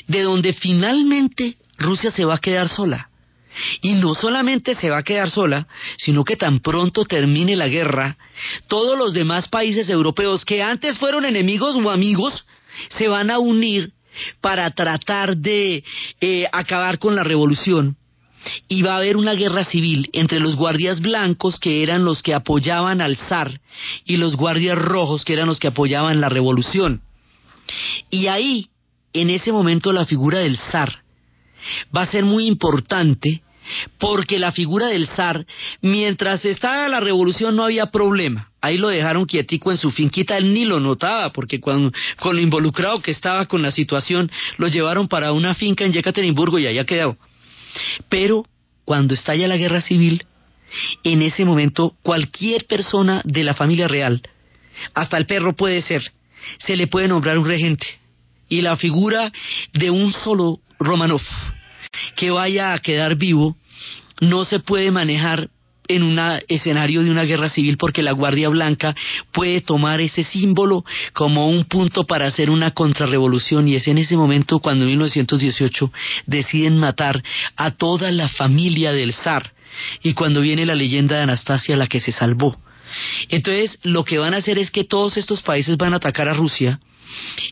de 0.07 0.21
donde 0.21 0.53
finalmente 0.53 1.57
Rusia 1.77 2.11
se 2.11 2.25
va 2.25 2.35
a 2.35 2.39
quedar 2.39 2.69
sola. 2.69 3.09
Y 3.81 3.93
no 3.93 4.13
solamente 4.13 4.75
se 4.75 4.91
va 4.91 4.99
a 4.99 5.03
quedar 5.03 5.31
sola, 5.31 5.67
sino 5.97 6.23
que 6.23 6.37
tan 6.37 6.59
pronto 6.59 7.03
termine 7.03 7.55
la 7.55 7.67
guerra, 7.67 8.15
todos 8.67 8.97
los 8.97 9.13
demás 9.13 9.47
países 9.47 9.89
europeos 9.89 10.45
que 10.45 10.61
antes 10.61 10.99
fueron 10.99 11.25
enemigos 11.25 11.75
o 11.75 11.89
amigos 11.89 12.45
se 12.89 13.07
van 13.07 13.31
a 13.31 13.39
unir 13.39 13.91
para 14.39 14.69
tratar 14.71 15.35
de 15.37 15.83
eh, 16.21 16.45
acabar 16.51 16.99
con 16.99 17.15
la 17.15 17.23
revolución 17.23 17.97
y 18.67 18.81
va 18.81 18.93
a 18.93 18.97
haber 18.97 19.17
una 19.17 19.33
guerra 19.33 19.63
civil 19.63 20.09
entre 20.13 20.39
los 20.39 20.55
guardias 20.55 21.01
blancos 21.01 21.59
que 21.59 21.83
eran 21.83 22.05
los 22.05 22.21
que 22.21 22.33
apoyaban 22.33 23.01
al 23.01 23.17
zar 23.17 23.59
y 24.05 24.17
los 24.17 24.35
guardias 24.35 24.77
rojos 24.77 25.25
que 25.25 25.33
eran 25.33 25.47
los 25.47 25.59
que 25.59 25.67
apoyaban 25.67 26.21
la 26.21 26.29
revolución. 26.29 27.01
Y 28.09 28.27
ahí, 28.27 28.69
en 29.13 29.29
ese 29.29 29.51
momento, 29.51 29.91
la 29.91 30.05
figura 30.05 30.39
del 30.39 30.57
zar 30.57 31.03
va 31.95 32.03
a 32.03 32.11
ser 32.11 32.25
muy 32.25 32.47
importante 32.47 33.41
porque 33.99 34.39
la 34.39 34.51
figura 34.51 34.87
del 34.87 35.07
zar, 35.07 35.45
mientras 35.81 36.43
estaba 36.45 36.89
la 36.89 36.99
revolución 36.99 37.55
no 37.55 37.65
había 37.65 37.87
problema. 37.87 38.49
Ahí 38.61 38.77
lo 38.77 38.89
dejaron 38.89 39.25
quietico 39.25 39.71
en 39.71 39.77
su 39.77 39.91
finquita, 39.91 40.37
él 40.37 40.53
ni 40.53 40.65
lo 40.65 40.79
notaba, 40.79 41.31
porque 41.31 41.59
cuando, 41.59 41.91
con 42.19 42.35
lo 42.35 42.41
involucrado 42.41 43.01
que 43.01 43.11
estaba 43.11 43.45
con 43.45 43.61
la 43.61 43.71
situación, 43.71 44.31
lo 44.57 44.67
llevaron 44.67 45.07
para 45.07 45.31
una 45.31 45.53
finca 45.53 45.85
en 45.85 45.93
Yekaterinburgo 45.93 46.59
y 46.59 46.67
allá 46.67 46.83
quedó. 46.83 47.17
Pero 48.09 48.45
cuando 48.85 49.13
estalla 49.13 49.47
la 49.47 49.57
guerra 49.57 49.81
civil, 49.81 50.25
en 51.03 51.21
ese 51.21 51.45
momento 51.45 51.95
cualquier 52.01 52.65
persona 52.65 53.21
de 53.25 53.43
la 53.43 53.53
familia 53.53 53.87
real, 53.87 54.21
hasta 54.93 55.17
el 55.17 55.25
perro 55.25 55.53
puede 55.53 55.81
ser, 55.81 56.11
se 56.59 56.75
le 56.75 56.87
puede 56.87 57.07
nombrar 57.07 57.37
un 57.37 57.47
regente. 57.47 57.87
Y 58.47 58.61
la 58.61 58.77
figura 58.77 59.31
de 59.73 59.89
un 59.91 60.11
solo 60.11 60.59
Romanov 60.79 61.21
que 62.15 62.31
vaya 62.31 62.73
a 62.73 62.79
quedar 62.79 63.15
vivo 63.15 63.55
no 64.21 64.45
se 64.45 64.59
puede 64.59 64.91
manejar 64.91 65.49
en 65.89 66.03
un 66.03 66.19
escenario 66.47 67.03
de 67.03 67.11
una 67.11 67.23
guerra 67.23 67.49
civil 67.49 67.77
porque 67.77 68.03
la 68.03 68.13
Guardia 68.13 68.47
Blanca 68.47 68.95
puede 69.33 69.59
tomar 69.59 69.99
ese 69.99 70.23
símbolo 70.23 70.85
como 71.13 71.49
un 71.49 71.65
punto 71.65 72.05
para 72.05 72.27
hacer 72.27 72.49
una 72.49 72.71
contrarrevolución. 72.71 73.67
Y 73.67 73.75
es 73.75 73.87
en 73.87 73.97
ese 73.97 74.15
momento 74.15 74.59
cuando 74.59 74.85
en 74.85 74.91
1918 74.91 75.91
deciden 76.27 76.77
matar 76.77 77.21
a 77.57 77.71
toda 77.71 78.11
la 78.11 78.29
familia 78.29 78.93
del 78.93 79.13
zar. 79.13 79.51
Y 80.03 80.13
cuando 80.13 80.41
viene 80.41 80.65
la 80.65 80.75
leyenda 80.75 81.17
de 81.17 81.23
Anastasia 81.23 81.75
la 81.75 81.87
que 81.87 81.99
se 81.99 82.11
salvó. 82.11 82.57
Entonces 83.29 83.79
lo 83.83 84.03
que 84.03 84.17
van 84.17 84.33
a 84.33 84.37
hacer 84.37 84.57
es 84.57 84.71
que 84.71 84.83
todos 84.83 85.17
estos 85.17 85.41
países 85.41 85.77
van 85.77 85.93
a 85.93 85.97
atacar 85.97 86.27
a 86.27 86.33
Rusia 86.33 86.79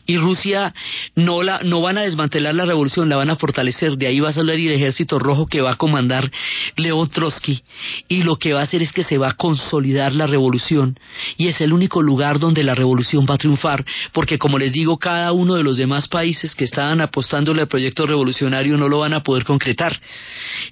y 0.06 0.16
Rusia 0.16 0.74
no 1.14 1.42
la 1.42 1.60
no 1.62 1.80
van 1.80 1.98
a 1.98 2.02
desmantelar 2.02 2.54
la 2.54 2.64
revolución, 2.64 3.08
la 3.08 3.16
van 3.16 3.30
a 3.30 3.36
fortalecer. 3.36 3.96
De 3.96 4.06
ahí 4.06 4.20
va 4.20 4.30
a 4.30 4.32
salir 4.32 4.70
el 4.70 4.76
ejército 4.76 5.18
rojo 5.18 5.46
que 5.46 5.60
va 5.60 5.72
a 5.72 5.76
comandar 5.76 6.30
León 6.76 7.08
Trotsky 7.08 7.62
y 8.08 8.22
lo 8.22 8.36
que 8.36 8.52
va 8.52 8.60
a 8.60 8.64
hacer 8.64 8.82
es 8.82 8.92
que 8.92 9.04
se 9.04 9.18
va 9.18 9.30
a 9.30 9.36
consolidar 9.36 10.14
la 10.14 10.26
revolución 10.26 10.98
y 11.36 11.48
es 11.48 11.60
el 11.60 11.72
único 11.72 12.02
lugar 12.02 12.38
donde 12.38 12.62
la 12.62 12.74
revolución 12.74 13.26
va 13.28 13.34
a 13.34 13.38
triunfar, 13.38 13.84
porque 14.12 14.38
como 14.38 14.58
les 14.58 14.72
digo, 14.72 14.98
cada 14.98 15.32
uno 15.32 15.54
de 15.54 15.62
los 15.62 15.76
demás 15.76 16.08
países 16.08 16.54
que 16.54 16.64
estaban 16.64 17.00
apostándole 17.00 17.62
al 17.62 17.68
proyecto 17.68 18.06
revolucionario 18.06 18.76
no 18.76 18.88
lo 18.88 19.00
van 19.00 19.14
a 19.14 19.22
poder 19.22 19.44
concretar. 19.44 19.98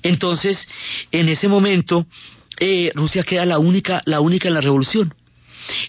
Entonces, 0.02 0.66
en 1.10 1.28
ese 1.28 1.48
momento 1.48 2.06
eh, 2.58 2.90
Rusia 2.94 3.22
queda 3.22 3.44
la 3.44 3.58
única 3.58 4.02
la 4.06 4.20
única 4.20 4.48
en 4.48 4.54
la 4.54 4.60
revolución. 4.60 5.12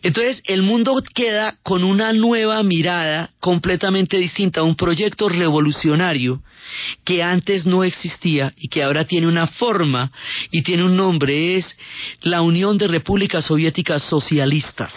Entonces, 0.01 0.41
el 0.45 0.61
mundo 0.61 0.95
queda 1.13 1.57
con 1.63 1.83
una 1.83 2.13
nueva 2.13 2.61
mirada 2.63 3.31
completamente 3.39 4.17
distinta, 4.17 4.63
un 4.63 4.75
proyecto 4.75 5.29
revolucionario 5.29 6.41
que 7.03 7.23
antes 7.23 7.65
no 7.65 7.83
existía 7.83 8.53
y 8.57 8.67
que 8.67 8.83
ahora 8.83 9.05
tiene 9.05 9.27
una 9.27 9.47
forma 9.47 10.11
y 10.51 10.63
tiene 10.63 10.83
un 10.83 10.95
nombre, 10.95 11.55
es 11.55 11.77
la 12.21 12.41
Unión 12.41 12.77
de 12.77 12.87
Repúblicas 12.87 13.45
Soviéticas 13.45 14.03
Socialistas. 14.03 14.93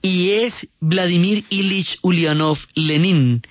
Y 0.00 0.30
es 0.30 0.68
Vladimir 0.80 1.44
Ilich 1.48 1.98
Ulyanov 2.02 2.58
Lenin 2.74 3.42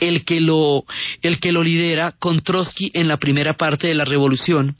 el 0.00 0.24
que 0.24 0.40
lo, 0.40 0.84
el 1.22 1.40
que 1.40 1.52
lo 1.52 1.62
lidera 1.62 2.12
con 2.12 2.40
Trotsky 2.40 2.90
en 2.92 3.08
la 3.08 3.16
primera 3.16 3.54
parte 3.56 3.86
de 3.86 3.94
la 3.94 4.04
revolución. 4.04 4.76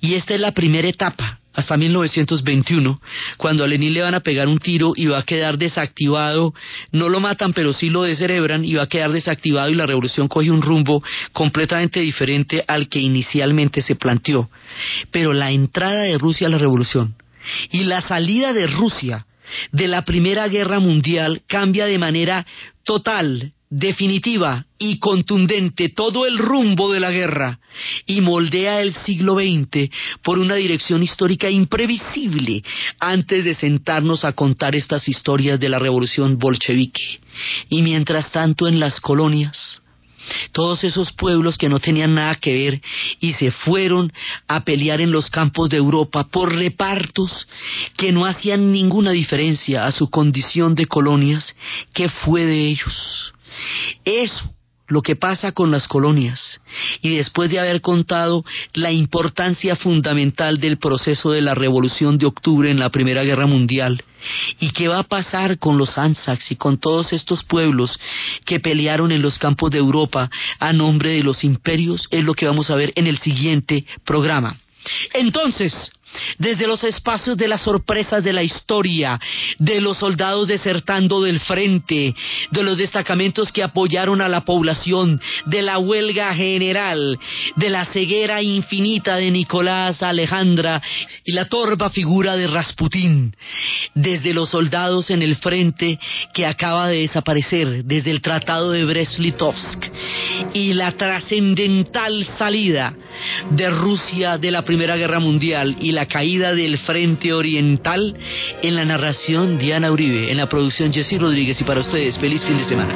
Y 0.00 0.14
esta 0.14 0.34
es 0.34 0.40
la 0.40 0.52
primera 0.52 0.88
etapa 0.88 1.40
hasta 1.54 1.76
1921, 1.76 3.00
cuando 3.36 3.64
a 3.64 3.68
Lenin 3.68 3.94
le 3.94 4.02
van 4.02 4.14
a 4.14 4.20
pegar 4.20 4.48
un 4.48 4.58
tiro 4.58 4.92
y 4.94 5.06
va 5.06 5.18
a 5.18 5.22
quedar 5.22 5.56
desactivado, 5.56 6.52
no 6.92 7.08
lo 7.08 7.20
matan, 7.20 7.52
pero 7.52 7.72
sí 7.72 7.88
lo 7.88 8.02
descerebran 8.02 8.64
y 8.64 8.74
va 8.74 8.82
a 8.82 8.88
quedar 8.88 9.12
desactivado 9.12 9.70
y 9.70 9.74
la 9.74 9.86
revolución 9.86 10.28
coge 10.28 10.50
un 10.50 10.62
rumbo 10.62 11.02
completamente 11.32 12.00
diferente 12.00 12.64
al 12.66 12.88
que 12.88 12.98
inicialmente 12.98 13.82
se 13.82 13.96
planteó. 13.96 14.50
Pero 15.10 15.32
la 15.32 15.50
entrada 15.50 16.02
de 16.02 16.18
Rusia 16.18 16.48
a 16.48 16.50
la 16.50 16.58
revolución 16.58 17.14
y 17.70 17.84
la 17.84 18.00
salida 18.00 18.52
de 18.52 18.66
Rusia 18.66 19.26
de 19.72 19.88
la 19.88 20.04
Primera 20.04 20.48
Guerra 20.48 20.80
Mundial 20.80 21.42
cambia 21.46 21.86
de 21.86 21.98
manera 21.98 22.46
total 22.84 23.53
definitiva 23.70 24.66
y 24.78 24.98
contundente 24.98 25.88
todo 25.88 26.26
el 26.26 26.38
rumbo 26.38 26.92
de 26.92 27.00
la 27.00 27.10
guerra 27.10 27.58
y 28.06 28.20
moldea 28.20 28.80
el 28.82 28.94
siglo 28.94 29.34
XX 29.34 29.90
por 30.22 30.38
una 30.38 30.54
dirección 30.54 31.02
histórica 31.02 31.50
imprevisible 31.50 32.62
antes 33.00 33.44
de 33.44 33.54
sentarnos 33.54 34.24
a 34.24 34.32
contar 34.32 34.74
estas 34.74 35.08
historias 35.08 35.58
de 35.58 35.68
la 35.68 35.78
revolución 35.78 36.38
bolchevique. 36.38 37.20
Y 37.68 37.82
mientras 37.82 38.30
tanto 38.30 38.68
en 38.68 38.78
las 38.78 39.00
colonias, 39.00 39.82
todos 40.52 40.84
esos 40.84 41.12
pueblos 41.12 41.58
que 41.58 41.68
no 41.68 41.78
tenían 41.78 42.14
nada 42.14 42.36
que 42.36 42.54
ver 42.54 42.80
y 43.20 43.32
se 43.34 43.50
fueron 43.50 44.12
a 44.48 44.64
pelear 44.64 45.00
en 45.00 45.10
los 45.10 45.30
campos 45.30 45.68
de 45.70 45.76
Europa 45.76 46.24
por 46.24 46.54
repartos 46.54 47.46
que 47.96 48.12
no 48.12 48.24
hacían 48.26 48.72
ninguna 48.72 49.10
diferencia 49.10 49.86
a 49.86 49.92
su 49.92 50.10
condición 50.10 50.74
de 50.74 50.86
colonias, 50.86 51.54
¿qué 51.92 52.08
fue 52.08 52.46
de 52.46 52.68
ellos? 52.68 53.33
Eso 54.04 54.54
lo 54.86 55.00
que 55.00 55.16
pasa 55.16 55.52
con 55.52 55.70
las 55.70 55.88
colonias 55.88 56.60
y 57.00 57.16
después 57.16 57.50
de 57.50 57.58
haber 57.58 57.80
contado 57.80 58.44
la 58.74 58.92
importancia 58.92 59.76
fundamental 59.76 60.60
del 60.60 60.78
proceso 60.78 61.30
de 61.30 61.40
la 61.40 61.54
Revolución 61.54 62.18
de 62.18 62.26
Octubre 62.26 62.70
en 62.70 62.78
la 62.78 62.90
Primera 62.90 63.24
Guerra 63.24 63.46
Mundial 63.46 64.02
y 64.60 64.70
qué 64.70 64.88
va 64.88 64.98
a 64.98 65.04
pasar 65.04 65.58
con 65.58 65.78
los 65.78 65.96
Anzacs 65.96 66.50
y 66.50 66.56
con 66.56 66.78
todos 66.78 67.12
estos 67.12 67.44
pueblos 67.44 67.98
que 68.44 68.60
pelearon 68.60 69.10
en 69.10 69.22
los 69.22 69.38
campos 69.38 69.70
de 69.70 69.78
Europa 69.78 70.30
a 70.58 70.72
nombre 70.72 71.10
de 71.10 71.22
los 71.22 71.44
imperios 71.44 72.06
es 72.10 72.22
lo 72.22 72.34
que 72.34 72.46
vamos 72.46 72.70
a 72.70 72.76
ver 72.76 72.92
en 72.96 73.06
el 73.06 73.18
siguiente 73.18 73.86
programa. 74.04 74.56
Entonces, 75.12 75.74
desde 76.38 76.66
los 76.66 76.84
espacios 76.84 77.36
de 77.36 77.48
las 77.48 77.62
sorpresas 77.62 78.22
de 78.22 78.32
la 78.32 78.42
historia, 78.42 79.18
de 79.58 79.80
los 79.80 79.98
soldados 79.98 80.48
desertando 80.48 81.22
del 81.22 81.40
frente, 81.40 82.14
de 82.50 82.62
los 82.62 82.76
destacamentos 82.76 83.50
que 83.52 83.62
apoyaron 83.62 84.20
a 84.20 84.28
la 84.28 84.42
población, 84.42 85.20
de 85.46 85.62
la 85.62 85.78
huelga 85.78 86.34
general, 86.34 87.18
de 87.56 87.70
la 87.70 87.86
ceguera 87.86 88.42
infinita 88.42 89.16
de 89.16 89.30
Nicolás 89.30 90.02
Alejandra 90.02 90.82
y 91.24 91.32
la 91.32 91.46
torva 91.46 91.90
figura 91.90 92.36
de 92.36 92.46
Rasputín, 92.46 93.34
desde 93.94 94.34
los 94.34 94.50
soldados 94.50 95.10
en 95.10 95.22
el 95.22 95.36
frente 95.36 95.98
que 96.32 96.46
acaba 96.46 96.88
de 96.88 96.98
desaparecer, 96.98 97.84
desde 97.84 98.10
el 98.10 98.20
Tratado 98.20 98.70
de 98.70 98.84
Brest-Litovsk 98.84 99.90
y 100.52 100.72
la 100.74 100.92
trascendental 100.92 102.26
salida 102.38 102.94
de 103.50 103.70
Rusia 103.70 104.38
de 104.38 104.50
la 104.50 104.62
Primera 104.62 104.96
Guerra 104.96 105.20
Mundial 105.20 105.76
y 105.80 105.92
la 105.92 106.06
caída 106.06 106.54
del 106.54 106.78
Frente 106.78 107.32
Oriental 107.32 108.14
en 108.62 108.74
la 108.74 108.84
narración 108.84 109.58
Diana 109.58 109.90
Uribe, 109.90 110.30
en 110.30 110.36
la 110.36 110.48
producción 110.48 110.92
Jessy 110.92 111.18
Rodríguez 111.18 111.60
y 111.60 111.64
para 111.64 111.80
ustedes 111.80 112.18
feliz 112.18 112.42
fin 112.44 112.58
de 112.58 112.64
semana. 112.64 112.94